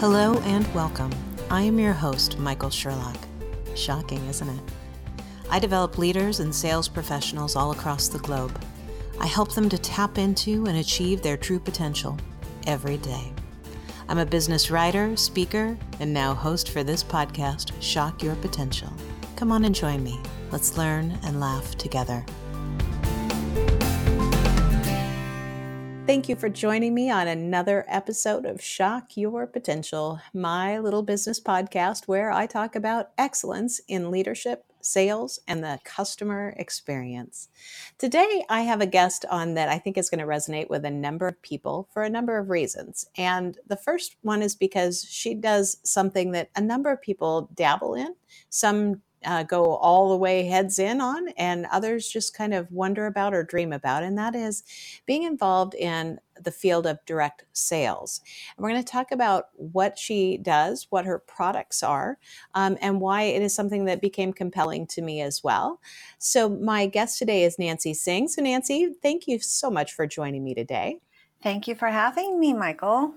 Hello 0.00 0.38
and 0.44 0.66
welcome. 0.72 1.10
I 1.50 1.60
am 1.60 1.78
your 1.78 1.92
host, 1.92 2.38
Michael 2.38 2.70
Sherlock. 2.70 3.18
Shocking, 3.74 4.24
isn't 4.28 4.48
it? 4.48 4.60
I 5.50 5.58
develop 5.58 5.98
leaders 5.98 6.40
and 6.40 6.54
sales 6.54 6.88
professionals 6.88 7.54
all 7.54 7.72
across 7.72 8.08
the 8.08 8.18
globe. 8.20 8.58
I 9.20 9.26
help 9.26 9.54
them 9.54 9.68
to 9.68 9.76
tap 9.76 10.16
into 10.16 10.64
and 10.64 10.78
achieve 10.78 11.20
their 11.20 11.36
true 11.36 11.60
potential 11.60 12.16
every 12.66 12.96
day. 12.96 13.30
I'm 14.08 14.16
a 14.16 14.24
business 14.24 14.70
writer, 14.70 15.14
speaker, 15.18 15.76
and 16.00 16.14
now 16.14 16.32
host 16.32 16.70
for 16.70 16.82
this 16.82 17.04
podcast, 17.04 17.72
Shock 17.82 18.22
Your 18.22 18.36
Potential. 18.36 18.90
Come 19.36 19.52
on 19.52 19.66
and 19.66 19.74
join 19.74 20.02
me. 20.02 20.18
Let's 20.50 20.78
learn 20.78 21.18
and 21.24 21.40
laugh 21.40 21.76
together. 21.76 22.24
Thank 26.06 26.28
you 26.28 26.34
for 26.34 26.48
joining 26.48 26.92
me 26.92 27.08
on 27.08 27.28
another 27.28 27.84
episode 27.86 28.44
of 28.44 28.60
Shock 28.60 29.16
Your 29.16 29.46
Potential, 29.46 30.20
my 30.34 30.78
little 30.78 31.04
business 31.04 31.38
podcast 31.38 32.08
where 32.08 32.32
I 32.32 32.46
talk 32.46 32.74
about 32.74 33.10
excellence 33.16 33.80
in 33.86 34.10
leadership, 34.10 34.64
sales, 34.80 35.38
and 35.46 35.62
the 35.62 35.78
customer 35.84 36.52
experience. 36.56 37.48
Today, 37.96 38.44
I 38.48 38.62
have 38.62 38.80
a 38.80 38.86
guest 38.86 39.24
on 39.30 39.54
that 39.54 39.68
I 39.68 39.78
think 39.78 39.96
is 39.96 40.10
going 40.10 40.18
to 40.18 40.26
resonate 40.26 40.68
with 40.68 40.84
a 40.84 40.90
number 40.90 41.28
of 41.28 41.40
people 41.42 41.88
for 41.92 42.02
a 42.02 42.10
number 42.10 42.38
of 42.38 42.50
reasons. 42.50 43.06
And 43.16 43.56
the 43.68 43.76
first 43.76 44.16
one 44.22 44.42
is 44.42 44.56
because 44.56 45.06
she 45.08 45.34
does 45.34 45.78
something 45.84 46.32
that 46.32 46.50
a 46.56 46.60
number 46.60 46.90
of 46.90 47.00
people 47.00 47.50
dabble 47.54 47.94
in. 47.94 48.16
Some 48.48 49.02
uh, 49.24 49.42
go 49.42 49.76
all 49.76 50.10
the 50.10 50.16
way 50.16 50.44
heads 50.44 50.78
in 50.78 51.00
on, 51.00 51.28
and 51.36 51.66
others 51.70 52.08
just 52.08 52.34
kind 52.34 52.54
of 52.54 52.70
wonder 52.70 53.06
about 53.06 53.34
or 53.34 53.42
dream 53.42 53.72
about, 53.72 54.02
and 54.02 54.16
that 54.18 54.34
is 54.34 54.64
being 55.06 55.24
involved 55.24 55.74
in 55.74 56.18
the 56.42 56.50
field 56.50 56.86
of 56.86 57.04
direct 57.04 57.44
sales. 57.52 58.20
And 58.56 58.62
we're 58.62 58.70
going 58.70 58.82
to 58.82 58.92
talk 58.92 59.12
about 59.12 59.48
what 59.56 59.98
she 59.98 60.38
does, 60.38 60.86
what 60.90 61.04
her 61.04 61.18
products 61.18 61.82
are, 61.82 62.18
um, 62.54 62.78
and 62.80 63.00
why 63.00 63.22
it 63.22 63.42
is 63.42 63.54
something 63.54 63.84
that 63.84 64.00
became 64.00 64.32
compelling 64.32 64.86
to 64.88 65.02
me 65.02 65.20
as 65.20 65.44
well. 65.44 65.80
So, 66.18 66.48
my 66.48 66.86
guest 66.86 67.18
today 67.18 67.44
is 67.44 67.56
Nancie 67.56 67.94
Hsing. 67.94 68.28
So, 68.28 68.42
Nancie, 68.42 68.92
thank 69.02 69.28
you 69.28 69.38
so 69.38 69.70
much 69.70 69.92
for 69.92 70.06
joining 70.06 70.44
me 70.44 70.54
today. 70.54 71.00
Thank 71.42 71.68
you 71.68 71.74
for 71.74 71.88
having 71.88 72.38
me, 72.38 72.52
Michael 72.52 73.14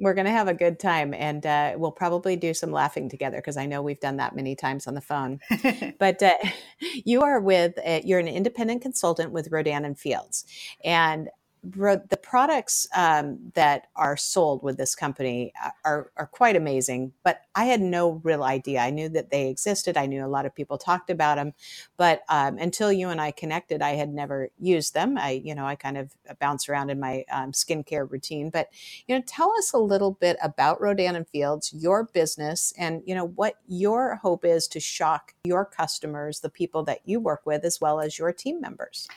we're 0.00 0.14
going 0.14 0.26
to 0.26 0.32
have 0.32 0.48
a 0.48 0.54
good 0.54 0.78
time 0.80 1.14
and 1.14 1.46
uh, 1.46 1.74
we'll 1.76 1.92
probably 1.92 2.34
do 2.36 2.54
some 2.54 2.72
laughing 2.72 3.08
together 3.08 3.36
because 3.36 3.56
i 3.56 3.66
know 3.66 3.82
we've 3.82 4.00
done 4.00 4.16
that 4.16 4.34
many 4.34 4.56
times 4.56 4.86
on 4.86 4.94
the 4.94 5.00
phone. 5.00 5.40
But 5.98 6.22
uh, 6.22 6.34
you 7.04 7.22
are 7.22 7.40
with 7.40 7.78
uh, 7.86 8.00
you're 8.04 8.18
an 8.18 8.28
independent 8.28 8.82
consultant 8.82 9.32
with 9.32 9.48
rodan 9.50 9.84
and 9.84 9.98
fields. 9.98 10.44
And 10.84 11.28
the 11.62 12.18
products 12.20 12.86
um, 12.96 13.38
that 13.54 13.88
are 13.94 14.16
sold 14.16 14.62
with 14.62 14.76
this 14.78 14.94
company 14.94 15.52
uh, 15.62 15.70
are, 15.84 16.10
are 16.16 16.26
quite 16.26 16.56
amazing, 16.56 17.12
but 17.22 17.42
I 17.54 17.66
had 17.66 17.80
no 17.80 18.20
real 18.22 18.42
idea. 18.42 18.80
I 18.80 18.90
knew 18.90 19.08
that 19.10 19.30
they 19.30 19.48
existed. 19.48 19.96
I 19.96 20.06
knew 20.06 20.24
a 20.24 20.28
lot 20.28 20.46
of 20.46 20.54
people 20.54 20.78
talked 20.78 21.10
about 21.10 21.36
them, 21.36 21.52
but 21.96 22.22
um, 22.28 22.56
until 22.58 22.90
you 22.90 23.10
and 23.10 23.20
I 23.20 23.30
connected, 23.30 23.82
I 23.82 23.90
had 23.90 24.12
never 24.12 24.48
used 24.58 24.94
them. 24.94 25.18
I, 25.18 25.42
you 25.44 25.54
know, 25.54 25.66
I 25.66 25.74
kind 25.74 25.98
of 25.98 26.14
bounce 26.38 26.68
around 26.68 26.90
in 26.90 26.98
my 26.98 27.24
um, 27.30 27.52
skincare 27.52 28.10
routine. 28.10 28.48
But 28.48 28.68
you 29.06 29.14
know, 29.14 29.22
tell 29.26 29.52
us 29.58 29.72
a 29.72 29.78
little 29.78 30.12
bit 30.12 30.38
about 30.42 30.80
Rodan 30.80 31.14
and 31.14 31.28
Fields, 31.28 31.72
your 31.74 32.04
business, 32.04 32.72
and 32.78 33.02
you 33.04 33.14
know 33.14 33.26
what 33.26 33.56
your 33.68 34.16
hope 34.16 34.44
is 34.44 34.66
to 34.68 34.80
shock 34.80 35.34
your 35.44 35.64
customers, 35.66 36.40
the 36.40 36.50
people 36.50 36.84
that 36.84 37.00
you 37.04 37.20
work 37.20 37.42
with, 37.44 37.64
as 37.64 37.80
well 37.80 38.00
as 38.00 38.18
your 38.18 38.32
team 38.32 38.60
members. 38.60 39.08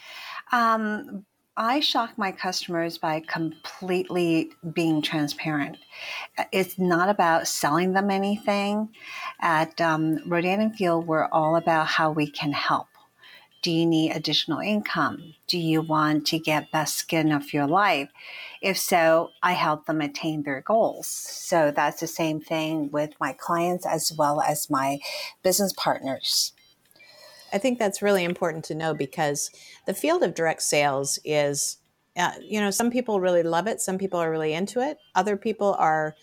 Um, 0.52 1.26
I 1.56 1.82
shock 1.82 2.18
my 2.18 2.32
customers 2.32 2.98
by 2.98 3.20
completely 3.20 4.52
being 4.74 5.04
transparent. 5.04 5.78
It's 6.52 6.80
not 6.80 7.10
about 7.10 7.48
selling 7.48 7.94
them 7.94 8.10
anything. 8.10 8.90
At 9.40 9.80
um, 9.80 10.18
Rodan 10.26 10.62
and 10.62 10.76
Field, 10.76 11.06
we're 11.06 11.28
all 11.28 11.56
about 11.56 11.86
how 11.86 12.12
we 12.12 12.28
can 12.28 12.54
help. 12.54 12.88
Do 13.62 13.72
you 13.72 13.86
need 13.86 14.12
additional 14.12 14.60
income? 14.60 15.36
Do 15.48 15.60
you 15.60 15.82
want 15.84 16.26
to 16.28 16.40
get 16.40 16.72
best 16.72 16.96
skin 16.96 17.32
of 17.32 17.54
your 17.54 17.68
life? 17.68 18.10
If 18.60 18.80
so, 18.80 19.30
I 19.44 19.54
help 19.54 19.86
them 19.86 20.02
attain 20.02 20.44
their 20.44 20.62
goals. 20.62 21.08
So 21.08 21.72
that's 21.72 22.00
the 22.00 22.08
same 22.08 22.42
thing 22.42 22.90
with 22.90 23.12
my 23.20 23.32
clients 23.32 23.86
as 23.86 24.12
well 24.18 24.42
as 24.42 24.72
my 24.72 25.00
business 25.44 25.72
partners. 25.78 26.53
I 27.54 27.58
think 27.58 27.80
that's 27.80 28.02
really 28.02 28.24
important 28.24 28.66
to 28.66 28.76
know 28.76 28.94
because 28.94 29.52
the 29.86 29.94
field 29.94 30.24
of 30.24 30.34
direct 30.34 30.64
sales 30.64 31.20
is, 31.24 31.78
uh, 32.18 32.32
you 32.42 32.60
know, 32.60 32.72
some 32.72 32.92
people 32.92 33.20
really 33.20 33.44
love 33.44 33.68
it, 33.68 33.80
some 33.80 33.98
people 33.98 34.20
are 34.20 34.32
really 34.32 34.54
into 34.54 34.80
it, 34.82 34.98
other 35.16 35.38
people 35.38 35.76
are 35.78 36.16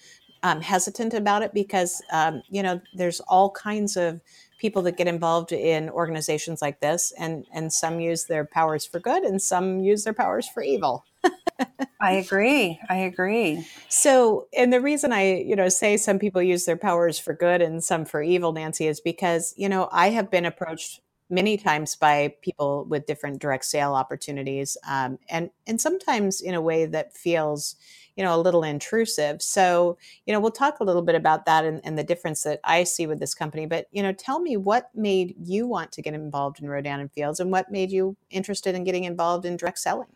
um, 0.42 0.60
hesitant 0.60 1.14
about 1.14 1.42
it 1.42 1.52
because, 1.54 2.02
um, 2.12 2.42
you 2.48 2.62
know, 2.62 2.80
there's 2.94 3.20
all 3.20 3.50
kinds 3.50 3.96
of 3.96 4.20
people 4.58 4.82
that 4.82 4.96
get 4.96 5.08
involved 5.08 5.52
in 5.52 5.88
organizations 5.90 6.60
like 6.60 6.80
this, 6.80 7.12
and 7.18 7.46
and 7.52 7.72
some 7.72 8.00
use 8.00 8.24
their 8.24 8.44
powers 8.44 8.84
for 8.84 9.00
good, 9.00 9.22
and 9.22 9.40
some 9.40 9.80
use 9.80 10.04
their 10.04 10.14
powers 10.14 10.48
for 10.48 10.62
evil. 10.62 11.04
I 12.00 12.12
agree. 12.12 12.80
I 12.88 12.96
agree. 12.96 13.66
So, 13.88 14.46
and 14.56 14.72
the 14.72 14.80
reason 14.80 15.12
I, 15.12 15.40
you 15.40 15.54
know, 15.54 15.68
say 15.68 15.96
some 15.96 16.18
people 16.18 16.40
use 16.40 16.64
their 16.64 16.76
powers 16.76 17.18
for 17.18 17.34
good 17.34 17.60
and 17.60 17.84
some 17.84 18.06
for 18.06 18.22
evil, 18.22 18.54
Nancie, 18.54 18.88
is 18.88 19.00
because, 19.00 19.52
you 19.56 19.68
know, 19.68 19.88
I 19.92 20.08
have 20.10 20.30
been 20.30 20.46
approached 20.46 21.00
many 21.30 21.56
times 21.56 21.96
by 21.96 22.34
people 22.42 22.84
with 22.88 23.06
different 23.06 23.40
direct 23.40 23.64
sale 23.64 23.94
opportunities 23.94 24.76
um, 24.88 25.18
and 25.28 25.50
and 25.66 25.80
sometimes 25.80 26.40
in 26.40 26.54
a 26.54 26.60
way 26.60 26.86
that 26.86 27.16
feels 27.16 27.76
you 28.16 28.24
know 28.24 28.34
a 28.34 28.40
little 28.40 28.64
intrusive. 28.64 29.40
So 29.40 29.96
you 30.26 30.32
know 30.32 30.40
we'll 30.40 30.50
talk 30.50 30.80
a 30.80 30.84
little 30.84 31.02
bit 31.02 31.14
about 31.14 31.46
that 31.46 31.64
and, 31.64 31.80
and 31.84 31.96
the 31.98 32.04
difference 32.04 32.42
that 32.42 32.60
i 32.64 32.84
see 32.84 33.06
with 33.06 33.18
this 33.18 33.34
company 33.34 33.66
but 33.66 33.86
you 33.92 34.02
know 34.02 34.12
tell 34.12 34.40
me 34.40 34.56
what 34.56 34.90
made 34.94 35.34
you 35.42 35.66
want 35.66 35.92
to 35.92 36.02
get 36.02 36.14
involved 36.14 36.60
in 36.60 36.68
rodan 36.68 37.00
and 37.00 37.12
fields 37.12 37.40
and 37.40 37.50
what 37.50 37.70
made 37.70 37.90
you 37.90 38.16
interested 38.30 38.74
in 38.74 38.84
getting 38.84 39.04
involved 39.04 39.44
in 39.44 39.56
direct 39.56 39.78
selling 39.78 40.08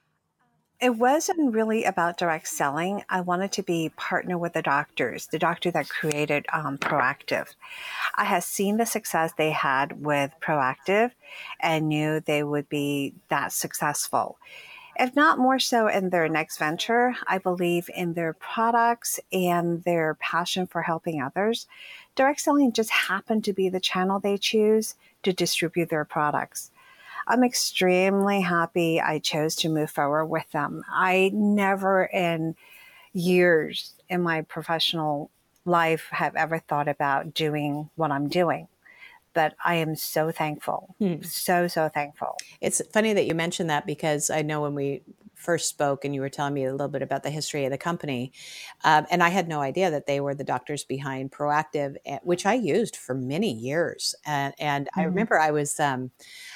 it 0.81 0.97
wasn't 0.97 1.55
really 1.55 1.85
about 1.85 2.19
direct 2.19 2.49
selling. 2.49 3.05
I 3.09 3.21
wanted 3.21 3.53
to 3.53 3.62
be 3.62 3.93
partner 3.97 4.37
with 4.37 4.55
the 4.55 4.62
doctors, 4.62 5.29
the 5.29 5.39
doctor 5.39 5.71
that 5.71 5.89
created 5.89 6.47
um, 6.53 6.79
Proactiv. 6.79 7.55
I 8.17 8.25
had 8.25 8.45
seen 8.45 8.77
the 8.77 8.87
success 8.87 9.33
they 9.37 9.51
had 9.51 10.05
with 10.05 10.33
Proactiv 10.41 11.13
and 11.61 11.89
knew 11.89 12.21
they 12.21 12.43
would 12.43 12.69
be 12.69 13.15
that 13.29 13.53
successful. 13.53 14.37
If 14.97 15.17
not 15.17 15.39
more 15.39 15.59
so 15.59 15.89
in 15.89 16.11
their 16.11 16.29
next 16.29 16.59
venture, 16.59 17.17
I 17.27 17.39
believe 17.39 17.91
in 17.95 18.15
their 18.15 18.33
products 18.33 19.19
and 19.33 19.83
their 19.83 20.15
passion 20.15 20.67
for 20.67 20.83
helping 20.83 21.21
others. 21.21 21.67
Direct 22.15 22.41
selling 22.41 22.73
just 22.73 22.91
happened 22.91 23.45
to 23.45 23.53
be 23.53 23.69
the 23.69 23.81
channel 23.81 24.21
they 24.21 24.39
choose 24.39 24.95
to 25.25 25.33
distribute 25.33 25.89
their 25.89 26.05
products. 26.05 26.71
I'm 27.27 27.45
extremely 27.45 28.41
happy 28.41 29.01
I 29.01 29.19
chose 29.19 29.55
to 29.57 29.69
move 29.69 29.91
forward 29.91 30.27
with 30.27 30.51
them. 30.53 30.83
I 30.89 31.31
never 31.33 32.05
in 32.05 32.57
years 33.12 33.95
in 34.09 34.23
my 34.23 34.43
professional 34.43 35.31
life 35.65 36.09
have 36.11 36.37
ever 36.37 36.59
thought 36.59 36.89
about 36.89 37.33
doing 37.34 37.91
what 37.95 38.11
I'm 38.11 38.29
doing. 38.29 38.69
But 39.33 39.55
I 39.65 39.77
am 39.77 39.97
so 39.97 40.31
thankful, 40.31 40.95
hmm. 40.99 41.23
so, 41.23 41.67
so 41.67 41.89
thankful. 41.89 42.37
It's 42.61 42.81
funny 42.93 43.13
that 43.15 43.27
you 43.27 43.34
mentioned 43.34 43.69
that 43.69 43.84
because 43.84 44.31
I 44.31 44.43
know 44.43 44.63
when 44.63 44.75
we 44.75 45.03
first 45.45 45.69
spoke 45.69 46.05
and 46.05 46.15
you 46.15 46.21
were 46.21 46.29
telling 46.29 46.55
me 46.55 46.65
a 46.65 46.73
little 46.73 46.89
bit 46.89 47.03
about 47.03 47.23
the 47.23 47.31
history 47.31 47.65
of 47.65 47.71
the 47.71 47.79
company. 47.79 48.33
Um, 48.83 49.07
and 49.11 49.23
I 49.23 49.29
had 49.29 49.47
no 49.47 49.61
idea 49.61 49.91
that 49.91 50.07
they 50.07 50.21
were 50.21 50.34
the 50.34 50.45
doctors 50.45 50.84
behind 50.84 51.33
Proactiv, 51.33 51.97
eh, 52.07 52.19
which 52.23 52.47
I 52.47 52.55
used 52.55 52.97
for 52.97 53.15
many 53.15 53.53
years. 53.53 54.15
And, 54.25 54.55
and 54.59 54.87
mm-hmm. 54.87 55.01
I 55.01 55.05
remember 55.05 55.39
I 55.39 55.51
was, 55.51 55.79
um, 55.79 56.11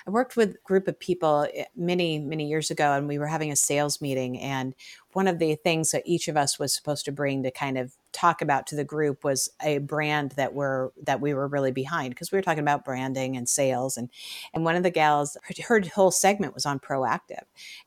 I 0.09 0.11
worked 0.11 0.39
with 0.39 0.55
a 0.55 0.59
group 0.65 0.89
of 0.89 0.99
people 0.99 1.47
eh, 1.53 1.65
many, 1.77 2.19
many 2.19 2.49
years 2.49 2.71
ago, 2.71 2.95
and 2.95 3.07
we 3.07 3.19
were 3.19 3.27
having 3.27 3.53
a 3.53 3.57
sales 3.57 4.01
meeting. 4.01 4.41
And 4.41 4.75
one 5.13 5.29
of 5.29 5.39
the 5.39 5.55
things 5.57 5.91
that 5.91 6.03
each 6.07 6.29
of 6.29 6.37
us 6.37 6.59
was 6.59 6.75
supposed 6.75 7.05
to 7.05 7.13
bring 7.13 7.43
to 7.43 7.51
kind 7.51 7.77
of 7.77 7.93
talk 8.13 8.41
about 8.41 8.67
to 8.67 8.75
the 8.75 8.85
group 8.85 9.23
was 9.23 9.51
a 9.63 9.79
brand 9.79 10.33
that 10.33 10.55
we're 10.55 10.91
that 11.03 11.21
we 11.21 11.35
were 11.35 11.47
really 11.47 11.71
behind 11.71 12.11
because 12.11 12.33
we 12.33 12.39
were 12.39 12.43
talking 12.43 12.63
about 12.63 12.85
branding 12.85 13.37
and 13.37 13.49
sales 13.49 13.97
and 13.99 14.09
and 14.55 14.65
one 14.65 14.77
of 14.77 14.83
the 14.83 14.91
gals 14.91 15.37
her, 15.43 15.55
her 15.69 15.83
whole 15.95 16.11
segment 16.11 16.55
was 16.55 16.65
on 16.65 16.81
Proactiv 16.81 17.43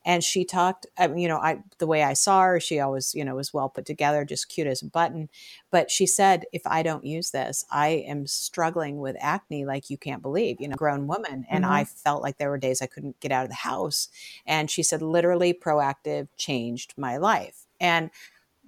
and 0.06 0.24
she 0.24 0.46
talked 0.46 0.86
you 1.16 1.28
know 1.28 1.38
i 1.38 1.60
the 1.80 1.88
way 1.88 2.04
i 2.04 2.14
saw 2.14 2.44
her 2.44 2.60
she 2.60 2.80
always 2.80 3.16
you 3.16 3.26
know 3.26 3.36
was 3.36 3.54
well 3.54 3.68
put 3.68 3.86
together 3.86 4.24
just 4.24 4.48
cute 4.48 4.68
as 4.68 4.84
a 4.84 4.86
button 4.86 5.28
but 5.72 5.90
she 5.90 6.06
said 6.06 6.46
if 6.54 6.62
i 6.66 6.84
don't 6.84 7.06
use 7.06 7.32
this 7.32 7.66
i 7.72 7.88
am 7.90 8.28
struggling 8.28 9.00
with 9.00 9.16
acne 9.20 9.66
like 9.66 9.90
you 9.90 9.98
can't 9.98 10.22
believe 10.22 10.60
you 10.60 10.68
know 10.68 10.76
grown 10.76 11.08
woman 11.08 11.46
and 11.50 11.64
mm-hmm. 11.64 11.74
i 11.74 11.84
felt 11.84 12.22
like 12.22 12.38
there 12.38 12.50
were 12.50 12.58
days 12.58 12.82
i 12.82 12.86
couldn't 12.86 13.20
get 13.20 13.32
out 13.32 13.44
of 13.44 13.50
the 13.50 13.56
house 13.56 14.10
and 14.46 14.70
she 14.70 14.84
said 14.84 15.02
literally 15.02 15.54
Proactiv 15.54 16.28
changed 16.38 16.94
my 16.98 17.18
life 17.18 17.66
and 17.80 18.12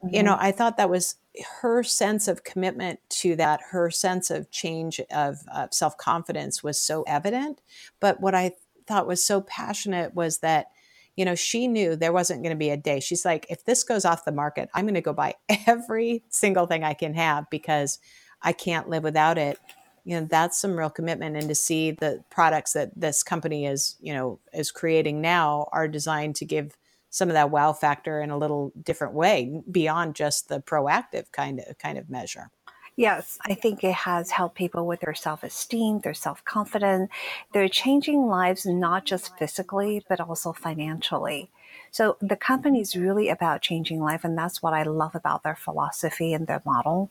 Mm-hmm. 0.03 0.15
You 0.15 0.23
know, 0.23 0.37
I 0.39 0.51
thought 0.51 0.77
that 0.77 0.89
was 0.89 1.15
her 1.61 1.83
sense 1.83 2.27
of 2.27 2.43
commitment 2.43 2.99
to 3.09 3.35
that, 3.37 3.61
her 3.71 3.89
sense 3.89 4.29
of 4.29 4.51
change 4.51 4.99
of 5.11 5.39
uh, 5.51 5.67
self 5.71 5.97
confidence 5.97 6.63
was 6.63 6.79
so 6.79 7.03
evident. 7.03 7.61
But 7.99 8.19
what 8.19 8.35
I 8.35 8.53
thought 8.85 9.07
was 9.07 9.25
so 9.25 9.41
passionate 9.41 10.13
was 10.13 10.39
that, 10.39 10.67
you 11.15 11.25
know, 11.25 11.35
she 11.35 11.67
knew 11.67 11.95
there 11.95 12.13
wasn't 12.13 12.41
going 12.41 12.55
to 12.55 12.59
be 12.59 12.69
a 12.69 12.77
day. 12.77 12.99
She's 12.99 13.25
like, 13.25 13.45
if 13.49 13.65
this 13.65 13.83
goes 13.83 14.05
off 14.05 14.25
the 14.25 14.31
market, 14.31 14.69
I'm 14.73 14.85
going 14.85 14.95
to 14.95 15.01
go 15.01 15.13
buy 15.13 15.35
every 15.67 16.23
single 16.29 16.65
thing 16.65 16.83
I 16.83 16.93
can 16.93 17.13
have 17.13 17.49
because 17.49 17.99
I 18.41 18.53
can't 18.53 18.89
live 18.89 19.03
without 19.03 19.37
it. 19.37 19.59
You 20.05 20.19
know, 20.19 20.27
that's 20.29 20.59
some 20.59 20.77
real 20.77 20.89
commitment. 20.89 21.37
And 21.37 21.47
to 21.47 21.55
see 21.55 21.91
the 21.91 22.23
products 22.29 22.73
that 22.73 22.91
this 22.95 23.23
company 23.23 23.65
is, 23.65 23.95
you 24.01 24.13
know, 24.13 24.39
is 24.53 24.71
creating 24.71 25.21
now 25.21 25.69
are 25.71 25.87
designed 25.87 26.35
to 26.37 26.45
give 26.45 26.75
some 27.09 27.29
of 27.29 27.35
that 27.35 27.51
wow 27.51 27.71
factor 27.71 28.19
in 28.19 28.31
a 28.31 28.37
little 28.37 28.73
different 28.81 29.13
way 29.13 29.61
beyond 29.69 30.15
just 30.15 30.49
the 30.49 30.59
Proactiv 30.59 31.31
kind 31.31 31.59
of 31.59 31.77
kind 31.77 31.97
of 31.97 32.09
measure. 32.09 32.49
Yes, 32.95 33.39
I 33.43 33.55
think 33.55 33.83
it 33.83 33.93
has 33.93 34.31
helped 34.31 34.55
people 34.55 34.85
with 34.85 34.99
their 34.99 35.15
self 35.15 35.43
esteem, 35.43 36.01
their 36.01 36.13
self 36.13 36.45
confidence. 36.45 37.09
They're 37.51 37.67
changing 37.67 38.27
lives 38.27 38.65
not 38.65 39.05
just 39.05 39.35
physically, 39.37 40.03
but 40.07 40.19
also 40.19 40.53
financially. 40.53 41.49
So 41.89 42.17
the 42.21 42.35
company 42.35 42.81
is 42.81 42.95
really 42.95 43.29
about 43.29 43.61
changing 43.61 43.99
life, 43.99 44.23
and 44.23 44.37
that's 44.37 44.61
what 44.61 44.73
I 44.73 44.83
love 44.83 45.15
about 45.15 45.41
their 45.43 45.55
philosophy 45.55 46.33
and 46.33 46.45
their 46.45 46.61
model. 46.65 47.09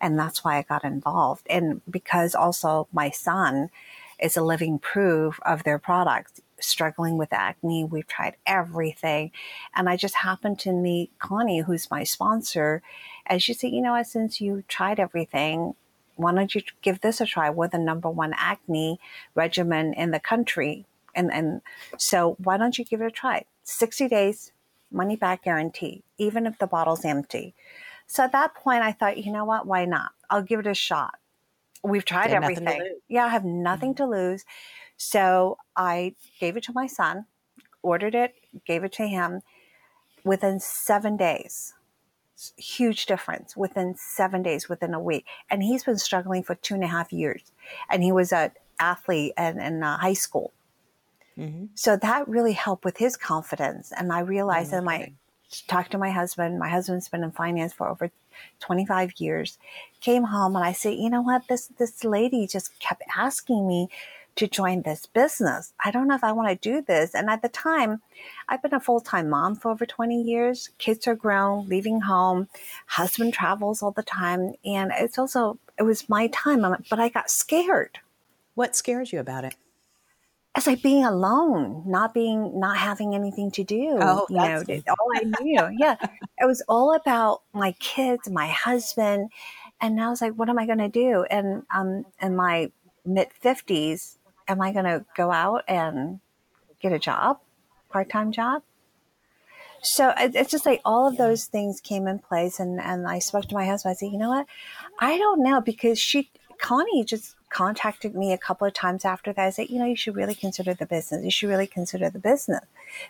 And 0.00 0.18
that's 0.18 0.42
why 0.42 0.56
I 0.56 0.62
got 0.62 0.84
involved. 0.84 1.46
And 1.50 1.82
because 1.90 2.34
also 2.34 2.88
my 2.92 3.10
son 3.10 3.70
is 4.18 4.36
a 4.36 4.42
living 4.42 4.78
proof 4.78 5.38
of 5.44 5.64
their 5.64 5.78
product 5.78 6.40
struggling 6.60 7.16
with 7.16 7.32
acne. 7.32 7.84
We've 7.84 8.06
tried 8.06 8.36
everything. 8.46 9.32
And 9.74 9.88
I 9.88 9.96
just 9.96 10.16
happened 10.16 10.58
to 10.60 10.72
meet 10.72 11.10
Connie, 11.18 11.60
who's 11.60 11.90
my 11.90 12.04
sponsor. 12.04 12.82
And 13.26 13.42
she 13.42 13.52
said, 13.52 13.70
you 13.70 13.80
know 13.80 13.92
what, 13.92 14.06
since 14.06 14.40
you 14.40 14.64
tried 14.68 15.00
everything, 15.00 15.74
why 16.16 16.34
don't 16.34 16.54
you 16.54 16.62
give 16.82 17.00
this 17.00 17.20
a 17.20 17.26
try? 17.26 17.50
We're 17.50 17.68
the 17.68 17.78
number 17.78 18.10
one 18.10 18.34
acne 18.36 19.00
regimen 19.34 19.94
in 19.94 20.10
the 20.10 20.20
country. 20.20 20.86
And, 21.14 21.32
and 21.32 21.62
so 21.96 22.36
why 22.42 22.56
don't 22.56 22.78
you 22.78 22.84
give 22.84 23.00
it 23.00 23.06
a 23.06 23.10
try? 23.10 23.44
60 23.64 24.08
days, 24.08 24.52
money 24.90 25.16
back 25.16 25.44
guarantee, 25.44 26.02
even 26.18 26.46
if 26.46 26.58
the 26.58 26.66
bottle's 26.66 27.04
empty. 27.04 27.54
So 28.06 28.24
at 28.24 28.32
that 28.32 28.54
point, 28.54 28.82
I 28.82 28.92
thought, 28.92 29.18
you 29.18 29.32
know 29.32 29.44
what? 29.44 29.66
Why 29.66 29.84
not? 29.84 30.12
I'll 30.28 30.42
give 30.42 30.60
it 30.60 30.66
a 30.66 30.74
shot. 30.74 31.14
We've 31.82 32.04
tried 32.04 32.32
everything. 32.32 32.96
Yeah, 33.08 33.24
I 33.24 33.28
have 33.28 33.44
nothing 33.44 33.94
mm-hmm. 33.94 34.04
to 34.04 34.10
lose. 34.10 34.44
So 35.00 35.56
I 35.76 36.14
gave 36.38 36.58
it 36.58 36.64
to 36.64 36.74
my 36.74 36.86
son, 36.86 37.24
ordered 37.82 38.14
it, 38.14 38.34
gave 38.66 38.84
it 38.84 38.92
to 38.92 39.06
him 39.06 39.40
within 40.24 40.60
seven 40.60 41.16
days. 41.16 41.72
Huge 42.58 43.06
difference 43.06 43.56
within 43.56 43.94
seven 43.96 44.42
days, 44.42 44.68
within 44.68 44.92
a 44.92 45.00
week. 45.00 45.24
And 45.48 45.62
he's 45.62 45.84
been 45.84 45.96
struggling 45.96 46.42
for 46.42 46.54
two 46.54 46.74
and 46.74 46.84
a 46.84 46.86
half 46.86 47.14
years. 47.14 47.50
And 47.88 48.02
he 48.02 48.12
was 48.12 48.30
an 48.30 48.50
athlete 48.78 49.32
in, 49.38 49.58
in 49.58 49.82
uh, 49.82 49.96
high 49.96 50.12
school. 50.12 50.52
Mm-hmm. 51.38 51.66
So 51.76 51.96
that 51.96 52.28
really 52.28 52.52
helped 52.52 52.84
with 52.84 52.98
his 52.98 53.16
confidence. 53.16 53.94
And 53.96 54.12
I 54.12 54.20
realized 54.20 54.72
that 54.72 54.84
my 54.84 55.14
talked 55.66 55.92
to 55.92 55.98
my 55.98 56.10
husband. 56.10 56.58
My 56.58 56.68
husband's 56.68 57.08
been 57.08 57.24
in 57.24 57.32
finance 57.32 57.72
for 57.72 57.88
over 57.88 58.10
25 58.60 59.12
years. 59.16 59.58
Came 60.00 60.24
home 60.24 60.56
and 60.56 60.64
I 60.64 60.72
said, 60.72 60.94
you 60.94 61.08
know 61.08 61.22
what? 61.22 61.48
This 61.48 61.68
this 61.78 62.04
lady 62.04 62.46
just 62.46 62.78
kept 62.80 63.02
asking 63.16 63.66
me 63.66 63.88
to 64.40 64.48
join 64.48 64.82
this 64.82 65.04
business. 65.04 65.74
I 65.84 65.90
don't 65.90 66.08
know 66.08 66.14
if 66.14 66.24
I 66.24 66.32
want 66.32 66.48
to 66.48 66.56
do 66.56 66.80
this. 66.80 67.14
And 67.14 67.28
at 67.28 67.42
the 67.42 67.48
time, 67.50 68.00
I've 68.48 68.62
been 68.62 68.74
a 68.74 68.80
full 68.80 69.00
time 69.00 69.28
mom 69.28 69.54
for 69.54 69.70
over 69.70 69.84
20 69.84 70.22
years. 70.22 70.70
Kids 70.78 71.06
are 71.06 71.14
grown, 71.14 71.68
leaving 71.68 72.00
home. 72.00 72.48
Husband 72.86 73.34
travels 73.34 73.82
all 73.82 73.90
the 73.90 74.02
time. 74.02 74.54
And 74.64 74.92
it's 74.96 75.18
also, 75.18 75.58
it 75.78 75.82
was 75.82 76.08
my 76.08 76.28
time, 76.28 76.64
but 76.88 76.98
I 76.98 77.10
got 77.10 77.30
scared. 77.30 77.98
What 78.54 78.74
scares 78.74 79.12
you 79.12 79.20
about 79.20 79.44
it? 79.44 79.56
It's 80.56 80.66
like 80.66 80.82
being 80.82 81.04
alone, 81.04 81.84
not 81.86 82.14
being, 82.14 82.58
not 82.58 82.78
having 82.78 83.14
anything 83.14 83.50
to 83.52 83.62
do. 83.62 83.98
Oh, 84.00 84.26
you 84.30 84.36
know, 84.36 84.64
all 84.88 85.08
I 85.14 85.20
knew. 85.42 85.76
yeah. 85.78 85.96
It 86.38 86.46
was 86.46 86.62
all 86.66 86.94
about 86.94 87.42
my 87.52 87.72
kids, 87.72 88.28
my 88.30 88.48
husband. 88.48 89.30
And 89.82 90.00
I 90.00 90.08
was 90.08 90.22
like, 90.22 90.32
what 90.32 90.48
am 90.48 90.58
I 90.58 90.64
going 90.64 90.78
to 90.78 90.88
do? 90.88 91.24
And 91.30 91.62
um, 91.74 92.06
in 92.20 92.34
my 92.36 92.72
mid 93.04 93.28
50s, 93.44 94.16
am 94.50 94.60
I 94.60 94.72
going 94.72 94.84
to 94.84 95.04
go 95.16 95.30
out 95.30 95.64
and 95.68 96.20
get 96.80 96.92
a 96.92 96.98
job, 96.98 97.38
part 97.88 98.10
time 98.10 98.32
job? 98.32 98.62
So 99.82 100.12
it's 100.18 100.50
just 100.50 100.66
like 100.66 100.82
all 100.84 101.08
of 101.08 101.16
those 101.16 101.46
things 101.46 101.80
came 101.80 102.06
in 102.06 102.18
place. 102.18 102.60
And, 102.60 102.80
and 102.80 103.06
I 103.06 103.18
spoke 103.18 103.46
to 103.46 103.54
my 103.54 103.64
husband. 103.64 103.92
I 103.92 103.94
said, 103.94 104.12
you 104.12 104.18
know 104.18 104.28
what? 104.28 104.46
I 104.98 105.16
don't 105.16 105.42
know 105.42 105.60
because 105.62 105.98
she, 105.98 106.30
Connie 106.58 107.04
just 107.04 107.36
contacted 107.48 108.14
me 108.14 108.32
a 108.32 108.38
couple 108.38 108.66
of 108.66 108.74
times 108.74 109.04
after 109.04 109.32
that. 109.32 109.46
I 109.46 109.50
said, 109.50 109.70
you 109.70 109.78
know, 109.78 109.86
you 109.86 109.96
should 109.96 110.16
really 110.16 110.34
consider 110.34 110.74
the 110.74 110.84
business. 110.84 111.24
You 111.24 111.30
should 111.30 111.48
really 111.48 111.66
consider 111.66 112.10
the 112.10 112.18
business 112.18 112.64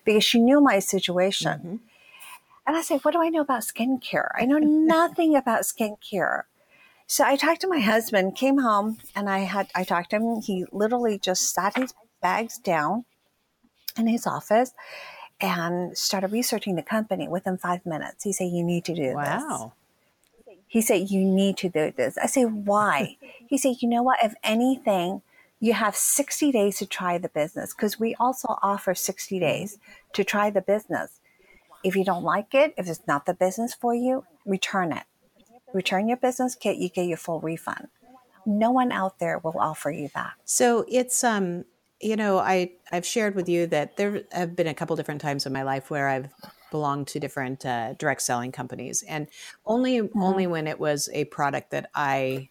because 0.04 0.22
she 0.22 0.38
knew 0.38 0.60
my 0.60 0.78
situation. 0.78 1.58
Mm-hmm. 1.58 1.76
And 2.66 2.76
I 2.76 2.82
said, 2.82 3.00
what 3.02 3.12
do 3.14 3.22
I 3.22 3.31
know 3.31 3.40
about 3.40 3.62
skincare? 3.62 4.28
I 4.37 4.44
know 4.44 4.58
nothing 4.62 5.34
about 5.34 5.62
skincare. 5.62 6.42
So 7.10 7.24
I 7.24 7.34
talked 7.34 7.60
to 7.62 7.66
my 7.66 7.80
husband, 7.80 8.36
came 8.36 8.58
home, 8.58 8.98
and 9.16 9.28
I 9.28 9.40
had 9.40 9.66
I 9.74 9.82
talked 9.82 10.10
to 10.10 10.16
him. 10.16 10.40
He 10.42 10.64
literally 10.70 11.18
just 11.18 11.52
sat 11.52 11.76
his 11.76 11.92
bags 12.22 12.56
down 12.56 13.04
in 13.98 14.06
his 14.06 14.28
office 14.28 14.72
and 15.40 15.98
started 15.98 16.30
researching 16.30 16.76
the 16.76 16.84
company 16.84 17.26
within 17.26 17.58
five 17.58 17.84
minutes. 17.84 18.22
He 18.22 18.32
said, 18.32 18.52
"You 18.52 18.62
need 18.62 18.84
to 18.84 18.94
do 18.94 19.02
this. 19.02 19.14
wow. 19.16 19.72
this." 20.46 20.58
He 20.68 20.80
said, 20.80 21.10
"You 21.10 21.24
need 21.24 21.56
to 21.56 21.68
do 21.68 21.90
this." 21.90 22.16
I 22.16 22.26
say, 22.26 22.44
"Why?" 22.44 23.16
he 23.48 23.58
said, 23.58 23.82
"You 23.82 23.88
know 23.88 24.04
what? 24.04 24.22
If 24.22 24.34
anything." 24.44 25.22
You 25.62 25.74
have 25.74 25.94
60 25.94 26.52
days 26.52 26.78
to 26.78 26.86
try 26.86 27.18
the 27.18 27.28
business 27.28 27.74
because 27.74 28.00
we 28.00 28.14
also 28.14 28.56
offer 28.62 28.94
60 28.94 29.38
days 29.38 29.78
to 30.14 30.24
try 30.24 30.48
the 30.48 30.62
business. 30.62 31.20
If 31.84 31.96
you 31.96 32.02
don't 32.02 32.24
like 32.24 32.54
it, 32.54 32.72
if 32.78 32.88
it's 32.88 33.06
not 33.06 33.26
the 33.26 33.34
business 33.34 33.74
for 33.74 33.94
you, 33.94 34.24
return 34.46 34.90
it 34.90 35.04
return 35.72 36.08
your 36.08 36.17
business 36.17 36.55
kit, 36.55 36.76
you 36.76 36.88
get 36.88 37.06
your 37.06 37.17
full 37.17 37.40
refund. 37.40 37.88
No 38.46 38.70
one 38.70 38.90
out 38.90 39.19
there 39.19 39.38
will 39.38 39.58
offer 39.58 39.90
you 39.90 40.08
that. 40.14 40.32
So 40.44 40.84
it's 40.88 41.22
um 41.25 41.64
you 42.00 42.17
know, 42.17 42.38
I 42.38 42.72
I've 42.90 43.05
shared 43.05 43.34
with 43.34 43.49
you 43.49 43.67
that 43.69 43.96
there 43.96 44.22
have 44.32 44.56
been 44.56 44.67
a 44.67 44.75
couple 44.75 44.96
different 44.96 45.20
times 45.20 45.44
in 45.44 45.52
my 45.52 45.62
life 45.62 45.90
where 45.90 46.08
I've 46.08 46.31
belonged 46.70 47.08
to 47.08 47.20
different 47.20 47.67
uh, 47.67 47.93
direct 47.94 48.22
selling 48.22 48.52
companies, 48.52 49.05
and 49.06 49.28
only 49.67 49.99
mm-hmm. 49.99 50.22
only 50.22 50.46
when 50.46 50.67
it 50.67 50.81
was 50.81 51.11
a 51.12 51.26
product 51.26 51.70
that 51.73 51.90
I 51.94 52.49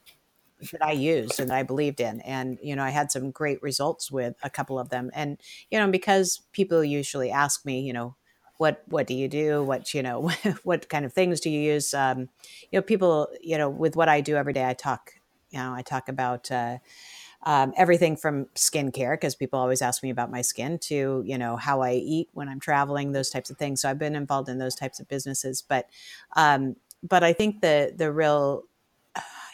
that 0.72 0.84
I 0.84 0.92
used 0.92 1.40
and 1.40 1.50
that 1.50 1.58
I 1.58 1.64
believed 1.64 2.00
in, 2.00 2.22
and 2.22 2.60
you 2.62 2.76
know, 2.76 2.84
I 2.84 2.92
had 2.92 3.12
some 3.12 3.32
great 3.32 3.62
results 3.64 4.12
with 4.12 4.36
a 4.44 4.50
couple 4.50 4.78
of 4.78 4.90
them, 4.90 5.10
and 5.14 5.40
you 5.72 5.80
know, 5.80 5.90
because 5.90 6.42
people 6.52 6.84
usually 6.84 7.32
ask 7.32 7.66
me, 7.66 7.82
you 7.82 7.94
know, 7.94 8.16
what 8.60 8.84
what 8.88 9.08
do 9.08 9.16
you 9.16 9.28
do? 9.30 9.64
What 9.64 9.94
you 9.96 10.04
know 10.04 10.30
what 10.64 10.90
kind 10.90 11.06
of 11.06 11.14
things 11.14 11.40
do 11.40 11.50
you 11.50 11.62
use? 11.62 11.94
Um, 11.94 12.30
you 12.72 12.78
know 12.78 12.82
people 12.84 13.30
you 13.42 13.58
know 13.58 13.70
with 13.70 13.96
what 13.96 14.10
i 14.10 14.22
do 14.22 14.36
every 14.36 14.54
day 14.54 14.66
i 14.68 14.74
talk 14.74 15.14
you 15.50 15.60
know 15.60 15.74
i 15.74 15.82
talk 15.82 16.10
about 16.10 16.52
uh, 16.52 16.78
um, 17.44 17.74
everything 17.78 18.18
from 18.18 18.46
skincare 18.56 19.14
because 19.14 19.36
people 19.36 19.60
always 19.60 19.82
ask 19.82 20.04
me 20.04 20.10
about 20.10 20.32
my 20.32 20.42
skin 20.42 20.78
to 20.80 21.24
you 21.26 21.38
know 21.38 21.56
how 21.56 21.82
i 21.82 21.94
eat 21.94 22.30
when 22.34 22.50
i'm 22.50 22.60
traveling 22.60 23.12
those 23.14 23.30
types 23.30 23.50
of 23.50 23.58
things. 23.58 23.82
So 23.82 23.90
i've 23.90 24.00
been 24.00 24.16
involved 24.16 24.50
in 24.50 24.60
those 24.60 24.76
types 24.76 25.00
of 25.00 25.08
businesses. 25.08 25.62
But 25.62 25.90
um, 26.36 26.76
but 27.02 27.24
i 27.24 27.34
think 27.34 27.62
the 27.62 27.94
the 27.96 28.12
real 28.12 28.64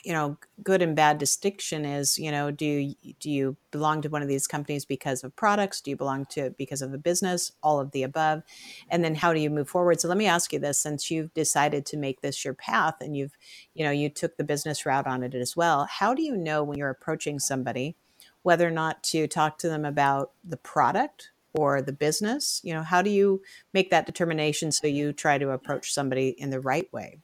you 0.06 0.14
know 0.14 0.38
good 0.64 0.82
and 0.84 0.96
bad 0.96 1.18
distinction 1.18 1.86
is 1.86 2.18
you 2.20 2.32
know 2.32 2.52
do 2.52 2.66
you, 2.66 2.96
do 3.20 3.32
you 3.32 3.58
belong 3.72 4.02
to 4.04 4.10
one 4.10 4.24
of 4.24 4.30
these 4.30 4.48
companies 4.48 4.86
because 4.86 5.24
of 5.24 5.36
products? 5.36 5.82
Do 5.82 5.92
you 5.92 5.98
belong 5.98 6.26
to 6.32 6.42
it 6.48 6.58
because 6.58 6.82
of 6.84 6.92
the 6.92 7.00
business? 7.00 7.52
All 7.64 7.80
of 7.82 7.92
the 7.92 8.04
above. 8.04 8.44
And 8.90 9.04
then 9.04 9.16
how 9.16 9.34
do 9.34 9.42
you 9.42 9.50
move 9.50 9.70
forward? 9.70 10.02
So 10.02 10.08
let 10.08 10.18
me 10.18 10.28
ask 10.28 10.54
you 10.54 10.60
this 10.60 10.80
since 10.80 11.12
you've 11.12 11.34
decided 11.36 11.86
to 11.88 11.98
make 11.98 12.22
this 12.22 12.46
your 12.46 12.56
path 12.56 12.96
and 13.02 13.18
you've 13.18 13.34
you 13.76 13.86
know 13.86 13.92
you 13.92 14.10
took 14.10 14.38
the 14.38 14.46
business 14.46 14.86
route 14.86 15.08
on 15.08 15.24
it 15.24 15.36
as 15.36 15.58
well 15.58 15.88
how 15.92 16.14
do 16.14 16.24
you 16.24 16.38
know 16.38 16.64
when 16.64 16.78
you're 16.78 16.90
approaching 16.92 17.40
somebody 17.40 17.98
whether 18.44 18.68
or 18.68 18.72
not 18.72 19.04
to 19.04 19.28
talk 19.28 19.58
to 19.60 19.70
them 19.70 19.86
about 19.86 20.32
the 20.44 20.58
product 20.58 21.32
or 21.54 21.82
the 21.82 21.94
business? 21.94 22.62
You 22.64 22.76
know 22.76 22.84
how 22.84 23.02
do 23.04 23.12
you 23.12 23.42
make 23.74 23.92
that 23.92 24.08
determination 24.08 24.72
so 24.72 24.88
you 24.88 25.14
try 25.14 25.38
to 25.40 25.52
approach 25.52 25.94
somebody 25.94 26.30
in 26.30 26.52
the 26.52 26.62
right 26.62 26.92
way 26.94 27.20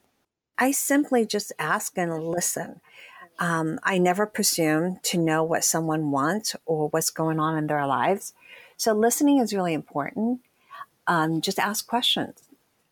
I 0.61 0.69
simply 0.69 1.25
just 1.25 1.51
ask 1.57 1.97
and 1.97 2.23
listen. 2.23 2.81
Um, 3.39 3.79
I 3.81 3.97
never 3.97 4.27
presume 4.27 4.99
to 5.01 5.17
know 5.17 5.43
what 5.43 5.63
someone 5.63 6.11
wants 6.11 6.55
or 6.67 6.89
what's 6.89 7.09
going 7.09 7.39
on 7.39 7.57
in 7.57 7.65
their 7.65 7.87
lives. 7.87 8.33
So 8.77 8.93
listening 8.93 9.39
is 9.39 9.55
really 9.55 9.73
important. 9.73 10.41
Um, 11.07 11.41
just 11.41 11.57
ask 11.57 11.87
questions. 11.87 12.43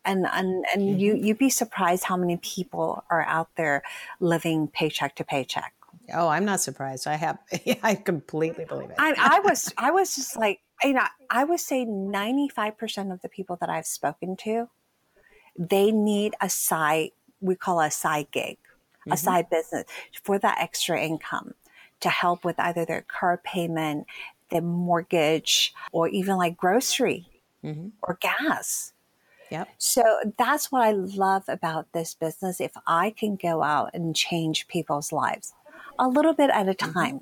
And, 0.04 0.26
and, 0.32 0.64
and 0.74 0.82
mm-hmm. 0.82 0.98
you, 0.98 1.14
you'd 1.14 1.38
be 1.38 1.48
surprised 1.48 2.02
how 2.04 2.16
many 2.16 2.38
people 2.38 3.04
are 3.08 3.22
out 3.22 3.50
there 3.56 3.84
living 4.18 4.66
paycheck 4.66 5.14
to 5.16 5.24
paycheck. 5.24 5.72
Oh, 6.12 6.26
I'm 6.26 6.44
not 6.44 6.60
surprised. 6.60 7.06
I 7.06 7.14
have, 7.14 7.38
I 7.84 7.94
completely 7.94 8.64
believe 8.64 8.90
it. 8.90 8.96
I, 8.98 9.14
I 9.16 9.40
was, 9.44 9.72
I 9.78 9.92
was 9.92 10.16
just 10.16 10.36
like, 10.36 10.58
you 10.82 10.94
know, 10.94 11.06
I 11.30 11.44
would 11.44 11.60
say 11.60 11.86
95% 11.86 13.12
of 13.12 13.22
the 13.22 13.28
people 13.28 13.54
that 13.60 13.70
I've 13.70 13.86
spoken 13.86 14.36
to, 14.38 14.68
they 15.56 15.92
need 15.92 16.34
a 16.40 16.48
side 16.48 17.10
we 17.40 17.54
call 17.54 17.80
a 17.80 17.90
side 17.90 18.28
gig, 18.30 18.58
mm-hmm. 19.00 19.12
a 19.12 19.16
side 19.16 19.50
business 19.50 19.84
for 20.22 20.38
that 20.38 20.58
extra 20.60 21.00
income 21.00 21.54
to 22.00 22.08
help 22.08 22.44
with 22.44 22.58
either 22.58 22.84
their 22.84 23.02
car 23.02 23.40
payment, 23.44 24.06
their 24.50 24.62
mortgage, 24.62 25.74
or 25.92 26.08
even 26.08 26.36
like 26.36 26.56
grocery 26.56 27.26
mm-hmm. 27.64 27.88
or 28.02 28.18
gas. 28.20 28.92
Yep. 29.50 29.68
So 29.78 30.02
that's 30.38 30.70
what 30.70 30.82
I 30.82 30.92
love 30.92 31.44
about 31.48 31.92
this 31.92 32.14
business. 32.14 32.60
If 32.60 32.72
I 32.86 33.10
can 33.10 33.36
go 33.36 33.62
out 33.62 33.90
and 33.94 34.14
change 34.14 34.68
people's 34.68 35.12
lives 35.12 35.52
a 35.98 36.08
little 36.08 36.34
bit 36.34 36.50
at 36.50 36.68
a 36.68 36.72
mm-hmm. 36.72 36.92
time, 36.92 37.20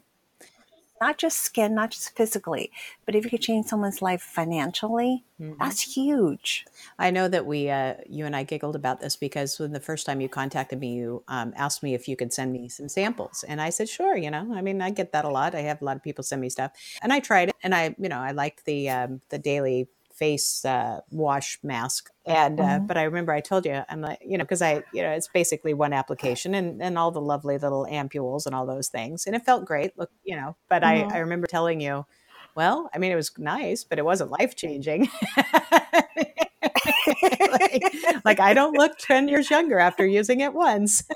not 1.01 1.19
just 1.19 1.39
skin, 1.39 1.75
not 1.75 1.91
just 1.91 2.17
physically, 2.17 2.71
but 3.05 3.15
if 3.15 3.25
you 3.25 3.31
could 3.31 3.41
change 3.41 3.67
someone's 3.67 4.03
life 4.03 4.23
financially, 4.23 5.25
mm-hmm. 5.41 5.55
that's 5.59 5.81
huge. 5.81 6.67
I 6.99 7.11
know 7.11 7.29
that 7.29 7.47
we, 7.47 7.71
uh, 7.71 7.95
you 8.09 8.27
and 8.27 8.35
I 8.35 8.43
giggled 8.43 8.77
about 8.77 9.01
this 9.01 9.17
because 9.17 9.59
when 9.59 9.73
the 9.73 9.81
first 9.81 10.07
time 10.07 10.21
you 10.21 10.29
contacted 10.29 10.81
me, 10.81 10.95
you 10.95 11.23
um, 11.29 11.53
asked 11.57 11.83
me 11.83 11.95
if 11.95 12.09
you 12.09 12.17
could 12.17 12.33
send 12.33 12.53
me 12.53 12.69
some 12.69 12.89
samples. 12.89 13.45
And 13.47 13.61
I 13.61 13.71
said, 13.71 13.89
sure, 13.89 14.17
you 14.17 14.31
know, 14.31 14.53
I 14.55 14.63
mean, 14.63 14.81
I 14.81 14.91
get 14.91 15.13
that 15.13 15.25
a 15.25 15.31
lot. 15.31 15.55
I 15.55 15.61
have 15.61 15.83
a 15.83 15.85
lot 15.85 15.97
of 15.97 16.03
people 16.03 16.25
send 16.25 16.41
me 16.41 16.49
stuff. 16.49 16.73
And 17.03 17.13
I 17.13 17.21
tried 17.21 17.49
it 17.49 17.57
and 17.63 17.75
I, 17.75 17.95
you 17.99 18.09
know, 18.09 18.19
I 18.19 18.33
liked 18.33 18.65
the, 18.65 18.91
um, 18.91 19.21
the 19.29 19.39
daily 19.39 19.89
face 20.19 20.65
uh, 20.65 21.01
wash 21.11 21.59
mask. 21.63 22.11
And 22.27 22.61
uh, 22.61 22.65
mm-hmm. 22.65 22.87
but 22.87 22.97
I 22.97 23.05
remember 23.05 23.33
I 23.33 23.41
told 23.41 23.65
you 23.65 23.83
I'm 23.89 24.01
like 24.01 24.19
you 24.25 24.37
know 24.39 24.45
because 24.45 24.63
I 24.63 24.83
you 24.93 25.03
know 25.03 25.11
it's 25.11 25.29
basically 25.29 25.75
one 25.75 25.93
application 25.93 26.55
and 26.55 26.83
and 26.83 26.99
all 26.99 27.11
the 27.11 27.21
lovely 27.21 27.59
little 27.59 27.87
ampules 27.91 28.47
and 28.47 28.55
all 28.55 28.67
those 28.67 28.89
things 28.89 29.27
and 29.27 29.35
it 29.35 29.45
felt 29.45 29.65
great. 29.65 29.97
Look 29.97 30.11
you 30.25 30.37
know, 30.37 30.57
but 30.69 30.83
mm-hmm. 30.83 31.11
I 31.11 31.17
I 31.17 31.19
remember 31.19 31.47
telling 31.47 31.81
you, 31.81 32.05
well, 32.55 32.91
I 32.95 32.99
mean 32.99 33.13
it 33.13 33.17
was 33.17 33.33
nice, 33.39 33.85
but 33.85 33.99
it 33.99 34.05
wasn't 34.05 34.31
life 34.31 34.57
changing. 34.57 35.09
like, 37.51 37.83
like 38.25 38.41
I 38.41 38.53
don't 38.55 38.77
look 38.77 38.99
ten 38.99 39.29
years 39.29 39.51
younger 39.51 39.79
after 39.79 40.07
using 40.07 40.41
it 40.41 40.53
once. 40.53 41.05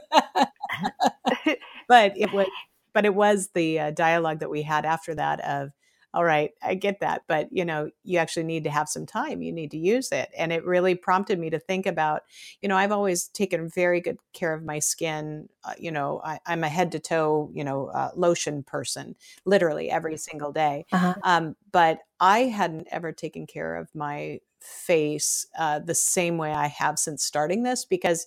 but 1.88 2.12
it 2.16 2.32
was 2.32 2.46
but 2.92 3.04
it 3.04 3.14
was 3.14 3.50
the 3.54 3.78
uh, 3.78 3.90
dialogue 3.90 4.40
that 4.40 4.50
we 4.50 4.62
had 4.62 4.84
after 4.84 5.14
that 5.14 5.40
of 5.40 5.70
all 6.14 6.24
right, 6.24 6.50
I 6.62 6.74
get 6.74 7.00
that, 7.00 7.22
but 7.26 7.48
you 7.52 7.64
know, 7.64 7.90
you 8.04 8.18
actually 8.18 8.44
need 8.44 8.64
to 8.64 8.70
have 8.70 8.88
some 8.88 9.06
time. 9.06 9.40
You 9.40 9.52
need 9.52 9.70
to 9.70 9.78
use 9.78 10.12
it. 10.12 10.30
And 10.36 10.52
it 10.52 10.64
really 10.64 10.94
prompted 10.94 11.38
me 11.38 11.48
to 11.50 11.58
think 11.58 11.86
about, 11.86 12.22
you 12.60 12.68
know, 12.68 12.76
I've 12.76 12.92
always 12.92 13.28
taken 13.28 13.68
very 13.68 14.00
good 14.00 14.18
care 14.34 14.52
of 14.52 14.62
my 14.62 14.78
skin. 14.78 15.48
Uh, 15.64 15.72
you 15.78 15.90
know, 15.90 16.20
I, 16.22 16.38
am 16.46 16.64
a 16.64 16.68
head 16.68 16.92
to 16.92 16.98
toe, 16.98 17.50
you 17.54 17.64
know, 17.64 17.86
uh, 17.86 18.10
lotion 18.14 18.62
person, 18.62 19.16
literally 19.46 19.90
every 19.90 20.18
single 20.18 20.52
day. 20.52 20.84
Uh-huh. 20.92 21.14
Um, 21.22 21.56
but 21.70 22.00
I 22.20 22.40
hadn't 22.40 22.88
ever 22.90 23.12
taken 23.12 23.46
care 23.46 23.76
of 23.76 23.88
my 23.94 24.40
face 24.60 25.46
uh, 25.58 25.78
the 25.78 25.94
same 25.94 26.36
way 26.36 26.52
I 26.52 26.66
have 26.66 26.98
since 26.98 27.24
starting 27.24 27.62
this 27.62 27.84
because 27.86 28.26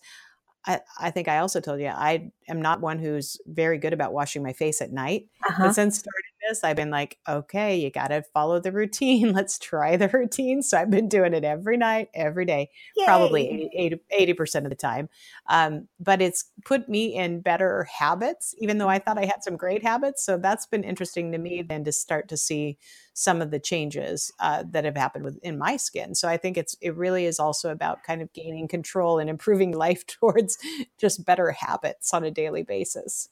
I, 0.65 0.81
I, 0.99 1.11
think 1.11 1.27
I 1.27 1.39
also 1.39 1.59
told 1.59 1.79
you 1.79 1.87
I 1.87 2.31
am 2.49 2.61
not 2.61 2.81
one 2.81 2.97
who's 2.97 3.37
very 3.45 3.77
good 3.77 3.93
about 3.93 4.13
washing 4.13 4.41
my 4.41 4.53
face 4.53 4.81
at 4.81 4.91
night. 4.91 5.27
Uh-huh. 5.47 5.67
But 5.67 5.75
since 5.75 5.99
starting 5.99 6.23
this, 6.47 6.63
I've 6.63 6.75
been 6.75 6.89
like, 6.89 7.17
okay, 7.27 7.77
you 7.77 7.89
got 7.89 8.07
to 8.09 8.21
follow 8.21 8.59
the 8.59 8.71
routine. 8.71 9.33
Let's 9.33 9.59
try 9.59 9.97
the 9.97 10.07
routine. 10.09 10.61
So 10.61 10.77
I've 10.77 10.89
been 10.89 11.09
doing 11.09 11.33
it 11.33 11.43
every 11.43 11.77
night, 11.77 12.09
every 12.13 12.45
day, 12.45 12.69
Yay. 12.95 13.05
probably 13.05 13.69
80, 14.11 14.33
percent 14.33 14.65
of 14.65 14.69
the 14.69 14.75
time. 14.75 15.09
Um, 15.47 15.87
but 15.99 16.21
it's 16.21 16.45
put 16.65 16.89
me 16.89 17.15
in 17.15 17.41
better 17.41 17.83
habits, 17.83 18.55
even 18.59 18.77
though 18.77 18.89
I 18.89 18.99
thought 18.99 19.17
I 19.17 19.25
had 19.25 19.43
some 19.43 19.57
great 19.57 19.83
habits. 19.83 20.25
So 20.25 20.37
that's 20.37 20.65
been 20.65 20.83
interesting 20.83 21.31
to 21.31 21.37
me 21.37 21.61
then 21.61 21.83
to 21.85 21.91
start 21.91 22.27
to 22.29 22.37
see 22.37 22.77
some 23.13 23.41
of 23.41 23.49
the 23.49 23.59
changes 23.59 24.31
uh, 24.39 24.63
that 24.71 24.83
have 24.83 24.97
happened 24.97 25.23
within 25.23 25.57
my 25.57 25.77
skin. 25.77 26.13
So 26.13 26.27
I 26.27 26.37
think 26.37 26.57
it's 26.57 26.75
it 26.81 26.95
really 26.95 27.25
is 27.25 27.39
also 27.39 27.71
about 27.71 28.03
kind 28.03 28.21
of 28.21 28.31
gaining 28.33 28.67
control 28.67 29.19
and 29.19 29.29
improving 29.29 29.71
life 29.77 30.05
towards 30.05 30.57
just 30.97 31.25
better 31.25 31.51
habits 31.51 32.13
on 32.13 32.23
a 32.23 32.31
daily 32.31 32.63
basis. 32.63 33.29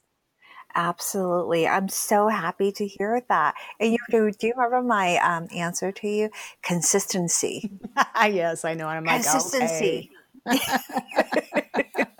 Absolutely. 0.74 1.68
I'm 1.68 1.88
so 1.88 2.28
happy 2.28 2.72
to 2.72 2.86
hear 2.86 3.22
that. 3.28 3.54
And 3.78 3.92
you 3.92 3.98
do, 4.10 4.30
do 4.30 4.48
you 4.48 4.54
remember 4.56 4.82
my 4.82 5.16
um, 5.18 5.48
answer 5.54 5.92
to 5.92 6.08
you? 6.08 6.30
Consistency. 6.62 7.70
yes, 8.16 8.64
I 8.64 8.74
know. 8.74 8.88
I'm 8.88 9.04
like, 9.04 9.22
consistency. 9.22 10.10
Okay. 10.48 10.58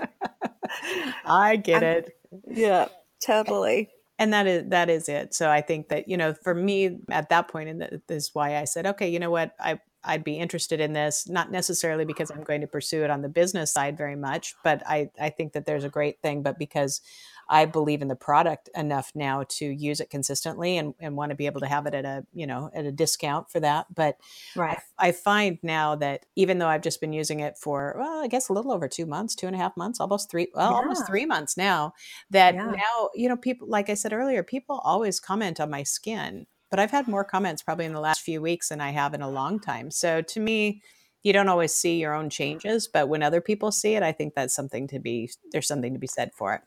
I 1.25 1.57
get 1.57 1.83
I'm, 1.83 1.89
it. 1.89 2.17
Yeah, 2.49 2.89
totally. 3.25 3.91
And 4.19 4.33
that 4.33 4.47
is 4.47 4.69
that 4.71 4.89
is 4.89 5.09
it. 5.09 5.35
So 5.35 5.51
I 5.51 5.61
think 5.61 5.89
that 5.89 6.09
you 6.09 6.17
know, 6.17 6.35
for 6.35 6.55
me 6.55 7.01
at 7.11 7.29
that 7.31 7.49
point, 7.49 7.69
and 7.69 7.81
this 8.07 8.29
is 8.29 8.31
why 8.33 8.57
I 8.57 8.65
said, 8.65 8.87
okay, 8.87 9.09
you 9.09 9.19
know 9.19 9.31
what, 9.31 9.55
I 9.59 9.81
I'd 10.05 10.25
be 10.25 10.39
interested 10.39 10.81
in 10.81 10.93
this, 10.93 11.29
not 11.29 11.51
necessarily 11.51 12.05
because 12.05 12.31
I'm 12.31 12.43
going 12.43 12.61
to 12.61 12.67
pursue 12.67 13.05
it 13.05 13.11
on 13.11 13.23
the 13.23 13.29
business 13.29 13.73
side 13.73 13.97
very 13.97 14.17
much, 14.17 14.55
but 14.63 14.83
I, 14.87 15.11
I 15.19 15.31
think 15.31 15.55
that 15.55 15.65
there's 15.65 15.85
a 15.85 15.89
great 15.89 16.21
thing, 16.21 16.43
but 16.43 16.59
because 16.59 17.01
I 17.49 17.65
believe 17.67 18.03
in 18.03 18.09
the 18.09 18.17
product 18.17 18.69
enough 18.75 19.13
now 19.15 19.45
to 19.51 19.67
use 19.67 20.01
it 20.01 20.11
consistently 20.11 20.79
and, 20.79 20.95
and 21.01 21.17
want 21.17 21.31
to 21.31 21.37
be 21.37 21.47
able 21.47 21.61
to 21.61 21.67
have 21.67 21.87
it 21.87 21.95
at 21.95 22.05
a, 22.05 22.25
you 22.33 22.47
know, 22.47 22.71
at 22.75 22.85
a 22.85 22.93
discount 22.93 23.51
for 23.51 23.61
that. 23.61 23.87
But 23.95 24.19
right. 24.57 24.79
I, 24.99 25.09
I 25.09 25.13
find 25.13 25.59
now 25.63 25.97
that 25.97 26.27
even 26.37 26.59
though 26.59 26.69
I've 26.69 26.83
just 26.83 27.01
been 27.01 27.13
using 27.13 27.41
it 27.41 27.57
for, 27.59 27.95
well, 27.99 28.23
I 28.23 28.27
guess 28.27 28.49
a 28.49 28.53
little 28.53 28.73
over 28.73 28.89
two 28.89 29.07
months, 29.07 29.35
two 29.35 29.47
and 29.47 29.57
a 29.57 29.59
half 29.59 29.77
months, 29.77 30.01
almost 30.01 30.31
three, 30.31 30.49
well, 30.55 30.71
yeah. 30.71 30.77
almost 30.77 31.07
three 31.07 31.27
months 31.27 31.57
now, 31.57 31.95
that 32.31 32.55
yeah. 32.55 32.71
now, 32.71 33.11
you 33.15 33.29
know, 33.29 33.37
people, 33.37 33.69
like 33.69 33.91
I 33.91 33.95
said 33.95 34.13
earlier, 34.13 34.43
people 34.43 34.81
always 34.85 35.21
comment 35.21 35.61
on 35.61 35.71
my 35.71 35.83
skin 35.83 36.47
but 36.71 36.81
I've 36.81 36.91
had 36.91 37.07
more 37.07 37.23
comments 37.23 37.63
probably 37.63 37.85
in 37.85 37.93
the 37.93 38.01
last 38.01 38.23
few 38.23 38.43
weeks 38.43 38.71
than 38.71 38.81
I 38.81 38.91
have 38.91 39.15
in 39.15 39.23
a 39.23 39.31
long 39.31 39.61
time. 39.61 39.93
So 39.93 40.23
to 40.23 40.41
me, 40.41 40.83
you 41.23 41.33
don't 41.33 41.49
always 41.49 41.73
see 41.73 41.99
your 41.99 42.15
own 42.15 42.29
changes, 42.31 42.87
but 42.87 43.09
when 43.09 43.23
other 43.23 43.41
people 43.41 43.73
see 43.73 43.95
it, 43.95 44.03
I 44.03 44.13
think 44.13 44.35
that's 44.35 44.55
something 44.55 44.89
to 44.89 44.99
be 44.99 45.31
there's 45.53 45.69
something 45.69 45.93
to 45.93 45.99
be 45.99 46.07
said 46.07 46.33
for 46.35 46.53
it. 46.55 46.61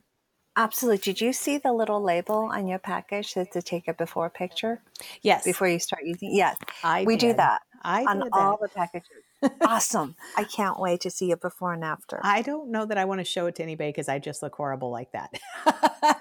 Absolutely. 0.57 0.97
Did 0.97 1.21
you 1.21 1.33
see 1.33 1.59
the 1.59 1.71
little 1.71 2.01
label 2.01 2.49
on 2.51 2.67
your 2.67 2.79
package 2.79 3.35
that 3.35 3.51
to 3.51 3.61
take 3.61 3.87
a 3.87 3.93
before 3.93 4.29
picture? 4.29 4.81
Yes. 5.21 5.45
Before 5.45 5.67
you 5.67 5.77
start 5.77 6.03
using 6.03 6.35
Yes. 6.35 6.57
I 6.83 7.03
we 7.05 7.15
did. 7.15 7.29
do 7.29 7.33
that 7.37 7.61
I 7.83 8.03
on 8.05 8.27
all 8.33 8.57
the 8.59 8.67
packages. 8.67 9.23
awesome. 9.61 10.15
I 10.35 10.43
can't 10.43 10.79
wait 10.79 11.01
to 11.01 11.11
see 11.11 11.31
it 11.31 11.41
before 11.41 11.73
and 11.73 11.83
after. 11.83 12.19
I 12.23 12.41
don't 12.41 12.71
know 12.71 12.85
that 12.85 12.97
I 12.97 13.05
want 13.05 13.19
to 13.19 13.23
show 13.23 13.45
it 13.45 13.55
to 13.55 13.63
anybody 13.63 13.89
because 13.89 14.09
I 14.09 14.19
just 14.19 14.41
look 14.41 14.55
horrible 14.55 14.89
like 14.89 15.11
that. 15.11 15.31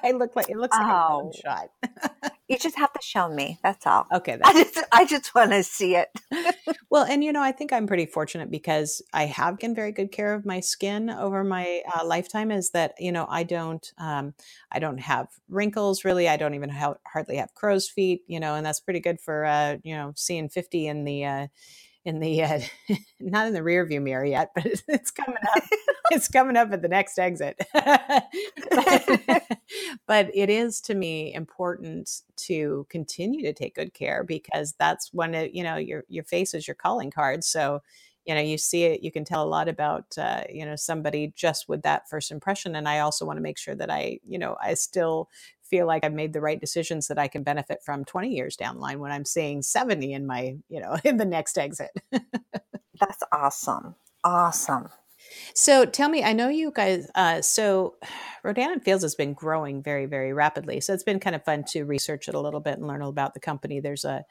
I 0.04 0.12
look 0.12 0.36
like 0.36 0.50
it 0.50 0.58
looks 0.58 0.76
like 0.76 0.86
oh. 0.86 1.32
a 1.32 1.36
shot. 1.36 1.70
you 2.48 2.58
just 2.58 2.76
have 2.76 2.92
to 2.92 3.00
show 3.02 3.28
me. 3.28 3.58
That's 3.62 3.86
all. 3.86 4.06
Okay. 4.12 4.36
That's- 4.36 4.54
I 4.54 4.62
just 4.62 4.86
I 4.92 5.04
just 5.04 5.34
want 5.34 5.50
to 5.50 5.62
see 5.62 5.96
it. 5.96 6.08
well, 6.90 7.04
and 7.04 7.24
you 7.24 7.32
know, 7.32 7.42
I 7.42 7.52
think 7.52 7.72
I'm 7.72 7.86
pretty 7.86 8.06
fortunate 8.06 8.50
because 8.50 9.02
I 9.12 9.26
have 9.26 9.58
taken 9.58 9.74
very 9.74 9.92
good 9.92 10.12
care 10.12 10.32
of 10.34 10.46
my 10.46 10.60
skin 10.60 11.10
over 11.10 11.42
my 11.42 11.82
uh, 11.94 12.04
lifetime. 12.04 12.50
Is 12.50 12.70
that 12.70 12.94
you 12.98 13.10
know 13.12 13.26
I 13.28 13.42
don't 13.42 13.92
um, 13.98 14.34
I 14.70 14.78
don't 14.78 14.98
have 14.98 15.28
wrinkles 15.48 16.04
really. 16.04 16.28
I 16.28 16.36
don't 16.36 16.54
even 16.54 16.70
have, 16.70 16.96
hardly 17.06 17.36
have 17.36 17.54
crow's 17.54 17.88
feet. 17.88 18.22
You 18.28 18.40
know, 18.40 18.54
and 18.54 18.64
that's 18.64 18.80
pretty 18.80 19.00
good 19.00 19.20
for 19.20 19.44
uh, 19.44 19.76
you 19.82 19.96
know 19.96 20.12
seeing 20.16 20.48
50 20.48 20.86
in 20.86 21.04
the 21.04 21.24
uh, 21.24 21.46
in 22.04 22.20
the 22.20 22.42
uh, 22.42 22.60
not 23.20 23.48
in 23.48 23.52
the 23.54 23.62
rear 23.62 23.84
view 23.84 24.00
mirror 24.00 24.24
yet, 24.24 24.52
but 24.54 24.66
it's 24.88 25.10
coming 25.10 25.36
up. 25.56 25.62
it's 26.10 26.28
coming 26.28 26.56
up 26.56 26.72
at 26.72 26.82
the 26.82 26.88
next 26.88 27.18
exit. 27.18 27.56
but, 27.72 28.24
but 30.06 30.30
it 30.34 30.50
is 30.50 30.80
to 30.82 30.94
me 30.94 31.34
important 31.34 32.22
to 32.36 32.86
continue 32.90 33.42
to 33.42 33.52
take 33.52 33.74
good 33.74 33.94
care 33.94 34.24
because 34.24 34.74
that's 34.78 35.12
when 35.12 35.34
it, 35.34 35.52
you 35.54 35.62
know 35.62 35.76
your 35.76 36.04
your 36.08 36.24
face 36.24 36.54
is 36.54 36.66
your 36.66 36.74
calling 36.74 37.10
card. 37.10 37.44
So 37.44 37.82
you 38.24 38.34
know 38.34 38.40
you 38.40 38.58
see 38.58 38.84
it 38.84 39.02
you 39.02 39.12
can 39.12 39.24
tell 39.24 39.44
a 39.44 39.48
lot 39.48 39.68
about 39.68 40.06
uh, 40.18 40.42
you 40.50 40.64
know 40.64 40.76
somebody 40.76 41.32
just 41.36 41.68
with 41.68 41.82
that 41.82 42.08
first 42.08 42.32
impression 42.32 42.74
and 42.74 42.88
i 42.88 42.98
also 42.98 43.24
want 43.24 43.36
to 43.36 43.40
make 43.40 43.56
sure 43.56 43.76
that 43.76 43.88
i 43.88 44.18
you 44.26 44.36
know 44.36 44.56
i 44.60 44.74
still 44.74 45.28
feel 45.66 45.86
like 45.86 46.04
I've 46.04 46.12
made 46.12 46.32
the 46.32 46.40
right 46.40 46.60
decisions 46.60 47.08
that 47.08 47.18
I 47.18 47.28
can 47.28 47.42
benefit 47.42 47.82
from 47.84 48.04
20 48.04 48.28
years 48.28 48.56
down 48.56 48.76
the 48.76 48.80
line 48.80 49.00
when 49.00 49.12
I'm 49.12 49.24
seeing 49.24 49.62
70 49.62 50.12
in 50.12 50.26
my, 50.26 50.56
you 50.68 50.80
know, 50.80 50.96
in 51.04 51.16
the 51.16 51.24
next 51.24 51.58
exit. 51.58 51.90
That's 52.10 53.22
awesome. 53.32 53.94
Awesome. 54.24 54.88
So 55.54 55.84
tell 55.84 56.08
me, 56.08 56.22
I 56.22 56.32
know 56.32 56.48
you 56.48 56.72
guys, 56.74 57.08
uh, 57.14 57.42
so 57.42 57.96
Rodan 58.44 58.72
and 58.72 58.84
Fields 58.84 59.02
has 59.02 59.14
been 59.14 59.34
growing 59.34 59.82
very, 59.82 60.06
very 60.06 60.32
rapidly. 60.32 60.80
So 60.80 60.92
it's 60.92 61.02
been 61.02 61.20
kind 61.20 61.36
of 61.36 61.44
fun 61.44 61.64
to 61.68 61.84
research 61.84 62.28
it 62.28 62.34
a 62.34 62.40
little 62.40 62.60
bit 62.60 62.78
and 62.78 62.86
learn 62.86 63.02
about 63.02 63.34
the 63.34 63.40
company. 63.40 63.80
There's 63.80 64.04
a 64.04 64.24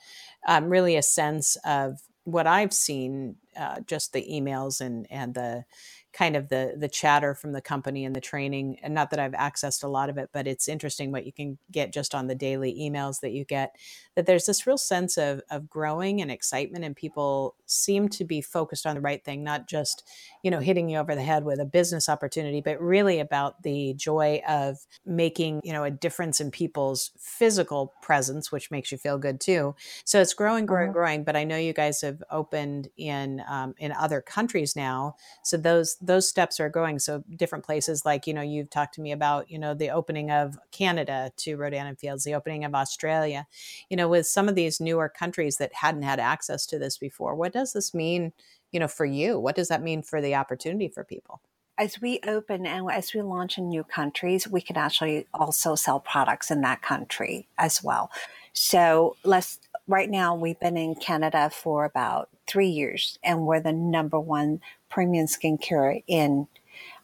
um, 0.47 0.69
really 0.69 0.95
a 0.95 1.01
sense 1.01 1.57
of 1.65 1.99
what 2.23 2.47
I've 2.47 2.73
seen, 2.73 3.35
uh, 3.55 3.81
just 3.81 4.13
the 4.13 4.25
emails 4.31 4.81
and, 4.81 5.05
and 5.09 5.33
the, 5.33 5.65
kind 6.15 6.37
of 6.37 6.47
the 6.47 6.73
the 6.77 6.87
chatter 6.87 7.35
from 7.35 7.51
the 7.51 7.61
company 7.61 8.05
and 8.05 8.15
the 8.15 8.21
training 8.21 8.79
and 8.81 8.93
not 8.93 9.09
that 9.09 9.19
I've 9.19 9.33
accessed 9.33 9.83
a 9.83 9.87
lot 9.87 10.09
of 10.09 10.17
it 10.17 10.29
but 10.31 10.47
it's 10.47 10.69
interesting 10.69 11.11
what 11.11 11.25
you 11.25 11.33
can 11.33 11.57
get 11.71 11.91
just 11.91 12.15
on 12.15 12.27
the 12.27 12.35
daily 12.35 12.73
emails 12.73 13.19
that 13.19 13.31
you 13.31 13.43
get 13.43 13.75
that 14.15 14.25
there's 14.25 14.45
this 14.45 14.65
real 14.65 14.77
sense 14.77 15.17
of 15.17 15.41
of 15.51 15.69
growing 15.69 16.21
and 16.21 16.31
excitement 16.31 16.85
and 16.85 16.95
people 16.95 17.55
seem 17.65 18.07
to 18.07 18.23
be 18.23 18.39
focused 18.39 18.85
on 18.85 18.95
the 18.95 19.01
right 19.01 19.25
thing 19.25 19.43
not 19.43 19.67
just 19.67 20.07
you 20.41 20.49
know 20.49 20.59
hitting 20.59 20.87
you 20.87 20.97
over 20.97 21.15
the 21.15 21.21
head 21.21 21.43
with 21.43 21.59
a 21.59 21.65
business 21.65 22.07
opportunity 22.07 22.61
but 22.61 22.79
really 22.79 23.19
about 23.19 23.61
the 23.63 23.93
joy 23.95 24.41
of 24.47 24.77
making 25.05 25.59
you 25.65 25.73
know 25.73 25.83
a 25.83 25.91
difference 25.91 26.39
in 26.39 26.49
people's 26.49 27.11
physical 27.17 27.93
presence 28.01 28.53
which 28.53 28.71
makes 28.71 28.89
you 28.89 28.97
feel 28.97 29.17
good 29.17 29.41
too 29.41 29.75
so 30.05 30.21
it's 30.21 30.33
growing 30.33 30.65
growing 30.65 30.87
mm-hmm. 30.87 30.93
growing 30.93 31.23
but 31.25 31.35
I 31.35 31.43
know 31.43 31.57
you 31.57 31.73
guys 31.73 31.99
have 32.01 32.23
opened 32.31 32.87
in 32.95 33.43
um, 33.49 33.75
in 33.79 33.91
other 33.91 34.21
countries 34.21 34.77
now 34.77 35.17
so 35.43 35.57
those 35.57 35.97
those 36.05 36.27
steps 36.27 36.59
are 36.59 36.69
going. 36.69 36.99
So 36.99 37.23
different 37.35 37.65
places, 37.65 38.05
like 38.05 38.27
you 38.27 38.33
know, 38.33 38.41
you've 38.41 38.69
talked 38.69 38.95
to 38.95 39.01
me 39.01 39.11
about 39.11 39.49
you 39.49 39.59
know 39.59 39.73
the 39.73 39.89
opening 39.89 40.31
of 40.31 40.57
Canada 40.71 41.31
to 41.37 41.55
Rodan 41.55 41.87
and 41.87 41.99
Fields, 41.99 42.23
the 42.23 42.35
opening 42.35 42.63
of 42.63 42.75
Australia. 42.75 43.47
You 43.89 43.97
know, 43.97 44.07
with 44.07 44.27
some 44.27 44.47
of 44.49 44.55
these 44.55 44.79
newer 44.79 45.09
countries 45.09 45.57
that 45.57 45.73
hadn't 45.73 46.03
had 46.03 46.19
access 46.19 46.65
to 46.67 46.79
this 46.79 46.97
before, 46.97 47.35
what 47.35 47.53
does 47.53 47.73
this 47.73 47.93
mean? 47.93 48.33
You 48.71 48.79
know, 48.79 48.87
for 48.87 49.05
you, 49.05 49.39
what 49.39 49.55
does 49.55 49.69
that 49.69 49.83
mean 49.83 50.01
for 50.01 50.21
the 50.21 50.35
opportunity 50.35 50.87
for 50.87 51.03
people? 51.03 51.41
as 51.77 51.99
we 51.99 52.19
open 52.25 52.65
and 52.65 52.89
as 52.89 53.13
we 53.13 53.21
launch 53.21 53.57
in 53.57 53.67
new 53.67 53.83
countries, 53.83 54.47
we 54.47 54.61
can 54.61 54.77
actually 54.77 55.27
also 55.33 55.75
sell 55.75 55.99
products 55.99 56.49
in 56.49 56.61
that 56.61 56.81
country 56.81 57.47
as 57.57 57.83
well. 57.83 58.09
So 58.53 59.17
let's 59.23 59.59
right 59.87 60.09
now 60.09 60.35
we've 60.35 60.59
been 60.59 60.77
in 60.77 60.95
Canada 60.95 61.49
for 61.49 61.85
about 61.85 62.29
three 62.47 62.67
years, 62.67 63.19
and 63.23 63.45
we're 63.45 63.59
the 63.59 63.73
number 63.73 64.19
one 64.19 64.61
premium 64.89 65.27
skincare 65.27 66.03
in 66.07 66.47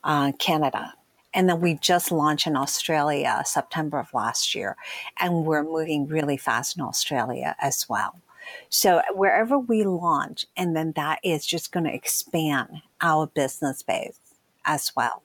uh, 0.04 0.32
Canada. 0.34 0.94
And 1.34 1.48
then 1.48 1.62
we 1.62 1.76
just 1.76 2.12
launched 2.12 2.48
in 2.48 2.58
Australia 2.58 3.42
September 3.46 4.00
of 4.00 4.14
last 4.14 4.54
year, 4.54 4.76
and 5.20 5.46
we're 5.46 5.64
moving 5.64 6.08
really 6.08 6.38
fast 6.38 6.76
in 6.76 6.84
Australia 6.84 7.56
as 7.60 7.88
well. 7.88 8.20
So 8.70 9.02
wherever 9.14 9.58
we 9.58 9.84
launch, 9.84 10.46
and 10.58 10.76
then 10.76 10.94
that 10.96 11.20
is 11.24 11.46
just 11.46 11.72
going 11.72 11.86
to 11.86 11.94
expand 11.94 12.82
our 13.00 13.28
business 13.28 13.82
base 13.82 14.20
as 14.66 14.92
well. 14.96 15.24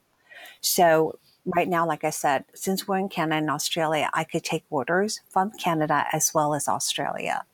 So 0.61 1.19
right 1.55 1.67
now, 1.67 1.87
like 1.87 2.03
I 2.03 2.09
said, 2.09 2.45
since 2.53 2.87
we're 2.87 2.97
in 2.97 3.09
Canada 3.09 3.37
and 3.37 3.49
Australia, 3.49 4.09
I 4.13 4.23
could 4.23 4.43
take 4.43 4.65
orders 4.69 5.21
from 5.29 5.51
Canada 5.51 6.05
as 6.11 6.33
well 6.33 6.53
as 6.53 6.67
Australia. 6.67 7.45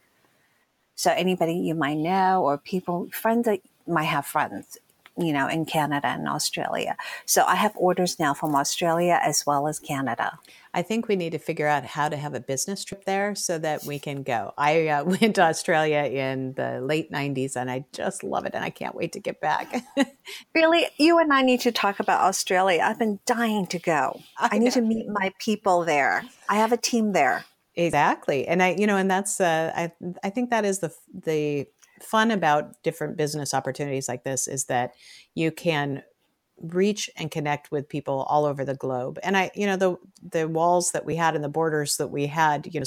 So 0.96 1.12
anybody 1.12 1.54
you 1.54 1.76
might 1.76 1.98
know 1.98 2.44
or 2.44 2.58
people, 2.58 3.10
friends 3.12 3.46
that 3.46 3.62
might 3.88 4.04
have 4.04 4.26
friends, 4.26 4.78
you 5.18 5.32
know, 5.32 5.48
in 5.48 5.66
Canada 5.66 6.08
and 6.08 6.28
Australia. 6.28 6.98
So 7.26 7.44
I 7.46 7.56
have 7.56 7.74
orders 7.76 8.20
now 8.20 8.34
from 8.34 8.56
Australia 8.56 9.20
as 9.22 9.46
well 9.46 9.68
as 9.68 9.80
Canada. 9.80 10.40
I 10.74 10.82
think 10.82 11.08
we 11.08 11.16
need 11.16 11.34
to 11.34 11.38
figure 11.38 11.68
out 11.68 11.86
how 11.86 12.10
to 12.10 12.18
have 12.18 12.34
a 12.34 12.40
business 12.40 12.84
trip 12.84 13.06
there 13.06 13.36
so 13.36 13.60
that 13.60 13.84
we 13.84 14.00
can 14.00 14.24
go. 14.24 14.54
I 14.58 14.88
uh, 14.88 15.04
went 15.22 15.36
to 15.36 15.44
Australia 15.44 16.04
in 16.04 16.54
the 16.54 16.82
late 16.82 17.12
90s 17.12 17.56
and 17.56 17.70
I 17.70 17.86
just 17.94 18.24
love 18.24 18.46
it 18.46 18.56
and 18.56 18.66
I 18.66 18.72
can't 18.72 18.96
wait 18.96 19.12
to 19.14 19.20
get 19.20 19.40
back. 19.40 19.84
really, 20.56 20.88
you 20.98 21.20
and 21.20 21.32
I 21.32 21.44
need 21.44 21.62
to 21.62 21.72
talk 21.72 22.00
about 22.00 22.22
Australia. 22.22 22.82
I've 22.84 23.00
been 23.00 23.20
dying 23.26 23.68
to 23.68 23.80
go. 23.80 24.20
I, 24.38 24.50
I 24.54 24.58
need 24.58 24.74
to 24.74 24.82
meet 24.82 25.08
my 25.08 25.32
people 25.38 25.86
there. 25.86 26.24
I 26.50 26.56
have 26.56 26.72
a 26.72 26.78
team 26.78 27.14
there. 27.14 27.46
Exactly. 27.76 28.48
And 28.48 28.62
I, 28.62 28.76
you 28.78 28.88
know, 28.88 28.98
and 28.98 29.10
that's, 29.10 29.42
uh, 29.42 29.72
I, 29.76 29.92
I 30.24 30.30
think 30.30 30.50
that 30.52 30.66
is 30.66 30.80
the, 30.80 30.94
the 31.14 31.68
fun 32.04 32.32
about 32.32 32.82
different 32.84 33.18
business 33.18 33.54
opportunities 33.54 34.08
like 34.08 34.24
this 34.24 34.48
is 34.48 34.66
that 34.66 34.94
you 35.36 35.52
can 35.52 36.04
reach 36.62 37.10
and 37.18 37.32
connect 37.32 37.72
with 37.72 37.90
people 37.90 38.26
all 38.30 38.46
over 38.46 38.64
the 38.64 38.76
globe. 38.76 39.20
And 39.24 39.36
I, 39.36 39.52
you 39.56 39.66
know, 39.66 39.78
the 39.78 39.98
the 40.22 40.48
walls 40.48 40.92
that 40.92 41.06
we 41.06 41.16
had 41.16 41.36
and 41.36 41.44
the 41.44 41.50
borders 41.50 41.98
that 41.98 42.10
we 42.10 42.28
had, 42.28 42.74
you 42.74 42.80
know, 42.80 42.86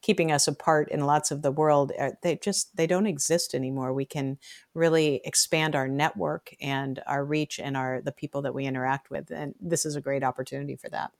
keeping 0.00 0.32
us 0.32 0.48
apart 0.48 0.90
in 0.90 1.04
lots 1.04 1.30
of 1.30 1.42
the 1.42 1.50
world, 1.50 1.92
uh, 1.98 2.12
they 2.22 2.36
just 2.36 2.76
they 2.76 2.86
don't 2.86 3.06
exist 3.06 3.54
anymore. 3.54 3.92
We 3.92 4.06
can 4.06 4.38
really 4.74 5.20
expand 5.24 5.74
our 5.74 5.88
network 5.88 6.54
and 6.60 7.02
our 7.06 7.24
reach 7.24 7.60
and 7.60 7.76
our 7.76 8.00
the 8.00 8.12
people 8.12 8.42
that 8.42 8.54
we 8.54 8.64
interact 8.66 9.10
with, 9.10 9.30
and 9.30 9.54
this 9.60 9.84
is 9.84 9.96
a 9.96 10.00
great 10.00 10.24
opportunity 10.24 10.76
for 10.76 10.88
that. 10.90 11.12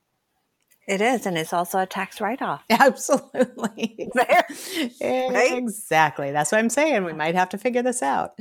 It 0.86 1.00
is, 1.00 1.26
and 1.26 1.36
it's 1.36 1.52
also 1.52 1.80
a 1.80 1.86
tax 1.86 2.20
write 2.20 2.40
off. 2.40 2.62
Absolutely. 2.70 4.08
There. 4.14 4.46
right? 5.30 5.52
Exactly. 5.54 6.30
That's 6.30 6.52
what 6.52 6.58
I'm 6.58 6.70
saying. 6.70 7.04
We 7.04 7.12
might 7.12 7.34
have 7.34 7.48
to 7.50 7.58
figure 7.58 7.82
this 7.82 8.02
out. 8.02 8.38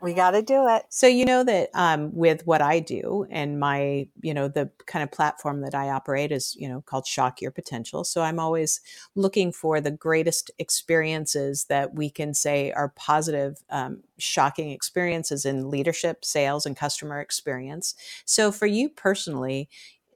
We 0.00 0.14
got 0.14 0.32
to 0.32 0.42
do 0.42 0.68
it. 0.68 0.84
So, 0.90 1.08
you 1.08 1.24
know 1.24 1.42
that 1.42 1.70
um, 1.74 2.14
with 2.14 2.46
what 2.46 2.62
I 2.62 2.78
do 2.78 3.26
and 3.30 3.58
my, 3.58 4.08
you 4.20 4.32
know, 4.32 4.46
the 4.46 4.70
kind 4.86 5.02
of 5.02 5.10
platform 5.10 5.60
that 5.62 5.74
I 5.74 5.90
operate 5.90 6.30
is, 6.30 6.56
you 6.56 6.68
know, 6.68 6.82
called 6.82 7.06
Shock 7.06 7.40
Your 7.40 7.50
Potential. 7.50 8.04
So 8.04 8.22
I'm 8.22 8.38
always 8.38 8.80
looking 9.16 9.52
for 9.52 9.80
the 9.80 9.90
greatest 9.90 10.52
experiences 10.58 11.64
that 11.64 11.94
we 11.94 12.10
can 12.10 12.32
say 12.32 12.72
are 12.72 12.90
positive, 12.90 13.62
um, 13.70 14.02
shocking 14.18 14.70
experiences 14.70 15.44
in 15.44 15.70
leadership, 15.70 16.24
sales, 16.24 16.64
and 16.64 16.76
customer 16.76 17.20
experience. 17.20 17.94
So 18.24 18.52
for 18.52 18.66
you 18.66 18.88
personally, 18.88 19.68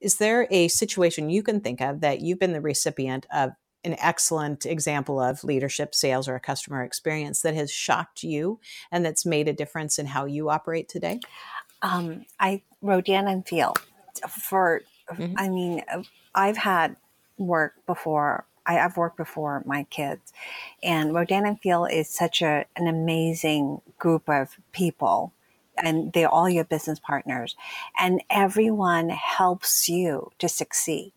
is 0.07 0.19
there 0.19 0.47
a 0.53 0.69
situation 0.69 1.31
you 1.31 1.43
can 1.43 1.61
think 1.61 1.81
of 1.81 2.01
that 2.01 2.21
you've 2.21 2.39
been 2.39 2.53
the 2.53 2.61
recipient 2.61 3.27
of 3.35 3.51
an 3.83 3.97
excellent 3.99 4.65
example 4.65 5.21
of 5.21 5.43
leadership, 5.43 5.97
sales, 5.97 6.29
or 6.29 6.37
a 6.37 6.41
customer 6.41 6.85
experience 6.85 7.43
that 7.43 7.55
has 7.55 7.73
shocked 7.73 8.23
you 8.23 8.61
and 8.93 9.05
that's 9.05 9.27
made 9.27 9.49
a 9.49 9.53
difference 9.53 9.99
in 9.99 10.07
how 10.07 10.25
you 10.25 10.49
operate 10.49 10.89
today? 10.89 11.19
Um, 11.83 12.25
I 12.39 12.63
Rodan 12.83 13.27
and 13.27 13.45
Field 13.45 13.81
for. 14.29 14.83
Mm-hmm. 15.11 15.35
I 15.37 15.49
mean, 15.49 15.83
I've 16.37 16.57
had 16.57 16.97
work 17.37 17.75
before. 17.85 18.47
I, 18.65 18.75
have 18.75 18.97
worked 18.97 19.17
before 19.17 19.65
my 19.67 19.85
kids, 19.91 20.33
and 20.85 21.15
Rodan 21.15 21.47
and 21.47 21.61
Field 21.61 21.89
is 21.91 22.09
such 22.09 22.43
a, 22.43 22.65
an 22.77 22.87
amazing 22.87 23.81
group 23.99 24.29
of 24.29 24.57
people 24.71 25.33
and 25.83 26.13
they're 26.13 26.29
all 26.29 26.49
your 26.49 26.65
business 26.65 26.99
partners 26.99 27.57
and 27.99 28.23
everyone 28.31 29.09
helps 29.09 29.89
you 29.89 30.31
to 30.39 30.49
succeed 30.49 31.13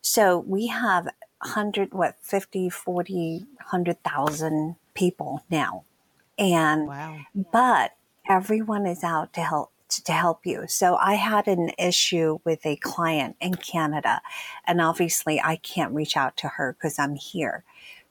so 0.00 0.38
we 0.38 0.66
have 0.68 1.04
100 1.40 1.92
what 1.92 2.16
50 2.22 2.70
40 2.70 3.46
100000 3.70 4.76
people 4.94 5.44
now 5.50 5.84
and 6.38 6.88
wow. 6.88 7.18
but 7.52 7.92
everyone 8.28 8.86
is 8.86 9.04
out 9.04 9.32
to 9.34 9.40
help 9.40 9.70
to 9.88 10.12
help 10.12 10.46
you. 10.46 10.64
So 10.66 10.96
I 10.96 11.14
had 11.14 11.46
an 11.46 11.70
issue 11.78 12.38
with 12.44 12.64
a 12.66 12.76
client 12.76 13.36
in 13.40 13.54
Canada 13.54 14.20
and 14.66 14.80
obviously 14.80 15.40
I 15.40 15.56
can't 15.56 15.92
reach 15.92 16.16
out 16.16 16.36
to 16.38 16.48
her 16.48 16.72
because 16.72 16.98
I'm 16.98 17.14
here. 17.14 17.64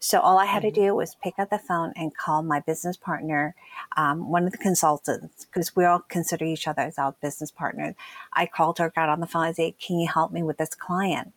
So 0.03 0.19
all 0.19 0.37
I 0.37 0.45
had 0.45 0.63
to 0.63 0.67
mm-hmm. 0.69 0.81
do 0.81 0.95
was 0.95 1.15
pick 1.23 1.39
up 1.39 1.49
the 1.49 1.57
phone 1.57 1.93
and 1.95 2.13
call 2.13 2.43
my 2.43 2.59
business 2.59 2.97
partner, 2.97 3.55
um, 3.95 4.29
one 4.29 4.43
of 4.43 4.51
the 4.51 4.57
consultants, 4.57 5.45
because 5.45 5.77
we 5.77 5.85
all 5.85 5.99
consider 6.09 6.43
each 6.43 6.67
other 6.67 6.81
as 6.81 6.97
our 6.97 7.13
business 7.21 7.51
partners. 7.51 7.95
I 8.33 8.45
called 8.45 8.79
her, 8.79 8.89
got 8.89 9.07
on 9.07 9.21
the 9.21 9.27
phone, 9.27 9.43
I 9.43 9.53
said, 9.53 9.79
"Can 9.79 9.99
you 9.99 10.09
help 10.09 10.33
me 10.33 10.43
with 10.43 10.57
this 10.57 10.75
client?" 10.75 11.31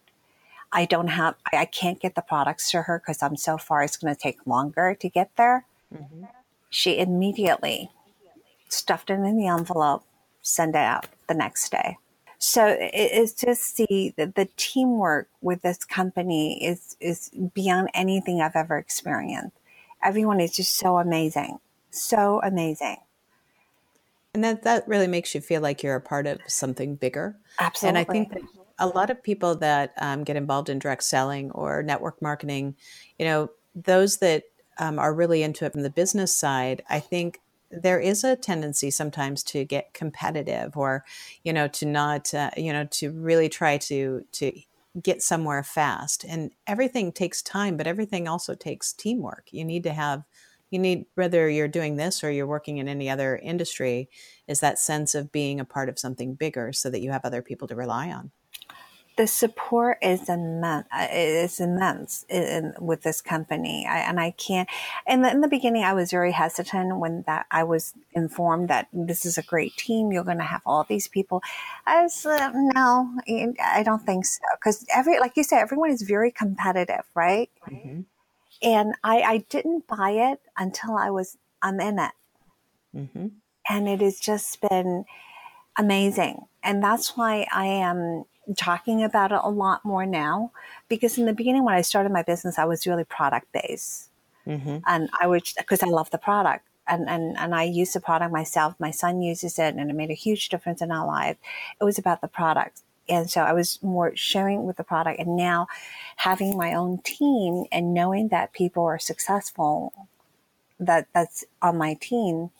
I 0.73 0.85
don't 0.85 1.07
have, 1.07 1.37
I, 1.53 1.59
I 1.59 1.65
can't 1.67 2.01
get 2.01 2.17
the 2.17 2.23
products 2.23 2.73
to 2.73 2.83
her 2.83 2.99
because 2.99 3.23
I'm 3.23 3.37
so 3.37 3.57
far. 3.57 3.85
It's 3.85 3.97
going 3.97 4.13
to 4.13 4.21
take 4.21 4.45
longer 4.49 4.97
to 4.99 5.09
get 5.09 5.31
there. 5.37 5.65
Mm-hmm. 5.95 6.25
She 6.69 6.99
immediately 6.99 7.93
stuffed 8.69 9.11
it 9.11 9.15
in 9.21 9.37
the 9.37 9.47
envelope, 9.47 10.03
sent 10.43 10.75
it 10.75 10.79
out 10.79 11.07
the 11.29 11.35
next 11.35 11.71
day. 11.71 11.99
So 12.38 12.77
it's 12.79 13.33
just 13.33 13.77
the, 13.77 14.12
the, 14.16 14.27
the 14.27 14.49
teamwork 14.57 15.29
with 15.40 15.62
this 15.62 15.85
company 15.85 16.64
is 16.64 16.96
is 17.01 17.31
beyond 17.55 17.90
anything 17.94 18.40
I've 18.40 18.57
ever 18.57 18.77
experienced. 18.79 19.57
Everyone 20.03 20.40
is 20.40 20.55
just 20.55 20.75
so 20.75 20.99
amazing, 20.99 21.59
so 21.90 22.40
amazing. 22.42 22.99
And 24.35 24.44
that 24.44 24.64
that 24.64 24.87
really 24.87 25.07
makes 25.07 25.35
you 25.35 25.40
feel 25.40 25.62
like 25.62 25.83
you're 25.83 25.96
a 25.96 26.01
part 26.01 26.27
of 26.27 26.40
something 26.46 26.94
bigger. 26.94 27.37
Absolutely. 27.59 27.88
And 27.88 27.99
I 27.99 28.12
think 28.12 28.33
that 28.33 28.42
a 28.79 28.87
lot 28.87 29.09
of 29.09 29.22
people 29.22 29.55
that 29.57 29.94
um, 29.96 30.25
get 30.25 30.37
involved 30.37 30.68
in 30.68 30.79
direct 30.79 31.05
selling 31.05 31.51
or 31.53 31.83
network 31.83 32.20
marketing, 32.20 32.77
you 33.18 33.25
know, 33.25 33.51
those 33.75 34.18
that 34.18 34.44
um, 34.79 34.99
are 34.99 35.14
really 35.14 35.42
into 35.42 35.64
it 35.64 35.72
from 35.72 35.83
the 35.83 35.90
business 35.90 36.37
side, 36.37 36.83
I 36.88 37.01
think 37.01 37.40
there 37.83 38.01
is 38.01 38.25
a 38.25 38.37
tendency 38.37 38.91
sometimes 38.91 39.43
to 39.45 39.65
get 39.65 39.95
competitive 39.95 40.77
or 40.77 41.05
you 41.45 41.53
know 41.53 41.69
to 41.69 41.87
not 41.87 42.33
uh, 42.35 42.51
you 42.57 42.73
know 42.73 42.85
to 42.87 43.11
really 43.12 43.49
try 43.49 43.77
to 43.79 44.25
to 44.33 44.53
get 45.03 45.23
somewhere 45.23 45.62
fast. 45.62 46.25
And 46.25 46.53
everything 46.67 47.12
takes 47.12 47.43
time 47.43 47.77
but 47.77 47.87
everything 47.87 48.29
also 48.29 48.55
takes 48.55 48.93
teamwork. 48.93 49.49
You 49.51 49.65
need 49.65 49.83
to 49.85 49.93
have 49.93 50.25
you 50.71 50.79
need 50.79 51.07
whether 51.15 51.49
you're 51.49 51.69
doing 51.69 51.97
this 51.97 52.25
or 52.25 52.31
you're 52.31 52.47
working 52.47 52.79
in 52.79 52.89
any 52.89 53.09
other 53.09 53.37
industry 53.37 54.09
is 54.49 54.61
that 54.61 54.79
sense 54.79 55.15
of 55.15 55.33
being 55.33 55.61
a 55.61 55.65
part 55.65 55.89
of 55.89 55.99
something 55.99 56.35
bigger 56.35 56.73
so 56.73 56.91
that 56.91 57.01
you 57.01 57.11
have 57.12 57.25
other 57.25 57.43
people 57.43 57.69
to 57.69 57.77
rely 57.77 58.11
on 58.11 58.31
the 59.17 59.27
support 59.27 59.99
is 60.03 60.29
immense. 60.29 60.87
Uh, 60.93 61.07
is 61.11 61.59
immense 61.59 62.25
in, 62.29 62.75
with 62.79 63.03
this 63.03 63.23
company, 63.23 63.87
I, 63.89 64.01
and 64.01 64.21
I 64.21 64.33
can't. 64.33 64.69
In 65.07 65.23
the, 65.23 65.31
in 65.31 65.41
the 65.41 65.49
beginning, 65.49 65.85
I 65.85 65.95
was 65.95 66.11
very 66.11 66.33
hesitant 66.33 66.99
when 66.99 67.25
that 67.27 67.47
I 67.51 67.65
was 67.65 67.95
informed 68.13 68.69
that 68.69 68.89
this 68.93 69.25
is 69.25 69.39
a 69.39 69.43
great 69.43 69.75
team. 69.77 70.13
You're 70.13 70.25
going 70.25 70.39
to 70.39 70.45
have 70.45 70.61
all 70.67 70.85
these 70.85 71.09
people. 71.09 71.43
I 71.87 72.03
was 72.03 72.27
uh, 72.27 72.53
no, 72.55 73.11
I 73.65 73.83
don't 73.83 74.05
think 74.05 74.27
so 74.27 74.41
because 74.59 74.85
every 74.95 75.19
like 75.19 75.37
you 75.37 75.45
said, 75.45 75.61
everyone 75.61 75.91
is 75.91 76.03
very 76.03 76.31
competitive, 76.31 77.05
right? 77.15 77.51
Mm-hmm. 77.69 78.03
And 78.63 78.95
I, 79.03 79.21
I 79.21 79.39
didn't 79.49 79.87
buy 79.87 80.11
it 80.11 80.41
until 80.59 80.97
I 80.97 81.11
was 81.11 81.39
I'm 81.63 81.81
in 81.81 81.99
it, 81.99 82.13
mm-hmm. 82.95 83.27
and 83.69 83.89
it 83.89 84.03
has 84.03 84.21
just 84.21 84.61
been 84.61 85.07
amazing, 85.79 86.47
and 86.63 86.83
that's 86.83 87.17
why 87.17 87.47
I 87.51 87.67
am 87.67 88.25
talking 88.55 89.03
about 89.03 89.33
it 89.33 89.41
a 89.43 89.51
lot 89.51 89.85
more 89.85 90.07
now 90.07 90.53
because 90.89 91.19
in 91.19 91.27
the 91.27 91.33
beginning 91.33 91.65
when 91.65 91.75
I 91.75 91.83
started 91.83 92.13
my 92.13 92.23
business, 92.23 92.59
I 92.59 92.65
was 92.65 92.87
really 92.87 93.05
product 93.05 93.51
based. 93.53 94.11
Mm-hmm. 94.47 94.79
And 94.87 95.09
I 95.21 95.27
would, 95.27 95.43
because 95.57 95.83
I 95.83 95.89
love 95.89 96.11
the 96.11 96.19
product. 96.19 96.65
and, 96.87 97.09
and, 97.09 97.37
and 97.37 97.55
I 97.55 97.65
use 97.65 97.93
the 97.93 98.01
product 98.01 98.33
myself. 98.33 98.75
My 98.79 98.91
son 98.91 99.21
uses 99.21 99.59
it 99.59 99.75
and 99.75 99.91
it 99.91 99.95
made 99.95 100.11
a 100.11 100.15
huge 100.15 100.49
difference 100.49 100.81
in 100.83 100.93
our 100.93 101.07
life. 101.07 101.37
It 101.81 101.85
was 101.85 101.99
about 101.99 102.21
the 102.21 102.29
product. 102.29 102.83
And 103.09 103.31
so 103.31 103.43
I 103.43 103.53
was 103.53 103.81
more 103.83 104.15
sharing 104.17 104.65
with 104.65 104.77
the 104.77 104.85
product 104.85 105.21
and 105.21 105.37
now 105.37 105.69
having 106.17 106.57
my 106.57 106.75
own 106.75 106.99
team 106.99 107.65
and 107.71 107.95
knowing 107.95 108.29
that 108.29 108.53
people 108.53 108.85
are 108.85 108.99
successful 108.99 109.93
that 110.79 111.07
that's 111.15 111.45
on 111.63 111.79
my 111.79 111.95
team. 111.95 112.51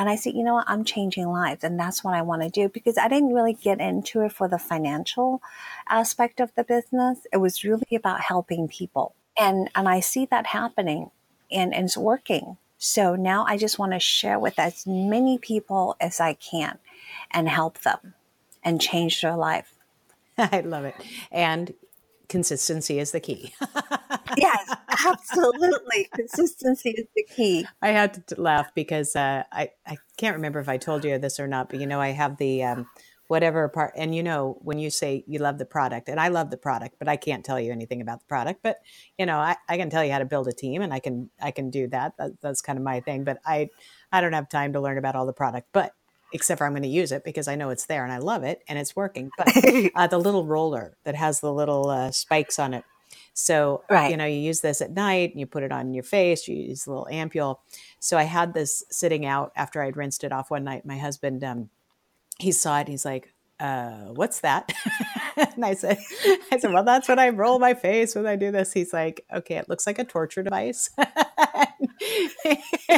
And 0.00 0.08
I 0.08 0.16
said, 0.16 0.32
you 0.32 0.42
know 0.42 0.54
what, 0.54 0.64
I'm 0.66 0.82
changing 0.82 1.28
lives. 1.28 1.62
And 1.62 1.78
that's 1.78 2.02
what 2.02 2.14
I 2.14 2.22
want 2.22 2.40
to 2.40 2.48
do 2.48 2.70
because 2.70 2.96
I 2.96 3.06
didn't 3.06 3.34
really 3.34 3.52
get 3.52 3.80
into 3.80 4.22
it 4.22 4.32
for 4.32 4.48
the 4.48 4.58
financial 4.58 5.42
aspect 5.90 6.40
of 6.40 6.54
the 6.54 6.64
business. 6.64 7.26
It 7.30 7.36
was 7.36 7.64
really 7.64 7.94
about 7.94 8.22
helping 8.22 8.66
people. 8.66 9.14
And, 9.38 9.68
and 9.74 9.86
I 9.86 10.00
see 10.00 10.24
that 10.30 10.46
happening 10.46 11.10
and, 11.52 11.74
and 11.74 11.84
it's 11.84 11.98
working. 11.98 12.56
So 12.78 13.14
now 13.14 13.44
I 13.46 13.58
just 13.58 13.78
want 13.78 13.92
to 13.92 13.98
share 13.98 14.38
with 14.38 14.58
as 14.58 14.86
many 14.86 15.36
people 15.36 15.96
as 16.00 16.18
I 16.18 16.32
can 16.32 16.78
and 17.30 17.46
help 17.46 17.82
them 17.82 18.14
and 18.64 18.80
change 18.80 19.20
their 19.20 19.36
life. 19.36 19.74
I 20.38 20.60
love 20.60 20.86
it. 20.86 20.94
And 21.30 21.74
consistency 22.30 22.98
is 22.98 23.10
the 23.10 23.20
key. 23.20 23.52
yes, 24.38 24.74
absolutely. 25.04 26.08
Consistency 26.14 26.90
is 26.90 27.06
the 27.14 27.24
key. 27.24 27.66
I 27.82 27.88
had 27.88 28.26
to 28.28 28.40
laugh 28.40 28.70
because 28.74 29.14
uh, 29.16 29.42
I, 29.52 29.70
I 29.86 29.98
can't 30.16 30.36
remember 30.36 30.60
if 30.60 30.68
I 30.68 30.78
told 30.78 31.04
you 31.04 31.18
this 31.18 31.38
or 31.38 31.46
not, 31.46 31.68
but 31.68 31.80
you 31.80 31.86
know, 31.86 32.00
I 32.00 32.10
have 32.10 32.38
the 32.38 32.62
um, 32.64 32.86
whatever 33.26 33.68
part, 33.68 33.92
and 33.96 34.14
you 34.14 34.22
know, 34.22 34.58
when 34.62 34.78
you 34.78 34.90
say 34.90 35.24
you 35.26 35.40
love 35.40 35.58
the 35.58 35.66
product, 35.66 36.08
and 36.08 36.18
I 36.18 36.28
love 36.28 36.50
the 36.50 36.56
product, 36.56 36.96
but 36.98 37.08
I 37.08 37.16
can't 37.16 37.44
tell 37.44 37.60
you 37.60 37.72
anything 37.72 38.00
about 38.00 38.20
the 38.20 38.26
product, 38.26 38.60
but 38.62 38.78
you 39.18 39.26
know, 39.26 39.38
I, 39.38 39.56
I 39.68 39.76
can 39.76 39.90
tell 39.90 40.04
you 40.04 40.12
how 40.12 40.20
to 40.20 40.24
build 40.24 40.48
a 40.48 40.52
team 40.52 40.82
and 40.82 40.94
I 40.94 41.00
can, 41.00 41.30
I 41.42 41.50
can 41.50 41.70
do 41.70 41.88
that. 41.88 42.14
that. 42.18 42.40
That's 42.40 42.62
kind 42.62 42.78
of 42.78 42.84
my 42.84 43.00
thing, 43.00 43.24
but 43.24 43.38
I, 43.44 43.68
I 44.12 44.20
don't 44.20 44.32
have 44.32 44.48
time 44.48 44.72
to 44.72 44.80
learn 44.80 44.98
about 44.98 45.16
all 45.16 45.26
the 45.26 45.32
product, 45.32 45.68
but 45.72 45.92
except 46.32 46.58
for 46.58 46.66
I'm 46.66 46.72
going 46.72 46.82
to 46.82 46.88
use 46.88 47.12
it 47.12 47.24
because 47.24 47.48
I 47.48 47.56
know 47.56 47.70
it's 47.70 47.86
there 47.86 48.04
and 48.04 48.12
I 48.12 48.18
love 48.18 48.42
it 48.44 48.62
and 48.68 48.78
it's 48.78 48.94
working. 48.94 49.30
But 49.36 49.48
uh, 49.94 50.06
the 50.06 50.18
little 50.18 50.46
roller 50.46 50.96
that 51.04 51.14
has 51.14 51.40
the 51.40 51.52
little 51.52 51.90
uh, 51.90 52.10
spikes 52.10 52.58
on 52.58 52.74
it. 52.74 52.84
So, 53.32 53.82
right. 53.88 54.10
you 54.10 54.16
know, 54.16 54.26
you 54.26 54.38
use 54.38 54.60
this 54.60 54.80
at 54.80 54.90
night 54.90 55.30
and 55.30 55.40
you 55.40 55.46
put 55.46 55.62
it 55.62 55.72
on 55.72 55.94
your 55.94 56.04
face, 56.04 56.46
you 56.46 56.56
use 56.56 56.86
a 56.86 56.90
little 56.90 57.08
ampule. 57.10 57.56
So 57.98 58.18
I 58.18 58.24
had 58.24 58.54
this 58.54 58.84
sitting 58.90 59.24
out 59.24 59.52
after 59.56 59.82
I'd 59.82 59.96
rinsed 59.96 60.24
it 60.24 60.32
off 60.32 60.50
one 60.50 60.64
night. 60.64 60.84
My 60.84 60.98
husband, 60.98 61.42
um, 61.42 61.70
he 62.38 62.52
saw 62.52 62.80
it. 62.80 62.88
He's 62.88 63.04
like, 63.04 63.32
uh, 63.60 64.06
what's 64.14 64.40
that? 64.40 64.72
and 65.36 65.64
I 65.64 65.74
said, 65.74 65.98
I 66.50 66.58
said, 66.58 66.72
well, 66.72 66.84
that's 66.84 67.08
when 67.08 67.18
I 67.18 67.28
roll 67.28 67.58
my 67.58 67.74
face 67.74 68.14
when 68.14 68.26
I 68.26 68.36
do 68.36 68.50
this. 68.50 68.72
He's 68.72 68.92
like, 68.92 69.24
okay, 69.32 69.56
it 69.56 69.68
looks 69.68 69.86
like 69.86 69.98
a 69.98 70.04
torture 70.04 70.42
device. 70.42 70.90
and, 70.98 71.89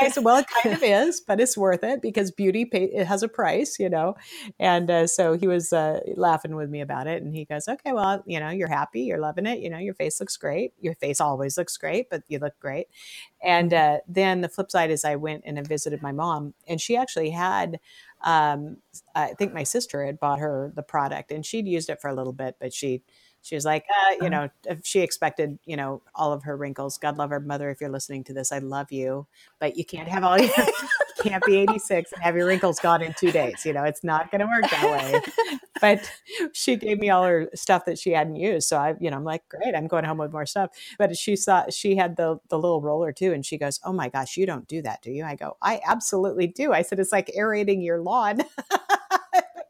I 0.00 0.08
said, 0.10 0.24
well, 0.24 0.38
it 0.38 0.46
kind 0.62 0.74
of 0.74 0.82
is, 0.82 1.20
but 1.20 1.40
it's 1.40 1.56
worth 1.56 1.84
it 1.84 2.02
because 2.02 2.30
beauty 2.30 2.64
pay, 2.64 2.84
it 2.84 3.06
has 3.06 3.22
a 3.22 3.28
price, 3.28 3.78
you 3.78 3.88
know? 3.88 4.16
And 4.58 4.90
uh, 4.90 5.06
so 5.06 5.34
he 5.34 5.46
was 5.46 5.72
uh, 5.72 6.00
laughing 6.16 6.56
with 6.56 6.68
me 6.70 6.80
about 6.80 7.06
it. 7.06 7.22
And 7.22 7.34
he 7.34 7.44
goes, 7.44 7.68
okay, 7.68 7.92
well, 7.92 8.22
you 8.26 8.40
know, 8.40 8.50
you're 8.50 8.68
happy, 8.68 9.02
you're 9.02 9.20
loving 9.20 9.46
it. 9.46 9.60
You 9.60 9.70
know, 9.70 9.78
your 9.78 9.94
face 9.94 10.20
looks 10.20 10.36
great. 10.36 10.72
Your 10.80 10.94
face 10.96 11.20
always 11.20 11.56
looks 11.56 11.76
great, 11.76 12.10
but 12.10 12.22
you 12.28 12.38
look 12.38 12.58
great. 12.58 12.88
And 13.42 13.72
uh, 13.72 13.98
then 14.08 14.40
the 14.40 14.48
flip 14.48 14.70
side 14.70 14.90
is 14.90 15.04
I 15.04 15.16
went 15.16 15.42
and 15.46 15.58
I 15.58 15.62
visited 15.62 16.02
my 16.02 16.12
mom 16.12 16.54
and 16.66 16.80
she 16.80 16.96
actually 16.96 17.30
had 17.30 17.78
um, 18.22 18.78
I 19.14 19.34
think 19.34 19.52
my 19.52 19.62
sister 19.62 20.04
had 20.04 20.18
bought 20.18 20.38
her 20.38 20.72
the 20.74 20.82
product 20.82 21.30
and 21.30 21.44
she'd 21.44 21.66
used 21.68 21.90
it 21.90 22.00
for 22.00 22.08
a 22.08 22.14
little 22.14 22.32
bit, 22.32 22.56
but 22.58 22.72
she 22.72 23.02
she 23.46 23.54
was 23.54 23.64
like, 23.64 23.84
uh, 23.88 24.10
you 24.14 24.18
uh-huh. 24.26 24.48
know, 24.68 24.76
she 24.82 25.02
expected, 25.02 25.56
you 25.66 25.76
know, 25.76 26.02
all 26.16 26.32
of 26.32 26.42
her 26.42 26.56
wrinkles. 26.56 26.98
God 26.98 27.16
love 27.16 27.30
her 27.30 27.38
mother. 27.38 27.70
If 27.70 27.80
you're 27.80 27.90
listening 27.90 28.24
to 28.24 28.32
this, 28.32 28.50
I 28.50 28.58
love 28.58 28.90
you, 28.90 29.28
but 29.60 29.76
you 29.76 29.84
can't 29.84 30.08
have 30.08 30.24
all 30.24 30.36
your, 30.40 30.50
can't 31.22 31.44
be 31.44 31.58
86 31.58 32.10
and 32.10 32.24
have 32.24 32.34
your 32.34 32.44
wrinkles 32.44 32.80
gone 32.80 33.02
in 33.02 33.14
two 33.16 33.30
days. 33.30 33.64
You 33.64 33.72
know, 33.72 33.84
it's 33.84 34.02
not 34.02 34.32
going 34.32 34.40
to 34.40 34.46
work 34.46 34.68
that 34.68 34.82
way. 34.82 35.20
but 35.80 36.10
she 36.54 36.74
gave 36.74 36.98
me 36.98 37.08
all 37.10 37.22
her 37.22 37.48
stuff 37.54 37.84
that 37.84 38.00
she 38.00 38.10
hadn't 38.10 38.34
used. 38.34 38.66
So 38.66 38.78
I, 38.78 38.96
you 38.98 39.12
know, 39.12 39.16
I'm 39.16 39.22
like, 39.22 39.48
great, 39.48 39.76
I'm 39.76 39.86
going 39.86 40.04
home 40.04 40.18
with 40.18 40.32
more 40.32 40.44
stuff. 40.44 40.70
But 40.98 41.16
she 41.16 41.36
saw, 41.36 41.66
she 41.70 41.94
had 41.94 42.16
the, 42.16 42.40
the 42.48 42.58
little 42.58 42.80
roller 42.80 43.12
too. 43.12 43.32
And 43.32 43.46
she 43.46 43.58
goes, 43.58 43.78
oh 43.84 43.92
my 43.92 44.08
gosh, 44.08 44.36
you 44.36 44.46
don't 44.46 44.66
do 44.66 44.82
that, 44.82 45.02
do 45.02 45.12
you? 45.12 45.24
I 45.24 45.36
go, 45.36 45.56
I 45.62 45.80
absolutely 45.86 46.48
do. 46.48 46.72
I 46.72 46.82
said, 46.82 46.98
it's 46.98 47.12
like 47.12 47.30
aerating 47.36 47.80
your 47.80 48.00
lawn. 48.00 48.40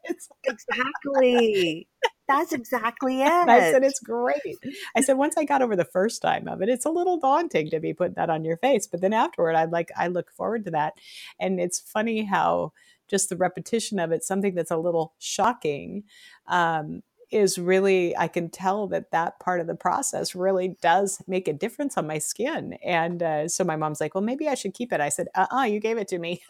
exactly. 0.45 1.87
That's 2.27 2.53
exactly 2.53 3.21
it. 3.21 3.27
And 3.31 3.51
I 3.51 3.71
said, 3.71 3.83
it's 3.83 3.99
great. 3.99 4.57
I 4.95 5.01
said, 5.01 5.17
once 5.17 5.35
I 5.37 5.45
got 5.45 5.61
over 5.61 5.75
the 5.75 5.85
first 5.85 6.21
time 6.21 6.47
of 6.47 6.61
it, 6.61 6.69
it's 6.69 6.85
a 6.85 6.89
little 6.89 7.17
daunting 7.17 7.69
to 7.69 7.79
be 7.79 7.93
putting 7.93 8.15
that 8.15 8.29
on 8.29 8.43
your 8.43 8.57
face. 8.57 8.87
But 8.87 9.01
then 9.01 9.13
afterward, 9.13 9.55
I'd 9.55 9.71
like, 9.71 9.91
I 9.95 10.07
look 10.07 10.31
forward 10.31 10.65
to 10.65 10.71
that. 10.71 10.93
And 11.39 11.59
it's 11.59 11.79
funny 11.79 12.25
how 12.25 12.73
just 13.07 13.29
the 13.29 13.37
repetition 13.37 13.99
of 13.99 14.11
it, 14.11 14.23
something 14.23 14.55
that's 14.55 14.71
a 14.71 14.77
little 14.77 15.13
shocking, 15.19 16.03
um, 16.47 17.03
is 17.29 17.57
really 17.57 18.15
i 18.17 18.27
can 18.27 18.49
tell 18.49 18.87
that 18.87 19.11
that 19.11 19.39
part 19.39 19.59
of 19.59 19.67
the 19.67 19.75
process 19.75 20.33
really 20.33 20.77
does 20.81 21.21
make 21.27 21.47
a 21.47 21.53
difference 21.53 21.97
on 21.97 22.07
my 22.07 22.17
skin 22.17 22.73
and 22.85 23.21
uh, 23.21 23.47
so 23.47 23.63
my 23.63 23.75
mom's 23.75 23.99
like 23.99 24.15
well 24.15 24.23
maybe 24.23 24.47
i 24.47 24.53
should 24.53 24.73
keep 24.73 24.93
it 24.93 25.01
i 25.01 25.09
said 25.09 25.27
uh-uh 25.35 25.63
you 25.63 25.79
gave 25.79 25.97
it 25.97 26.07
to 26.07 26.19
me 26.19 26.41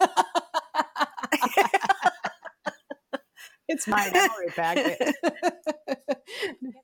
it's 3.68 3.86
my 3.86 4.10
memory 4.12 4.48
packet. 4.54 5.14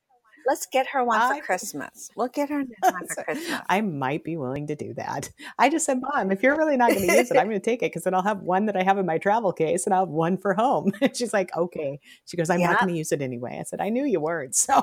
Let's 0.47 0.66
get 0.66 0.87
her 0.88 1.03
one 1.03 1.20
I, 1.20 1.38
for 1.38 1.44
Christmas. 1.44 2.11
We'll 2.16 2.29
get 2.29 2.51
her 2.51 2.64
one 2.81 3.07
for 3.09 3.14
Christmas. 3.25 3.61
I 3.68 3.81
might 3.81 4.25
be 4.25 4.37
willing 4.37 4.66
to 4.66 4.77
do 4.77 4.92
that. 4.94 5.31
I 5.59 5.70
just 5.70 5.87
said, 5.87 6.01
Mom, 6.01 6.31
if 6.31 6.42
you're 6.42 6.57
really 6.57 6.77
not 6.77 6.90
going 6.90 7.09
to 7.09 7.16
use 7.16 7.31
it, 7.31 7.38
I'm 7.38 7.47
going 7.47 7.61
to 7.61 7.64
take 7.64 7.83
it 7.83 7.87
because 7.87 8.05
then 8.05 8.14
I'll 8.14 8.23
have 8.23 8.42
one 8.42 8.66
that 8.66 8.77
I 8.77 8.83
have 8.83 8.99
in 8.99 9.07
my 9.07 9.16
travel 9.16 9.53
case 9.53 9.87
and 9.87 9.94
I'll 9.94 10.03
have 10.03 10.11
one 10.11 10.37
for 10.37 10.53
home. 10.53 10.92
she's 11.14 11.33
like, 11.33 11.57
okay. 11.57 11.99
She 12.27 12.37
goes, 12.37 12.51
I'm 12.51 12.61
yeah. 12.61 12.73
not 12.73 12.81
going 12.81 12.92
to 12.92 12.99
use 12.99 13.11
it 13.11 13.23
anyway. 13.23 13.57
I 13.59 13.62
said, 13.62 13.81
I 13.81 13.88
knew 13.88 14.05
you 14.05 14.20
weren't. 14.20 14.55
So 14.55 14.83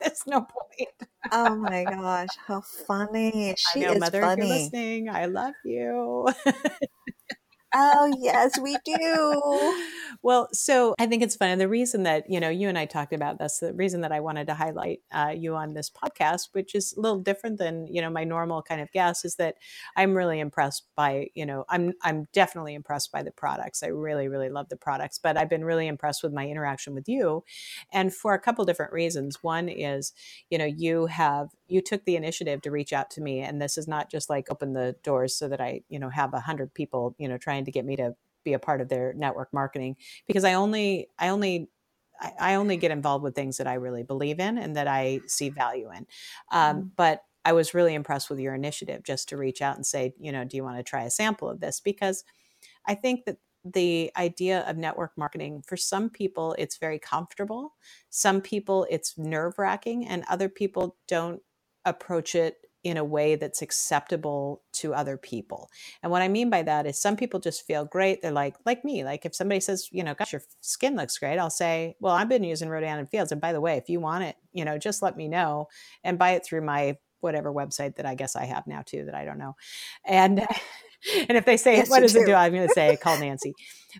there's 0.00 0.26
no 0.26 0.40
point. 0.40 0.88
oh 1.30 1.56
my 1.56 1.84
gosh. 1.84 2.28
How 2.46 2.62
funny. 2.86 3.54
She 3.56 3.84
I 3.84 3.88
know, 3.88 3.92
is 3.92 4.00
Mother, 4.00 4.20
funny. 4.22 4.42
if 4.42 4.48
you're 4.48 4.56
listening, 4.56 5.08
I 5.10 5.26
love 5.26 5.54
you. 5.64 6.28
Oh, 7.74 8.12
yes, 8.20 8.58
we 8.58 8.76
do. 8.84 9.82
well, 10.22 10.48
so 10.52 10.94
I 10.98 11.06
think 11.06 11.22
it's 11.22 11.36
fun. 11.36 11.48
And 11.48 11.60
the 11.60 11.68
reason 11.68 12.02
that, 12.02 12.28
you 12.28 12.38
know, 12.38 12.50
you 12.50 12.68
and 12.68 12.78
I 12.78 12.84
talked 12.84 13.14
about 13.14 13.38
this, 13.38 13.60
the 13.60 13.72
reason 13.72 14.02
that 14.02 14.12
I 14.12 14.20
wanted 14.20 14.46
to 14.48 14.54
highlight 14.54 15.00
uh, 15.10 15.32
you 15.34 15.56
on 15.56 15.72
this 15.72 15.90
podcast, 15.90 16.48
which 16.52 16.74
is 16.74 16.92
a 16.96 17.00
little 17.00 17.18
different 17.20 17.58
than, 17.58 17.86
you 17.86 18.02
know, 18.02 18.10
my 18.10 18.24
normal 18.24 18.62
kind 18.62 18.80
of 18.82 18.92
guest, 18.92 19.24
is 19.24 19.36
that 19.36 19.56
I'm 19.96 20.14
really 20.14 20.38
impressed 20.38 20.86
by, 20.96 21.28
you 21.34 21.46
know, 21.46 21.64
I'm, 21.70 21.94
I'm 22.02 22.26
definitely 22.32 22.74
impressed 22.74 23.10
by 23.10 23.22
the 23.22 23.30
products. 23.30 23.82
I 23.82 23.86
really, 23.86 24.28
really 24.28 24.50
love 24.50 24.68
the 24.68 24.76
products, 24.76 25.18
but 25.18 25.38
I've 25.38 25.50
been 25.50 25.64
really 25.64 25.86
impressed 25.86 26.22
with 26.22 26.32
my 26.32 26.46
interaction 26.46 26.94
with 26.94 27.08
you. 27.08 27.42
And 27.92 28.12
for 28.14 28.34
a 28.34 28.38
couple 28.38 28.64
different 28.64 28.92
reasons. 28.92 29.42
One 29.42 29.68
is, 29.68 30.12
you 30.50 30.58
know, 30.58 30.64
you 30.64 31.06
have, 31.06 31.48
you 31.68 31.80
took 31.80 32.04
the 32.04 32.16
initiative 32.16 32.60
to 32.62 32.70
reach 32.70 32.92
out 32.92 33.10
to 33.12 33.20
me. 33.20 33.40
And 33.40 33.60
this 33.60 33.78
is 33.78 33.88
not 33.88 34.10
just 34.10 34.28
like 34.28 34.48
open 34.50 34.74
the 34.74 34.94
doors 35.02 35.34
so 35.36 35.48
that 35.48 35.60
I, 35.60 35.82
you 35.88 35.98
know, 35.98 36.10
have 36.10 36.34
a 36.34 36.40
hundred 36.40 36.74
people, 36.74 37.14
you 37.18 37.28
know, 37.28 37.38
trying 37.38 37.61
trying 37.62 37.66
to 37.66 37.70
get 37.72 37.84
me 37.84 37.96
to 37.96 38.14
be 38.44 38.54
a 38.54 38.58
part 38.58 38.80
of 38.80 38.88
their 38.88 39.12
network 39.14 39.52
marketing 39.52 39.96
because 40.26 40.44
I 40.44 40.54
only 40.54 41.08
I 41.18 41.28
only 41.28 41.68
I 42.38 42.54
only 42.54 42.76
get 42.76 42.90
involved 42.90 43.24
with 43.24 43.34
things 43.34 43.56
that 43.56 43.66
I 43.66 43.74
really 43.74 44.02
believe 44.02 44.38
in 44.38 44.58
and 44.58 44.76
that 44.76 44.86
I 44.86 45.20
see 45.26 45.48
value 45.48 45.90
in. 45.90 46.06
Um, 46.52 46.76
mm-hmm. 46.76 46.86
But 46.96 47.22
I 47.44 47.52
was 47.52 47.74
really 47.74 47.94
impressed 47.94 48.30
with 48.30 48.38
your 48.38 48.54
initiative 48.54 49.02
just 49.02 49.28
to 49.30 49.36
reach 49.36 49.60
out 49.60 49.74
and 49.74 49.84
say, 49.84 50.14
you 50.20 50.30
know, 50.30 50.44
do 50.44 50.56
you 50.56 50.62
want 50.62 50.76
to 50.76 50.84
try 50.84 51.02
a 51.02 51.10
sample 51.10 51.48
of 51.48 51.58
this? 51.58 51.80
Because 51.80 52.22
I 52.86 52.94
think 52.94 53.24
that 53.24 53.38
the 53.64 54.10
idea 54.16 54.60
of 54.68 54.76
network 54.76 55.12
marketing 55.16 55.62
for 55.64 55.76
some 55.76 56.10
people 56.10 56.52
it's 56.58 56.78
very 56.78 56.98
comfortable 56.98 57.74
some 58.10 58.40
people 58.40 58.88
it's 58.90 59.16
nerve 59.16 59.56
wracking 59.56 60.04
and 60.04 60.24
other 60.28 60.48
people 60.48 60.96
don't 61.06 61.40
approach 61.84 62.34
it 62.34 62.56
in 62.84 62.96
a 62.96 63.04
way 63.04 63.36
that's 63.36 63.62
acceptable 63.62 64.62
to 64.72 64.92
other 64.92 65.16
people. 65.16 65.70
And 66.02 66.10
what 66.10 66.22
I 66.22 66.28
mean 66.28 66.50
by 66.50 66.62
that 66.62 66.86
is 66.86 67.00
some 67.00 67.16
people 67.16 67.38
just 67.38 67.64
feel 67.64 67.84
great. 67.84 68.22
They're 68.22 68.32
like, 68.32 68.56
like 68.66 68.84
me, 68.84 69.04
like 69.04 69.24
if 69.24 69.34
somebody 69.34 69.60
says, 69.60 69.88
you 69.92 70.02
know, 70.02 70.14
gosh, 70.14 70.32
your 70.32 70.42
skin 70.60 70.96
looks 70.96 71.16
great, 71.18 71.38
I'll 71.38 71.50
say, 71.50 71.96
well, 72.00 72.12
I've 72.12 72.28
been 72.28 72.42
using 72.42 72.68
Rodan 72.68 72.98
and 72.98 73.08
Fields. 73.08 73.30
And 73.30 73.40
by 73.40 73.52
the 73.52 73.60
way, 73.60 73.76
if 73.76 73.88
you 73.88 74.00
want 74.00 74.24
it, 74.24 74.36
you 74.52 74.64
know, 74.64 74.78
just 74.78 75.00
let 75.00 75.16
me 75.16 75.28
know 75.28 75.68
and 76.02 76.18
buy 76.18 76.32
it 76.32 76.44
through 76.44 76.62
my 76.62 76.96
whatever 77.20 77.52
website 77.52 77.96
that 77.96 78.06
I 78.06 78.16
guess 78.16 78.34
I 78.34 78.46
have 78.46 78.66
now 78.66 78.82
too, 78.84 79.04
that 79.04 79.14
I 79.14 79.24
don't 79.24 79.38
know. 79.38 79.54
And, 80.04 80.40
and 81.28 81.38
if 81.38 81.44
they 81.44 81.56
say, 81.56 81.76
yes, 81.76 81.88
what 81.88 82.00
does 82.00 82.16
it 82.16 82.26
do? 82.26 82.34
I'm 82.34 82.52
going 82.52 82.66
to 82.66 82.74
say, 82.74 82.96
call 82.96 83.16
Nancie. 83.18 83.52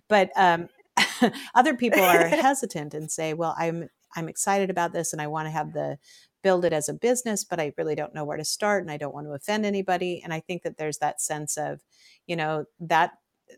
But, 0.08 0.30
um, 0.34 0.68
other 1.54 1.74
people 1.74 2.02
are 2.02 2.26
hesitant 2.26 2.94
and 2.94 3.10
say, 3.10 3.32
well, 3.32 3.54
I'm, 3.56 3.88
I'm 4.16 4.28
excited 4.28 4.70
about 4.70 4.92
this 4.92 5.12
and 5.12 5.22
I 5.22 5.28
want 5.28 5.46
to 5.46 5.50
have 5.50 5.72
the 5.72 5.98
build 6.42 6.64
it 6.64 6.72
as 6.72 6.88
a 6.88 6.94
business, 6.94 7.44
but 7.44 7.60
I 7.60 7.72
really 7.78 7.94
don't 7.94 8.14
know 8.14 8.24
where 8.24 8.36
to 8.36 8.44
start 8.44 8.82
and 8.82 8.90
I 8.90 8.96
don't 8.96 9.14
want 9.14 9.26
to 9.26 9.32
offend 9.32 9.64
anybody. 9.66 10.20
And 10.22 10.32
I 10.32 10.40
think 10.40 10.62
that 10.62 10.76
there's 10.76 10.98
that 10.98 11.20
sense 11.20 11.56
of, 11.56 11.80
you 12.26 12.36
know, 12.36 12.66
that 12.80 13.12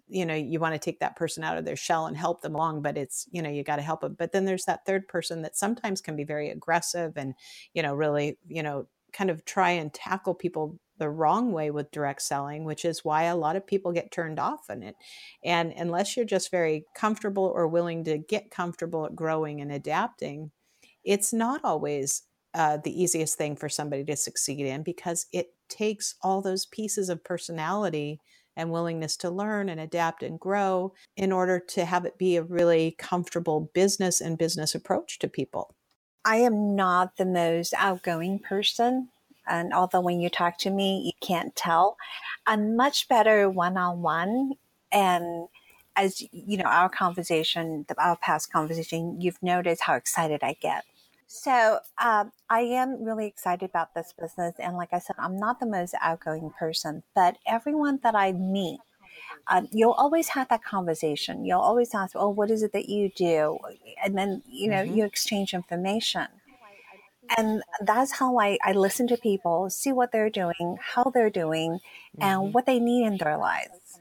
you 0.09 0.27
know 0.27 0.35
you 0.35 0.59
want 0.59 0.75
to 0.75 0.79
take 0.79 0.99
that 0.99 1.15
person 1.15 1.45
out 1.45 1.57
of 1.57 1.65
their 1.65 1.77
shell 1.77 2.07
and 2.07 2.17
help 2.17 2.41
them 2.41 2.57
along 2.57 2.83
but 2.83 2.99
it's 2.99 3.29
you 3.31 3.41
know 3.41 3.49
you 3.49 3.63
got 3.63 3.77
to 3.77 3.83
help 3.83 4.01
them 4.01 4.17
but 4.19 4.33
then 4.33 4.45
there's 4.45 4.65
that 4.65 4.85
third 4.85 5.07
person 5.07 5.43
that 5.43 5.57
sometimes 5.57 6.01
can 6.01 6.17
be 6.17 6.25
very 6.25 6.51
aggressive 6.51 7.13
and 7.17 7.33
you 7.75 7.83
know 7.83 7.95
really 7.95 8.37
you 8.49 8.61
know 8.61 8.89
kind 9.13 9.31
of 9.31 9.45
try 9.45 9.71
and 9.71 9.95
tackle 9.95 10.35
people 10.35 10.81
the 10.99 11.09
wrong 11.09 11.53
way 11.53 11.71
with 11.71 11.91
direct 11.91 12.23
selling, 12.23 12.65
which 12.65 12.85
is 12.85 13.05
why 13.05 13.25
a 13.25 13.37
lot 13.37 13.57
of 13.57 13.67
people 13.67 13.93
get 13.93 14.11
turned 14.13 14.39
off 14.39 14.71
in 14.71 14.83
it. 14.83 14.95
And 15.43 15.73
unless 15.73 16.17
you're 16.17 16.25
just 16.27 16.51
very 16.51 16.85
comfortable 16.95 17.45
or 17.55 17.67
willing 17.67 18.05
to 18.05 18.19
get 18.19 18.51
comfortable 18.51 19.07
at 19.07 19.17
growing 19.17 19.61
and 19.61 19.73
adapting, 19.73 20.53
it's 21.05 21.33
not 21.33 21.61
always 21.65 22.23
uh, 22.55 22.79
the 22.79 23.03
easiest 23.03 23.37
thing 23.37 23.57
for 23.57 23.69
somebody 23.69 24.05
to 24.05 24.17
succeed 24.17 24.65
in 24.65 24.83
because 24.83 25.27
it 25.33 25.55
takes 25.69 26.15
all 26.23 26.41
those 26.41 26.67
pieces 26.67 27.09
of 27.09 27.25
personality 27.25 28.21
and 28.57 28.71
willingness 28.71 29.17
to 29.17 29.31
learn 29.31 29.69
and 29.69 29.81
adapt 29.81 30.23
and 30.23 30.39
grow 30.39 30.93
in 31.17 31.33
order 31.33 31.59
to 31.59 31.85
have 31.85 32.05
it 32.05 32.19
be 32.19 32.37
a 32.37 32.43
really 32.43 32.95
comfortable 32.99 33.71
business 33.75 34.21
and 34.21 34.39
business 34.39 34.75
approach 34.75 35.19
to 35.19 35.29
people. 35.29 35.75
I 36.25 36.37
am 36.37 36.75
not 36.75 37.17
the 37.17 37.27
most 37.27 37.75
outgoing 37.77 38.39
person. 38.39 39.09
And 39.47 39.75
although 39.75 40.01
when 40.01 40.21
you 40.21 40.31
talk 40.31 40.57
to 40.59 40.71
me, 40.71 41.03
you 41.05 41.27
can't 41.27 41.55
tell, 41.55 41.97
I'm 42.47 42.77
much 42.77 43.09
better 43.09 43.51
one 43.51 43.77
on 43.77 44.01
one. 44.01 44.53
And 44.91 45.49
as 45.97 46.23
you 46.33 46.57
know, 46.57 46.65
our 46.65 46.89
conversation, 46.89 47.85
our 47.99 48.17
past 48.17 48.53
conversation, 48.53 49.21
you've 49.21 49.43
noticed 49.43 49.83
how 49.83 49.95
excited 49.95 50.41
I 50.43 50.57
get. 50.61 50.85
So 51.35 51.81
um, 52.01 52.31
I 52.49 52.61
am 52.61 53.03
really 53.03 53.27
excited 53.27 53.69
about 53.69 53.93
this 53.93 54.15
business. 54.17 54.55
And 54.61 54.77
like 54.77 54.91
I 54.93 55.01
said, 55.01 55.17
I'm 55.19 55.37
not 55.37 55.59
the 55.59 55.67
most 55.67 55.97
outgoing 56.01 56.53
person, 56.57 57.03
but 57.13 57.39
everyone 57.45 57.99
that 58.05 58.15
I 58.15 58.31
meet, 58.31 58.79
uh, 59.49 59.63
you'll 59.73 59.93
always 59.93 60.29
have 60.29 60.49
that 60.51 60.63
conversation. 60.63 61.45
You'll 61.45 61.61
always 61.61 61.93
ask, 61.93 62.15
"Oh, 62.15 62.29
what 62.29 62.53
is 62.53 62.63
it 62.63 62.73
that 62.73 62.89
you 62.89 63.11
do?" 63.17 63.59
And 64.03 64.17
then 64.17 64.43
you 64.47 64.71
know 64.71 64.85
mm-hmm. 64.85 64.97
you 64.97 65.05
exchange 65.05 65.55
information, 65.55 66.29
and 67.37 67.63
that's 67.81 68.13
how 68.13 68.39
I, 68.39 68.57
I 68.63 68.73
listen 68.73 69.09
to 69.09 69.17
people, 69.17 69.71
see 69.71 69.93
what 69.93 70.13
they're 70.13 70.31
doing, 70.31 70.79
how 70.81 71.05
they're 71.13 71.31
doing, 71.31 71.73
mm-hmm. 71.73 72.23
and 72.23 72.55
what 72.55 72.65
they 72.65 72.79
need 72.79 73.07
in 73.07 73.17
their 73.19 73.37
lives 73.37 73.99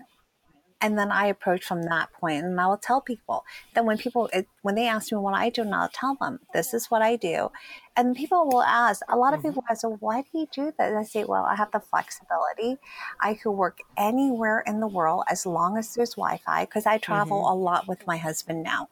and 0.83 0.99
then 0.99 1.13
I 1.13 1.27
approach 1.27 1.63
from 1.63 1.83
that 1.83 2.11
point, 2.11 2.43
and 2.43 2.59
I 2.59 2.67
will 2.67 2.77
tell 2.77 2.99
people. 2.99 3.45
Then 3.73 3.85
when 3.85 3.97
people 3.97 4.29
when 4.63 4.75
they 4.75 4.87
ask 4.87 5.11
me 5.13 5.17
what 5.17 5.33
I 5.33 5.49
do, 5.49 5.61
and 5.61 5.73
I'll 5.73 5.87
tell 5.87 6.15
them 6.15 6.41
this 6.53 6.73
is 6.73 6.91
what 6.91 7.01
I 7.01 7.15
do, 7.15 7.51
and 7.95 8.13
people 8.13 8.49
will 8.49 8.61
ask. 8.61 9.01
A 9.07 9.15
lot 9.15 9.33
of 9.33 9.39
mm-hmm. 9.39 9.47
people 9.47 9.63
ask, 9.69 9.83
"Well, 9.83 9.95
why 10.01 10.23
do 10.23 10.39
you 10.39 10.47
do 10.53 10.73
that?" 10.77 10.89
And 10.89 10.99
I 10.99 11.03
say, 11.03 11.23
"Well, 11.23 11.45
I 11.45 11.55
have 11.55 11.71
the 11.71 11.79
flexibility. 11.79 12.77
I 13.21 13.33
could 13.33 13.51
work 13.51 13.79
anywhere 13.95 14.61
in 14.67 14.81
the 14.81 14.87
world 14.87 15.23
as 15.29 15.45
long 15.45 15.77
as 15.77 15.95
there's 15.95 16.15
Wi-Fi 16.15 16.65
because 16.65 16.85
I 16.85 16.97
travel 16.97 17.37
mm-hmm. 17.43 17.53
a 17.53 17.63
lot 17.63 17.87
with 17.87 18.05
my 18.05 18.17
husband 18.17 18.61
now." 18.61 18.89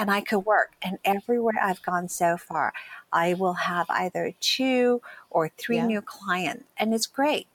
and 0.00 0.12
I 0.12 0.20
could 0.20 0.46
work. 0.46 0.74
And 0.80 0.98
everywhere 1.04 1.56
I've 1.60 1.82
gone 1.82 2.08
so 2.08 2.36
far, 2.36 2.72
I 3.12 3.34
will 3.34 3.54
have 3.54 3.86
either 3.88 4.32
two 4.38 5.02
or 5.28 5.50
three 5.58 5.78
yeah. 5.78 5.86
new 5.86 6.00
clients, 6.00 6.64
and 6.78 6.94
it's 6.94 7.06
great. 7.06 7.48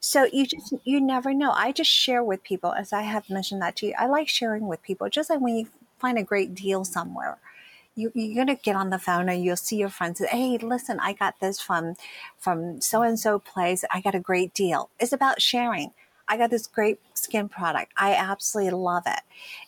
So 0.00 0.24
you 0.32 0.46
just 0.46 0.74
you 0.84 1.00
never 1.00 1.34
know. 1.34 1.50
I 1.52 1.72
just 1.72 1.90
share 1.90 2.22
with 2.22 2.42
people, 2.42 2.72
as 2.72 2.92
I 2.92 3.02
have 3.02 3.28
mentioned 3.30 3.62
that 3.62 3.76
to 3.76 3.86
you. 3.88 3.94
I 3.98 4.06
like 4.06 4.28
sharing 4.28 4.68
with 4.68 4.82
people, 4.82 5.08
just 5.08 5.30
like 5.30 5.40
when 5.40 5.56
you 5.56 5.68
find 5.98 6.18
a 6.18 6.22
great 6.22 6.54
deal 6.54 6.84
somewhere. 6.84 7.38
You, 7.96 8.12
you're 8.14 8.44
gonna 8.44 8.54
get 8.56 8.76
on 8.76 8.90
the 8.90 8.98
phone 8.98 9.28
and 9.28 9.42
you'll 9.42 9.56
see 9.56 9.76
your 9.76 9.88
friends. 9.88 10.18
Say, 10.20 10.28
Hey, 10.28 10.58
listen, 10.58 11.00
I 11.00 11.14
got 11.14 11.40
this 11.40 11.60
from 11.60 11.96
from 12.38 12.80
so 12.80 13.02
and 13.02 13.18
so 13.18 13.38
place. 13.40 13.84
I 13.92 14.00
got 14.00 14.14
a 14.14 14.20
great 14.20 14.54
deal. 14.54 14.90
It's 15.00 15.12
about 15.12 15.42
sharing. 15.42 15.92
I 16.28 16.36
got 16.36 16.50
this 16.50 16.66
great 16.66 17.00
skin 17.14 17.48
product. 17.48 17.92
I 17.96 18.14
absolutely 18.14 18.72
love 18.78 19.04
it. 19.06 19.20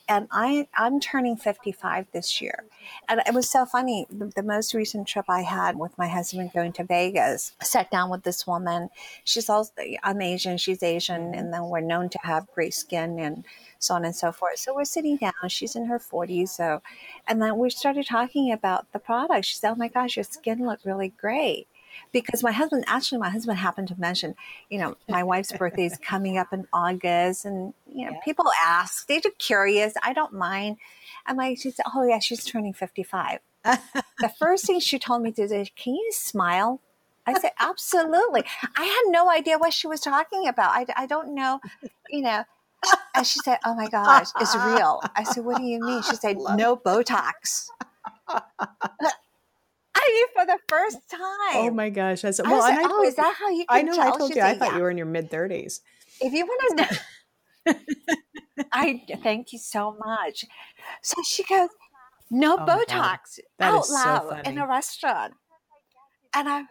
And 0.08 0.28
I, 0.30 0.68
I'm 0.76 1.00
turning 1.00 1.36
55 1.36 2.06
this 2.12 2.40
year. 2.40 2.64
And 3.08 3.22
it 3.26 3.32
was 3.32 3.48
so 3.48 3.64
funny. 3.64 4.06
The, 4.10 4.26
the, 4.36 4.42
most 4.42 4.74
recent 4.74 5.06
trip 5.06 5.26
I 5.28 5.42
had 5.42 5.78
with 5.78 5.96
my 5.96 6.08
husband 6.08 6.50
going 6.52 6.72
to 6.74 6.84
Vegas, 6.84 7.52
I 7.60 7.64
sat 7.64 7.90
down 7.90 8.10
with 8.10 8.24
this 8.24 8.46
woman. 8.46 8.90
She's 9.24 9.48
also, 9.48 9.72
I'm 10.02 10.20
Asian, 10.20 10.58
she's 10.58 10.82
Asian, 10.82 11.34
and 11.34 11.52
then 11.52 11.68
we're 11.68 11.80
known 11.80 12.08
to 12.10 12.18
have 12.22 12.50
great 12.52 12.74
skin 12.74 13.18
and 13.18 13.44
so 13.78 13.94
on 13.94 14.04
and 14.04 14.14
so 14.14 14.32
forth. 14.32 14.58
So 14.58 14.74
we're 14.74 14.84
sitting 14.84 15.16
down. 15.16 15.32
She's 15.48 15.76
in 15.76 15.86
her 15.86 15.98
40s. 15.98 16.48
So, 16.50 16.82
and 17.26 17.40
then 17.40 17.56
we 17.56 17.70
started 17.70 18.06
talking 18.06 18.52
about 18.52 18.90
the 18.92 18.98
product. 18.98 19.46
She 19.46 19.54
said, 19.54 19.70
Oh 19.72 19.76
my 19.76 19.88
gosh, 19.88 20.16
your 20.16 20.24
skin 20.24 20.66
looked 20.66 20.84
really 20.84 21.12
great 21.20 21.68
because 22.12 22.42
my 22.42 22.52
husband 22.52 22.84
actually 22.86 23.18
my 23.18 23.30
husband 23.30 23.58
happened 23.58 23.88
to 23.88 23.98
mention 23.98 24.34
you 24.68 24.78
know 24.78 24.96
my 25.08 25.22
wife's 25.22 25.52
birthday 25.52 25.84
is 25.84 25.98
coming 25.98 26.38
up 26.38 26.52
in 26.52 26.66
august 26.72 27.44
and 27.44 27.74
you 27.92 28.04
know 28.04 28.12
yeah. 28.12 28.20
people 28.24 28.46
ask 28.64 29.06
they're 29.06 29.20
just 29.20 29.38
curious 29.38 29.94
i 30.02 30.12
don't 30.12 30.32
mind. 30.32 30.76
And 31.26 31.36
like 31.38 31.58
she 31.58 31.70
said 31.70 31.84
oh 31.94 32.06
yeah 32.06 32.18
she's 32.18 32.44
turning 32.44 32.72
55 32.72 33.40
the 33.64 34.32
first 34.38 34.66
thing 34.66 34.80
she 34.80 34.98
told 34.98 35.22
me 35.22 35.32
to 35.32 35.46
do 35.46 35.54
is 35.54 35.70
can 35.76 35.94
you 35.94 36.10
smile? 36.12 36.80
I 37.26 37.38
said 37.38 37.52
absolutely. 37.60 38.42
I 38.76 38.84
had 38.84 39.02
no 39.08 39.30
idea 39.30 39.58
what 39.58 39.72
she 39.72 39.86
was 39.86 40.00
talking 40.00 40.48
about. 40.48 40.70
I, 40.70 40.86
I 40.96 41.06
don't 41.06 41.34
know 41.34 41.60
you 42.08 42.22
know. 42.22 42.44
And 43.14 43.26
she 43.26 43.38
said 43.44 43.58
oh 43.64 43.74
my 43.74 43.88
gosh 43.88 44.28
it's 44.40 44.56
real. 44.56 45.02
I 45.14 45.24
said 45.24 45.44
what 45.44 45.58
do 45.58 45.64
you 45.64 45.80
mean? 45.80 46.02
She 46.02 46.16
said 46.16 46.38
no 46.56 46.76
botox 46.76 47.68
I 50.00 50.26
for 50.34 50.46
the 50.46 50.58
first 50.68 50.98
oh 51.12 51.16
time. 51.52 51.66
Oh 51.66 51.70
my 51.70 51.90
gosh! 51.90 52.24
I 52.24 52.30
said, 52.30 52.46
well, 52.46 52.62
I, 52.62 52.82
I 52.82 52.86
oh, 52.88 53.02
is 53.04 53.16
that 53.16 53.34
how 53.38 53.48
you? 53.50 53.64
I 53.68 53.82
know. 53.82 53.92
I 53.98 54.16
told 54.16 54.34
you. 54.34 54.42
I 54.42 54.54
thought 54.54 54.70
yeah. 54.70 54.76
you 54.76 54.82
were 54.82 54.90
in 54.90 54.96
your 54.96 55.06
mid 55.06 55.30
thirties. 55.30 55.80
If 56.20 56.32
you 56.32 56.46
want 56.46 56.78
to 56.78 57.74
know, 57.74 58.64
I 58.72 59.02
thank 59.22 59.52
you 59.52 59.58
so 59.58 59.96
much. 60.04 60.44
So 61.02 61.22
she 61.26 61.44
goes, 61.44 61.70
"No 62.30 62.56
oh 62.58 62.66
Botox 62.66 63.38
out 63.60 63.88
loud 63.90 64.42
so 64.44 64.50
in 64.50 64.58
a 64.58 64.66
restaurant," 64.66 65.34
and 66.34 66.48
I, 66.48 66.64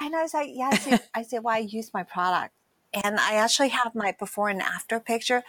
and 0.00 0.14
I 0.14 0.22
was 0.22 0.34
like, 0.34 0.50
"Yes." 0.52 0.86
Yeah. 0.86 0.98
I 1.14 1.22
said, 1.22 1.44
"Well, 1.44 1.54
I 1.54 1.58
use 1.58 1.90
my 1.92 2.02
product." 2.02 2.54
And 2.92 3.18
I 3.18 3.34
actually 3.34 3.70
have 3.70 3.94
my 3.96 4.14
before 4.16 4.48
and 4.48 4.62
after 4.62 5.00
picture 5.00 5.42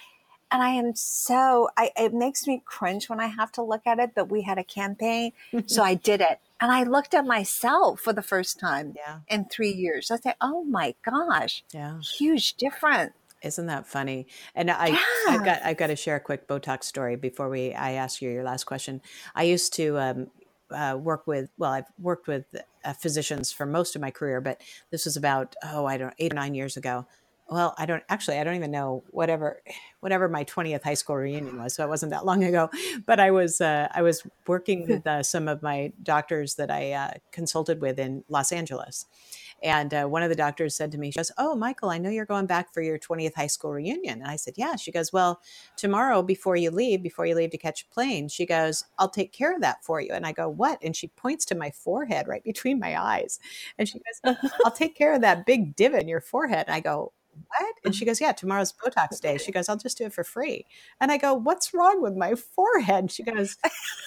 and 0.51 0.62
I 0.62 0.69
am 0.69 0.95
so 0.95 1.69
I 1.77 1.91
it 1.97 2.13
makes 2.13 2.47
me 2.47 2.62
cringe 2.65 3.10
when 3.10 3.19
I 3.19 3.27
have 3.27 3.51
to 3.53 3.62
look 3.62 3.81
at 3.86 3.99
it, 3.99 4.12
but 4.15 4.29
we 4.29 4.43
had 4.43 4.58
a 4.58 4.63
campaign, 4.63 5.31
so 5.65 5.84
I 5.84 5.93
did 6.10 6.21
it. 6.21 6.39
And 6.62 6.71
I 6.71 6.84
looked 6.84 7.13
at 7.13 7.25
myself 7.25 7.99
for 7.99 8.13
the 8.13 8.21
first 8.21 8.60
time 8.60 8.93
yeah. 8.95 9.19
in 9.27 9.45
three 9.45 9.71
years. 9.71 10.10
I 10.10 10.17
said, 10.17 10.36
Oh 10.39 10.63
my 10.63 10.95
gosh. 11.03 11.63
Yeah. 11.73 11.99
Huge 11.99 12.55
difference. 12.55 13.13
Isn't 13.43 13.67
that 13.67 13.86
funny? 13.86 14.27
And 14.55 14.71
I, 14.71 14.88
yeah. 14.88 14.97
I've 15.27 15.45
got 15.45 15.62
I've 15.63 15.77
got 15.77 15.88
to 15.88 15.95
share 15.95 16.15
a 16.15 16.19
quick 16.19 16.47
Botox 16.47 16.86
story 16.86 17.15
before 17.15 17.49
we 17.49 17.73
I 17.73 17.91
ask 17.91 18.21
you 18.21 18.29
your 18.31 18.43
last 18.43 18.63
question. 18.63 19.01
I 19.36 19.43
used 19.43 19.73
to 19.73 19.99
um, 19.99 20.27
uh, 20.71 20.97
work 20.99 21.27
with 21.27 21.49
well, 21.58 21.71
I've 21.71 21.91
worked 21.99 22.27
with 22.27 22.45
uh, 22.84 22.93
physicians 22.93 23.51
for 23.51 23.65
most 23.65 23.95
of 23.95 24.01
my 24.01 24.10
career, 24.10 24.41
but 24.41 24.62
this 24.89 25.05
was 25.05 25.17
about 25.17 25.55
oh 25.63 25.86
I 25.86 25.97
don't 25.97 26.13
eight 26.17 26.31
or 26.31 26.36
nine 26.36 26.55
years 26.55 26.77
ago 26.77 27.05
well 27.49 27.75
i 27.77 27.86
don't 27.86 28.03
actually 28.10 28.38
i 28.38 28.43
don't 28.43 28.55
even 28.55 28.71
know 28.71 29.03
whatever 29.10 29.62
whatever 29.99 30.27
my 30.27 30.43
20th 30.43 30.84
high 30.84 30.93
school 30.93 31.15
reunion 31.15 31.58
was 31.58 31.73
so 31.73 31.84
it 31.84 31.89
wasn't 31.89 32.10
that 32.10 32.25
long 32.25 32.43
ago 32.43 32.69
but 33.05 33.19
i 33.19 33.29
was 33.31 33.62
uh, 33.62 33.88
i 33.93 34.01
was 34.01 34.25
working 34.47 34.88
with 34.88 35.05
uh, 35.05 35.21
some 35.21 35.47
of 35.47 35.62
my 35.62 35.91
doctors 36.01 36.55
that 36.55 36.71
i 36.71 36.91
uh, 36.91 37.12
consulted 37.31 37.81
with 37.81 37.99
in 37.99 38.23
los 38.29 38.51
angeles 38.51 39.05
and 39.63 39.93
uh, 39.93 40.05
one 40.05 40.21
of 40.21 40.29
the 40.29 40.36
doctors 40.36 40.75
said 40.75 40.91
to 40.91 40.97
me 40.97 41.12
she 41.12 41.17
goes 41.17 41.31
oh 41.38 41.55
michael 41.55 41.89
i 41.89 41.97
know 41.97 42.10
you're 42.10 42.25
going 42.25 42.45
back 42.45 42.73
for 42.73 42.81
your 42.81 42.97
20th 42.97 43.36
high 43.36 43.47
school 43.47 43.71
reunion 43.71 44.21
and 44.21 44.29
i 44.29 44.36
said 44.36 44.53
yeah. 44.58 44.75
She 44.75 44.91
goes 44.91 45.13
well 45.13 45.41
tomorrow 45.77 46.21
before 46.21 46.55
you 46.55 46.71
leave 46.71 47.01
before 47.01 47.25
you 47.25 47.36
leave 47.36 47.51
to 47.51 47.58
catch 47.58 47.84
a 47.84 47.93
plane 47.93 48.27
she 48.27 48.45
goes 48.45 48.84
i'll 48.99 49.10
take 49.10 49.31
care 49.31 49.53
of 49.53 49.62
that 49.62 49.84
for 49.84 50.01
you 50.01 50.12
and 50.12 50.25
i 50.25 50.31
go 50.31 50.49
what? 50.49 50.79
And 50.84 50.95
she 50.95 51.08
points 51.08 51.45
to 51.45 51.55
my 51.55 51.71
forehead 51.71 52.27
right 52.27 52.43
between 52.43 52.79
my 52.79 52.99
eyes 52.99 53.39
and 53.77 53.88
she 53.88 53.99
goes 53.99 54.38
i'll 54.65 54.71
take 54.71 54.95
care 54.95 55.13
of 55.13 55.21
that 55.21 55.45
big 55.45 55.75
divot 55.75 56.01
in 56.01 56.08
your 56.08 56.21
forehead 56.21 56.65
and 56.67 56.75
i 56.75 56.79
go 56.79 57.13
what? 57.48 57.76
And 57.84 57.95
she 57.95 58.06
goes, 58.06 58.19
yeah, 58.21 58.32
tomorrow's 58.32 58.74
Botox 58.74 59.19
day. 59.19 59.38
She 59.38 59.52
goes, 59.52 59.69
I'll 59.69 59.78
just 59.78 59.98
do 59.98 60.06
it 60.06 60.13
for 60.13 60.24
free. 60.24 60.65
And 61.00 61.12
I 61.12 61.17
go, 61.17 61.34
what's 61.34 61.74
wrong 61.74 62.02
with 62.02 62.15
my 62.15 62.36
forehead? 62.36 63.12
She 63.12 63.24
goes, 63.24 63.58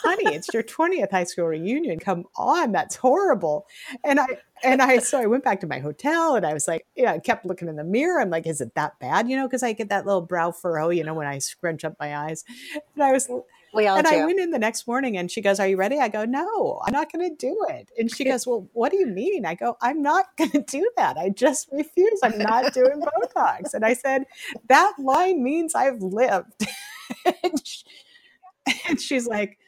honey, 0.03 0.35
it's 0.35 0.49
your 0.53 0.63
20th 0.63 1.11
high 1.11 1.25
school 1.25 1.47
reunion. 1.47 1.99
Come 1.99 2.25
on, 2.37 2.73
that's 2.73 2.97
horrible. 2.97 3.67
And 4.05 4.21
I, 4.21 4.27
and 4.63 4.83
I, 4.83 4.99
so 4.99 5.21
I 5.21 5.27
went 5.27 5.45
back 5.45 5.61
to 5.61 5.67
my 5.67 5.79
hotel 5.79 6.35
and 6.35 6.47
I 6.47 6.53
was 6.53 6.67
like, 6.67 6.87
yeah, 6.97 7.13
I 7.13 7.19
kept 7.19 7.47
looking 7.47 7.69
in 7.69 7.77
the 7.77 7.85
mirror. 7.85 8.21
I'm 8.21 8.31
like, 8.31 8.47
is 8.47 8.61
it 8.61 8.75
that 8.75 8.99
bad? 8.99 9.29
You 9.29 9.37
know, 9.37 9.47
because 9.47 9.63
I 9.63 9.73
get 9.73 9.89
that 9.91 10.07
little 10.07 10.23
brow 10.23 10.51
furrow, 10.51 10.91
you 10.91 11.05
know, 11.05 11.15
when 11.15 11.27
I 11.27 11.39
scrunch 11.39 11.85
up 11.85 11.97
my 12.01 12.17
eyes. 12.17 12.45
And 12.95 13.05
I 13.05 13.13
was, 13.13 13.29
we 13.79 13.87
all 13.87 13.97
and 13.97 14.07
do. 14.07 14.15
I 14.15 14.25
went 14.27 14.41
in 14.41 14.51
the 14.51 14.59
next 14.59 14.87
morning 14.87 15.17
and 15.17 15.31
she 15.31 15.41
goes, 15.41 15.59
Are 15.61 15.67
you 15.67 15.77
ready? 15.77 15.99
I 15.99 16.09
go, 16.09 16.25
No, 16.25 16.81
I'm 16.85 16.93
not 16.93 17.11
going 17.13 17.29
to 17.29 17.35
do 17.35 17.67
it. 17.71 17.91
And 17.97 18.15
she 18.15 18.25
goes, 18.25 18.47
Well, 18.47 18.69
what 18.73 18.91
do 18.91 18.99
you 18.99 19.07
mean? 19.07 19.47
I 19.47 19.55
go, 19.55 19.77
I'm 19.81 20.03
not 20.03 20.27
going 20.37 20.51
to 20.51 20.63
do 20.63 20.91
that. 20.97 21.17
I 21.17 21.31
just 21.31 21.69
refuse. 21.73 22.21
I'm 22.23 22.39
not 22.39 22.75
doing 22.75 23.01
Botox. 23.01 23.73
And 23.75 23.85
I 23.85 23.95
said, 23.95 24.25
That 24.69 24.95
line 24.99 25.43
means 25.43 25.75
I've 25.75 26.03
lived. 26.03 26.67
and, 27.43 27.67
she, 27.67 27.85
and 28.89 29.01
she's 29.01 29.27
like, 29.27 29.59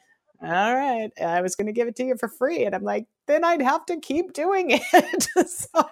all 0.42 0.74
right, 0.74 1.10
I 1.20 1.42
was 1.42 1.54
going 1.54 1.66
to 1.66 1.72
give 1.72 1.88
it 1.88 1.96
to 1.96 2.04
you 2.04 2.16
for 2.16 2.28
free. 2.28 2.64
And 2.64 2.74
I'm 2.74 2.82
like, 2.82 3.06
then 3.26 3.44
I'd 3.44 3.60
have 3.60 3.84
to 3.86 4.00
keep 4.00 4.32
doing 4.32 4.70
it. 4.70 5.28
so, 5.48 5.90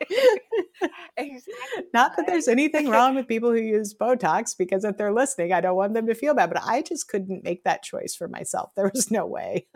exactly. 1.16 1.84
Not 1.94 2.16
that 2.16 2.26
there's 2.26 2.48
anything 2.48 2.88
wrong 2.88 3.14
with 3.14 3.28
people 3.28 3.50
who 3.50 3.60
use 3.60 3.94
Botox, 3.94 4.56
because 4.56 4.84
if 4.84 4.96
they're 4.96 5.12
listening, 5.12 5.52
I 5.52 5.60
don't 5.60 5.76
want 5.76 5.94
them 5.94 6.06
to 6.06 6.14
feel 6.14 6.34
bad, 6.34 6.50
but 6.50 6.62
I 6.64 6.82
just 6.82 7.08
couldn't 7.08 7.44
make 7.44 7.64
that 7.64 7.82
choice 7.82 8.14
for 8.14 8.28
myself. 8.28 8.70
There 8.74 8.90
was 8.92 9.10
no 9.10 9.26
way. 9.26 9.66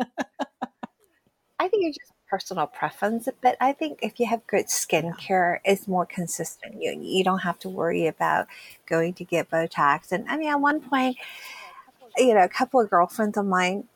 I 1.59 1.69
think 1.69 1.83
you're 1.83 1.93
just 1.93 2.13
personal 2.29 2.67
preference, 2.67 3.29
but 3.43 3.57
I 3.61 3.73
think 3.73 4.01
if 4.03 4.19
you 4.19 4.27
have 4.27 4.47
good 4.47 4.67
skincare, 4.67 5.59
it's 5.65 5.87
more 5.87 6.07
consistent. 6.07 6.83
You 6.83 6.99
you 7.01 7.23
don't 7.23 7.41
have 7.41 7.59
to 7.61 7.69
worry 7.69 8.07
about 8.07 8.49
going 8.87 9.15
to 9.15 9.25
get 9.25 9.51
Botox. 9.51 10.11
And 10.11 10.29
I 10.29 10.37
mean, 10.37 10.49
at 10.49 10.61
one 10.61 10.81
point, 10.81 11.17
you 12.17 12.35
know, 12.35 12.45
a 12.45 12.49
couple 12.49 12.81
of 12.81 12.91
girlfriends 12.91 13.37
of 13.37 13.47
mine 13.47 13.89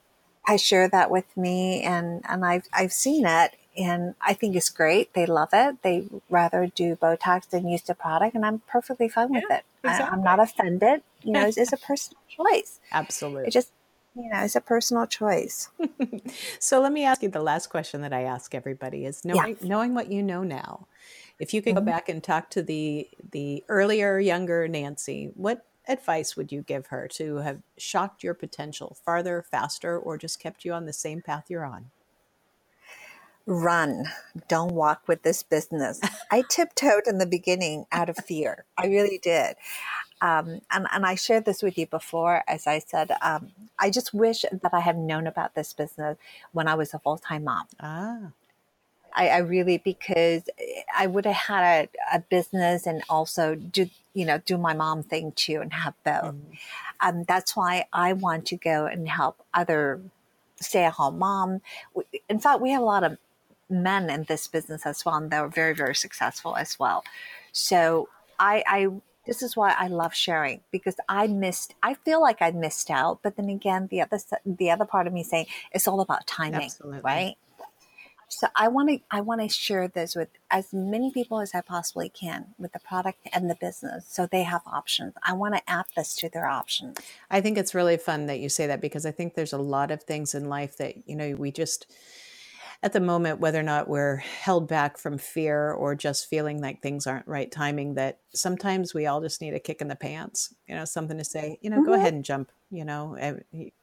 I 0.48 0.56
share 0.56 0.88
that 0.88 1.10
with 1.10 1.36
me, 1.36 1.82
and 1.82 2.22
and 2.26 2.44
I've 2.44 2.66
I've 2.72 2.92
seen 2.92 3.26
it, 3.26 3.54
and 3.76 4.14
I 4.20 4.32
think 4.32 4.56
it's 4.56 4.70
great. 4.70 5.12
They 5.12 5.26
love 5.26 5.50
it. 5.52 5.82
They 5.82 6.08
rather 6.30 6.66
do 6.74 6.96
Botox 6.96 7.50
than 7.50 7.68
use 7.68 7.82
the 7.82 7.94
product, 7.94 8.34
and 8.34 8.46
I'm 8.46 8.62
perfectly 8.66 9.10
fine 9.10 9.30
with 9.30 9.44
it. 9.50 9.64
Exactly. 9.84 10.08
I, 10.10 10.14
am 10.14 10.24
not 10.24 10.40
offended. 10.40 11.02
You 11.22 11.32
know, 11.32 11.46
it's, 11.46 11.58
it's, 11.58 11.74
a 11.74 11.76
personal 11.86 12.18
choice. 12.28 12.80
Absolutely. 12.90 13.48
It 13.48 13.50
just 13.50 13.72
you 14.16 14.30
know, 14.30 14.40
it's 14.40 14.56
a 14.56 14.62
personal 14.62 15.06
choice. 15.06 15.68
so 16.58 16.80
let 16.80 16.92
me 16.92 17.04
ask 17.04 17.22
you 17.22 17.28
the 17.28 17.42
last 17.42 17.68
question 17.68 18.00
that 18.00 18.14
I 18.14 18.22
ask 18.22 18.54
everybody 18.54 19.04
is 19.04 19.26
knowing 19.26 19.58
yeah. 19.60 19.68
knowing 19.68 19.94
what 19.94 20.10
you 20.10 20.22
know 20.22 20.42
now. 20.44 20.86
If 21.38 21.52
you 21.52 21.60
could 21.60 21.74
mm-hmm. 21.74 21.84
go 21.84 21.92
back 21.92 22.08
and 22.08 22.24
talk 22.24 22.48
to 22.50 22.62
the 22.62 23.06
the 23.32 23.62
earlier, 23.68 24.18
younger 24.18 24.66
Nancie, 24.66 25.30
what 25.36 25.66
advice 25.88 26.36
would 26.36 26.52
you 26.52 26.62
give 26.62 26.86
her 26.88 27.08
to 27.08 27.36
have 27.36 27.62
shocked 27.76 28.22
your 28.22 28.34
potential 28.34 28.96
farther, 29.04 29.42
faster, 29.42 29.98
or 29.98 30.18
just 30.18 30.40
kept 30.40 30.64
you 30.64 30.72
on 30.72 30.86
the 30.86 30.92
same 30.92 31.22
path 31.22 31.46
you're 31.48 31.64
on? 31.64 31.90
run, 33.48 34.04
don't 34.46 34.74
walk 34.74 35.08
with 35.08 35.22
this 35.22 35.42
business. 35.42 36.00
I 36.30 36.44
tiptoed 36.48 37.06
in 37.06 37.18
the 37.18 37.26
beginning 37.26 37.86
out 37.90 38.08
of 38.08 38.16
fear. 38.18 38.64
I 38.76 38.86
really 38.86 39.18
did. 39.18 39.56
Um, 40.20 40.60
and, 40.70 40.86
and 40.92 41.06
I 41.06 41.14
shared 41.14 41.44
this 41.44 41.62
with 41.62 41.78
you 41.78 41.86
before, 41.86 42.42
as 42.46 42.66
I 42.66 42.80
said, 42.80 43.12
um, 43.22 43.52
I 43.78 43.90
just 43.90 44.12
wish 44.12 44.44
that 44.50 44.74
I 44.74 44.80
had 44.80 44.98
known 44.98 45.26
about 45.26 45.54
this 45.54 45.72
business 45.72 46.18
when 46.52 46.68
I 46.68 46.74
was 46.74 46.92
a 46.92 46.98
full 46.98 47.18
time 47.18 47.44
mom. 47.44 47.66
Ah. 47.80 48.18
I, 49.18 49.28
I, 49.28 49.38
really, 49.38 49.78
because 49.78 50.48
I 50.96 51.08
would 51.08 51.26
have 51.26 51.34
had 51.34 51.90
a, 52.12 52.16
a, 52.16 52.20
business 52.20 52.86
and 52.86 53.02
also 53.08 53.56
do, 53.56 53.90
you 54.14 54.24
know, 54.24 54.38
do 54.38 54.56
my 54.56 54.74
mom 54.74 55.02
thing 55.02 55.32
too 55.32 55.60
and 55.60 55.72
have 55.72 55.94
both. 56.04 56.34
Mm. 56.34 56.58
Um, 57.00 57.24
that's 57.24 57.56
why 57.56 57.86
I 57.92 58.12
want 58.12 58.46
to 58.46 58.56
go 58.56 58.86
and 58.86 59.08
help 59.08 59.42
other 59.52 60.00
stay 60.60 60.84
at 60.84 60.94
home 60.94 61.18
mom. 61.18 61.60
In 62.28 62.38
fact, 62.38 62.60
we 62.60 62.70
have 62.70 62.80
a 62.80 62.84
lot 62.84 63.02
of 63.02 63.18
men 63.68 64.08
in 64.08 64.24
this 64.24 64.46
business 64.46 64.86
as 64.86 65.04
well, 65.04 65.16
and 65.16 65.30
they're 65.30 65.48
very, 65.48 65.74
very 65.74 65.94
successful 65.94 66.56
as 66.56 66.78
well. 66.78 67.04
So 67.52 68.08
I, 68.38 68.62
I 68.66 68.88
this 69.26 69.42
is 69.42 69.56
why 69.56 69.74
I 69.78 69.88
love 69.88 70.14
sharing 70.14 70.60
because 70.70 70.96
I 71.08 71.26
missed. 71.26 71.74
I 71.82 71.94
feel 71.94 72.22
like 72.22 72.40
I 72.40 72.50
missed 72.52 72.90
out, 72.90 73.20
but 73.22 73.36
then 73.36 73.50
again, 73.50 73.88
the 73.90 74.00
other 74.00 74.18
the 74.46 74.70
other 74.70 74.84
part 74.84 75.06
of 75.06 75.12
me 75.12 75.22
saying 75.22 75.46
it's 75.72 75.86
all 75.86 76.00
about 76.00 76.26
timing, 76.26 76.62
Absolutely. 76.62 77.00
right? 77.02 77.36
So 78.28 78.48
I 78.54 78.68
want 78.68 78.88
to 78.90 79.00
I 79.10 79.20
want 79.20 79.40
to 79.40 79.48
share 79.48 79.88
this 79.88 80.14
with 80.14 80.28
as 80.50 80.72
many 80.72 81.10
people 81.10 81.40
as 81.40 81.54
I 81.54 81.60
possibly 81.60 82.08
can 82.08 82.54
with 82.58 82.72
the 82.72 82.78
product 82.78 83.18
and 83.32 83.50
the 83.50 83.56
business, 83.56 84.06
so 84.08 84.26
they 84.26 84.42
have 84.42 84.62
options. 84.66 85.14
I 85.22 85.32
want 85.32 85.54
to 85.54 85.70
add 85.70 85.86
this 85.96 86.14
to 86.16 86.28
their 86.28 86.46
options. 86.46 86.98
I 87.30 87.40
think 87.40 87.58
it's 87.58 87.74
really 87.74 87.96
fun 87.96 88.26
that 88.26 88.40
you 88.40 88.48
say 88.48 88.66
that 88.66 88.80
because 88.80 89.06
I 89.06 89.10
think 89.10 89.34
there's 89.34 89.52
a 89.52 89.58
lot 89.58 89.90
of 89.90 90.02
things 90.02 90.34
in 90.34 90.48
life 90.48 90.76
that 90.76 91.08
you 91.08 91.16
know 91.16 91.34
we 91.36 91.50
just 91.50 91.86
at 92.82 92.92
the 92.92 93.00
moment, 93.00 93.40
whether 93.40 93.58
or 93.58 93.64
not 93.64 93.88
we're 93.88 94.16
held 94.16 94.68
back 94.68 94.98
from 94.98 95.18
fear 95.18 95.72
or 95.72 95.96
just 95.96 96.30
feeling 96.30 96.60
like 96.60 96.80
things 96.80 97.08
aren't 97.08 97.26
right 97.26 97.50
timing, 97.50 97.94
that 97.94 98.20
sometimes 98.32 98.94
we 98.94 99.06
all 99.06 99.20
just 99.20 99.40
need 99.40 99.52
a 99.54 99.58
kick 99.58 99.80
in 99.80 99.88
the 99.88 99.96
pants, 99.96 100.54
you 100.68 100.76
know, 100.76 100.84
something 100.84 101.18
to 101.18 101.24
say, 101.24 101.58
you 101.60 101.70
know, 101.70 101.78
mm-hmm. 101.78 101.86
go 101.86 101.94
ahead 101.94 102.14
and 102.14 102.24
jump, 102.24 102.52
you 102.70 102.84
know, 102.84 103.16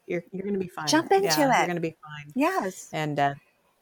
you're, 0.07 0.23
you're 0.31 0.43
going 0.43 0.53
to 0.53 0.59
be 0.59 0.69
fine. 0.69 0.87
Jump 0.87 1.11
into 1.11 1.25
yeah, 1.25 1.33
it. 1.33 1.57
You're 1.57 1.65
going 1.65 1.75
to 1.75 1.81
be 1.81 1.97
fine. 2.01 2.31
Yes. 2.35 2.89
And, 2.93 3.19
uh, 3.19 3.33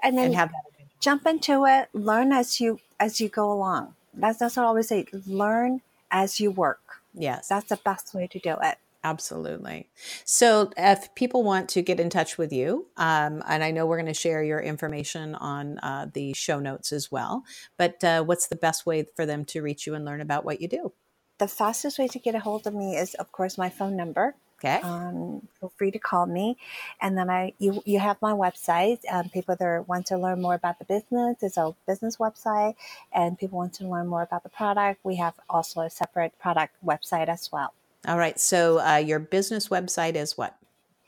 and 0.03 0.17
then 0.17 0.27
and 0.27 0.35
have 0.35 0.51
jump 0.99 1.25
into 1.25 1.65
it, 1.65 1.89
learn 1.93 2.31
as 2.31 2.59
you, 2.61 2.79
as 2.99 3.19
you 3.19 3.27
go 3.27 3.51
along. 3.51 3.93
That's, 4.13 4.39
that's 4.39 4.55
what 4.55 4.63
I 4.63 4.67
always 4.67 4.87
say. 4.87 5.05
Learn 5.25 5.81
as 6.11 6.39
you 6.39 6.51
work. 6.51 6.79
Yes. 7.13 7.47
That's 7.49 7.67
the 7.67 7.77
best 7.77 8.13
way 8.13 8.27
to 8.27 8.39
do 8.39 8.55
it. 8.61 8.77
Absolutely. 9.05 9.89
So, 10.23 10.71
if 10.77 11.13
people 11.13 11.43
want 11.43 11.67
to 11.69 11.81
get 11.81 11.99
in 11.99 12.09
touch 12.09 12.37
with 12.37 12.53
you, 12.53 12.87
um, 12.95 13.43
and 13.45 13.61
I 13.61 13.71
know 13.71 13.85
we're 13.85 13.97
going 13.97 14.05
to 14.05 14.13
share 14.13 14.41
your 14.41 14.61
information 14.61 15.35
on 15.35 15.77
uh, 15.79 16.07
the 16.13 16.33
show 16.33 16.59
notes 16.59 16.93
as 16.93 17.11
well, 17.11 17.43
but 17.77 18.01
uh, 18.01 18.23
what's 18.23 18.47
the 18.47 18.55
best 18.55 18.85
way 18.85 19.05
for 19.17 19.25
them 19.25 19.43
to 19.45 19.61
reach 19.61 19.85
you 19.85 19.93
and 19.93 20.05
learn 20.05 20.21
about 20.21 20.45
what 20.45 20.61
you 20.61 20.69
do? 20.69 20.93
The 21.37 21.49
fastest 21.49 21.99
way 21.99 22.07
to 22.07 22.19
get 22.19 22.33
a 22.33 22.39
hold 22.39 22.65
of 22.65 22.73
me 22.73 22.95
is, 22.95 23.13
of 23.15 23.29
course, 23.33 23.57
my 23.57 23.69
phone 23.69 23.97
number. 23.97 24.35
Okay. 24.63 24.79
Um, 24.81 25.45
feel 25.59 25.73
free 25.75 25.91
to 25.91 25.99
call 25.99 26.25
me, 26.25 26.57
and 27.01 27.17
then 27.17 27.29
I 27.29 27.53
you 27.59 27.83
you 27.85 27.99
have 27.99 28.21
my 28.21 28.31
website. 28.31 28.99
Um, 29.11 29.27
people 29.27 29.57
that 29.57 29.87
want 29.89 30.05
to 30.07 30.17
learn 30.17 30.41
more 30.41 30.53
about 30.53 30.79
the 30.79 30.85
business, 30.85 31.43
it's 31.43 31.57
a 31.57 31.75
business 31.85 32.15
website, 32.15 32.75
and 33.13 33.37
people 33.37 33.57
want 33.57 33.73
to 33.73 33.87
learn 33.87 34.07
more 34.07 34.21
about 34.21 34.43
the 34.43 34.49
product. 34.49 35.01
We 35.03 35.17
have 35.17 35.33
also 35.49 35.81
a 35.81 35.89
separate 35.89 36.39
product 36.39 36.75
website 36.85 37.27
as 37.27 37.51
well. 37.51 37.73
All 38.07 38.17
right. 38.17 38.39
So 38.39 38.79
uh, 38.79 38.97
your 38.97 39.19
business 39.19 39.67
website 39.67 40.15
is 40.15 40.37
what? 40.37 40.55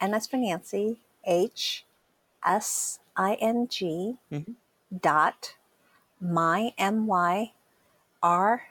And 0.01 0.13
that's 0.13 0.27
for 0.27 0.35
Nancie, 0.35 0.97
H 1.25 1.85
S 2.45 2.99
I 3.15 3.35
N 3.35 3.67
G 3.69 4.17
mm-hmm. 4.31 4.51
dot 5.01 5.53
my 6.19 6.73
M 6.77 7.07
Y 7.07 7.53
R 8.21 8.63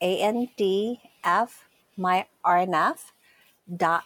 A 0.00 0.18
N 0.20 0.48
D 0.56 1.00
F 1.22 1.68
my 1.96 2.26
RNF 2.44 3.12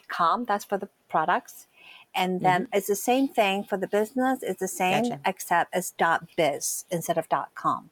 com. 0.09 0.45
That's 0.45 0.65
for 0.65 0.79
the 0.79 0.89
products. 1.09 1.67
And 2.15 2.43
then 2.43 2.65
mm-hmm. 2.65 2.77
it's 2.77 2.89
the 2.89 2.97
same 2.97 3.29
thing 3.29 3.65
for 3.65 3.79
the 3.79 3.87
business. 3.87 4.41
It's 4.43 4.61
the 4.61 4.69
same 4.69 5.05
gotcha. 5.05 5.21
except 5.25 5.75
it's 5.75 5.93
dot 5.93 6.29
biz 6.37 6.85
instead 6.91 7.17
of 7.17 7.29
dot 7.29 7.51
com. 7.55 7.91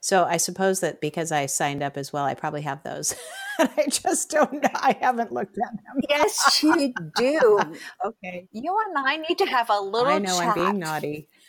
So 0.00 0.24
I 0.24 0.38
suppose 0.38 0.80
that 0.80 1.00
because 1.00 1.30
I 1.30 1.46
signed 1.46 1.82
up 1.82 1.96
as 1.96 2.12
well, 2.12 2.24
I 2.24 2.34
probably 2.34 2.62
have 2.62 2.82
those. 2.82 3.14
I 3.58 3.86
just 3.88 4.30
don't 4.30 4.62
know. 4.62 4.68
I 4.74 4.96
haven't 5.00 5.32
looked 5.32 5.58
at 5.58 5.72
them. 5.72 6.00
yes, 6.08 6.62
you 6.62 6.94
do. 7.16 7.60
okay. 8.04 8.48
You 8.52 8.78
and 8.86 8.96
I 8.98 9.16
need 9.16 9.38
to 9.38 9.46
have 9.46 9.68
a 9.68 9.80
little 9.80 10.12
I 10.12 10.18
know 10.18 10.38
chat. 10.38 10.56
I'm 10.56 10.64
being 10.64 10.78
naughty. 10.78 11.28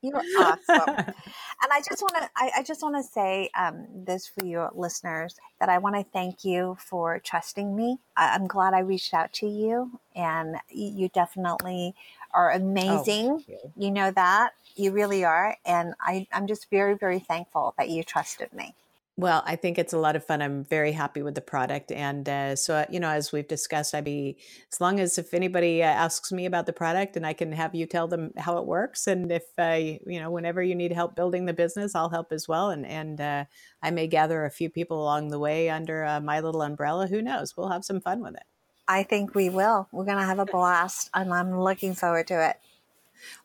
You're 0.00 0.22
awesome. 0.38 0.94
and 0.96 1.72
I 1.72 1.80
just 1.88 2.02
want 2.02 2.14
to 2.16 2.30
I, 2.36 2.50
I, 2.58 2.62
just 2.62 2.82
want 2.82 2.96
to 2.96 3.02
say 3.02 3.50
um, 3.58 3.86
this 3.92 4.28
for 4.28 4.44
your 4.44 4.70
listeners 4.74 5.34
that 5.58 5.68
I 5.68 5.78
want 5.78 5.96
to 5.96 6.04
thank 6.12 6.44
you 6.44 6.76
for 6.78 7.18
trusting 7.18 7.74
me. 7.74 7.98
I, 8.16 8.36
am 8.36 8.46
glad 8.46 8.74
I 8.74 8.80
reached 8.80 9.12
out 9.12 9.32
to 9.34 9.46
you, 9.48 9.98
and 10.14 10.56
you 10.70 11.08
definitely 11.08 11.94
are 12.32 12.52
oh, 12.52 12.56
amazing. 12.56 13.26
Oh, 13.26 13.42
you. 13.46 13.58
you 13.76 13.90
know 13.90 14.10
that. 14.12 14.52
You 14.76 14.92
really 14.92 15.24
are. 15.24 15.56
And 15.64 15.94
I, 16.00 16.28
I'm 16.32 16.46
just 16.46 16.70
very, 16.70 16.94
very 16.94 17.18
thankful 17.18 17.74
that 17.78 17.88
you 17.88 18.04
trusted 18.04 18.52
me. 18.52 18.74
Well, 19.18 19.42
I 19.44 19.56
think 19.56 19.78
it's 19.78 19.92
a 19.92 19.98
lot 19.98 20.14
of 20.14 20.24
fun. 20.24 20.40
I'm 20.40 20.62
very 20.62 20.92
happy 20.92 21.22
with 21.22 21.34
the 21.34 21.40
product, 21.40 21.90
and 21.90 22.28
uh, 22.28 22.54
so 22.54 22.76
uh, 22.76 22.84
you 22.88 23.00
know, 23.00 23.08
as 23.08 23.32
we've 23.32 23.48
discussed, 23.48 23.92
I'd 23.92 24.04
be 24.04 24.36
as 24.72 24.80
long 24.80 25.00
as 25.00 25.18
if 25.18 25.34
anybody 25.34 25.82
uh, 25.82 25.86
asks 25.86 26.30
me 26.30 26.46
about 26.46 26.66
the 26.66 26.72
product, 26.72 27.16
and 27.16 27.26
I 27.26 27.32
can 27.32 27.50
have 27.50 27.74
you 27.74 27.84
tell 27.84 28.06
them 28.06 28.30
how 28.36 28.58
it 28.58 28.66
works, 28.66 29.08
and 29.08 29.32
if 29.32 29.42
you 29.58 30.20
know, 30.20 30.30
whenever 30.30 30.62
you 30.62 30.76
need 30.76 30.92
help 30.92 31.16
building 31.16 31.46
the 31.46 31.52
business, 31.52 31.96
I'll 31.96 32.10
help 32.10 32.30
as 32.30 32.46
well, 32.46 32.70
and 32.70 32.86
and 32.86 33.20
uh, 33.20 33.44
I 33.82 33.90
may 33.90 34.06
gather 34.06 34.44
a 34.44 34.52
few 34.52 34.70
people 34.70 35.02
along 35.02 35.30
the 35.30 35.40
way 35.40 35.68
under 35.68 36.04
uh, 36.04 36.20
my 36.20 36.38
little 36.38 36.62
umbrella. 36.62 37.08
Who 37.08 37.20
knows? 37.20 37.56
We'll 37.56 37.70
have 37.70 37.84
some 37.84 38.00
fun 38.00 38.22
with 38.22 38.36
it. 38.36 38.44
I 38.86 39.02
think 39.02 39.34
we 39.34 39.50
will. 39.50 39.88
We're 39.90 40.04
going 40.04 40.18
to 40.18 40.24
have 40.24 40.38
a 40.38 40.46
blast, 40.46 41.10
and 41.12 41.34
I'm 41.34 41.58
looking 41.60 41.94
forward 41.94 42.28
to 42.28 42.50
it. 42.50 42.56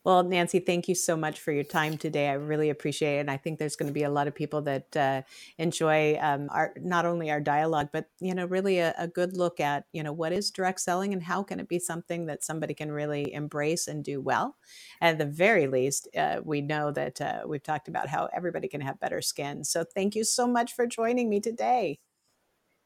Well, 0.03 0.23
Nancie, 0.23 0.65
thank 0.65 0.87
you 0.87 0.95
so 0.95 1.15
much 1.15 1.39
for 1.39 1.51
your 1.51 1.63
time 1.63 1.97
today. 1.97 2.29
I 2.29 2.33
really 2.33 2.69
appreciate 2.69 3.17
it. 3.17 3.19
And 3.21 3.31
I 3.31 3.37
think 3.37 3.59
there's 3.59 3.75
going 3.75 3.87
to 3.87 3.93
be 3.93 4.03
a 4.03 4.09
lot 4.09 4.27
of 4.27 4.35
people 4.35 4.61
that 4.63 4.97
uh, 4.97 5.21
enjoy 5.57 6.17
um, 6.19 6.49
our 6.51 6.73
not 6.79 7.05
only 7.05 7.31
our 7.31 7.39
dialogue, 7.39 7.89
but 7.91 8.09
you 8.19 8.33
know, 8.35 8.45
really 8.45 8.79
a, 8.79 8.93
a, 8.97 9.07
good 9.07 9.37
look 9.37 9.59
at 9.59 9.85
you 9.93 10.03
know 10.03 10.13
what 10.13 10.31
is 10.33 10.51
direct 10.51 10.79
selling 10.79 11.13
and 11.13 11.23
how 11.23 11.43
can 11.43 11.59
it 11.59 11.67
be 11.67 11.79
something 11.79 12.25
that 12.25 12.43
somebody 12.43 12.73
can 12.73 12.91
really 12.91 13.33
embrace 13.33 13.87
and 13.87 14.03
do 14.03 14.19
well. 14.21 14.57
At 15.01 15.17
the 15.17 15.25
very 15.25 15.67
least, 15.67 16.07
uh, 16.17 16.39
we 16.43 16.61
know 16.61 16.91
that 16.91 17.21
uh, 17.21 17.41
we've 17.45 17.63
talked 17.63 17.87
about 17.87 18.09
how 18.09 18.29
everybody 18.35 18.67
can 18.67 18.81
have 18.81 18.99
better 18.99 19.21
skin. 19.21 19.63
So 19.63 19.83
thank 19.83 20.15
you 20.15 20.23
so 20.23 20.47
much 20.47 20.73
for 20.73 20.85
joining 20.87 21.29
me 21.29 21.39
today. 21.39 21.99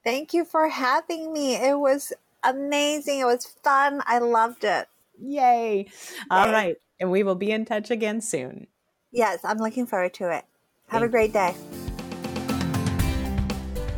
Thank 0.03 0.33
you 0.33 0.45
for 0.45 0.69
having 0.69 1.33
me. 1.33 1.55
It 1.55 1.79
was 1.79 2.13
amazing. 2.43 3.19
It 3.19 3.25
was 3.25 3.45
fun. 3.45 4.01
I 4.05 4.19
loved 4.19 4.63
it. 4.63 4.87
Yay. 5.19 5.87
All 6.29 6.51
right. 6.51 6.75
And 6.99 7.11
we 7.11 7.23
will 7.23 7.35
be 7.35 7.51
in 7.51 7.65
touch 7.65 7.91
again 7.91 8.21
soon. 8.21 8.67
Yes, 9.11 9.39
I'm 9.43 9.57
looking 9.57 9.85
forward 9.85 10.13
to 10.15 10.29
it. 10.29 10.45
Have 10.87 11.01
Thank 11.01 11.05
a 11.05 11.09
great 11.09 11.33
day. 11.33 11.55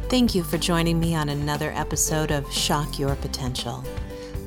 Thank 0.10 0.34
you 0.34 0.44
for 0.44 0.58
joining 0.58 1.00
me 1.00 1.14
on 1.14 1.30
another 1.30 1.72
episode 1.76 2.32
of 2.32 2.52
Shock 2.52 2.98
Your 2.98 3.14
Potential. 3.16 3.84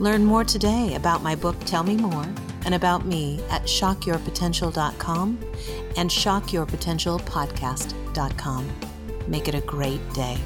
Learn 0.00 0.24
more 0.24 0.42
today 0.42 0.96
about 0.96 1.22
my 1.22 1.36
book, 1.36 1.54
Tell 1.64 1.84
Me 1.84 1.96
More, 1.96 2.26
and 2.64 2.74
about 2.74 3.06
me 3.06 3.40
at 3.50 3.62
shockyourpotential.com 3.62 5.38
and 5.96 6.10
shockyourpotentialpodcast.com. 6.10 8.70
Make 9.28 9.46
it 9.46 9.54
a 9.54 9.60
great 9.60 10.12
day. 10.12 10.36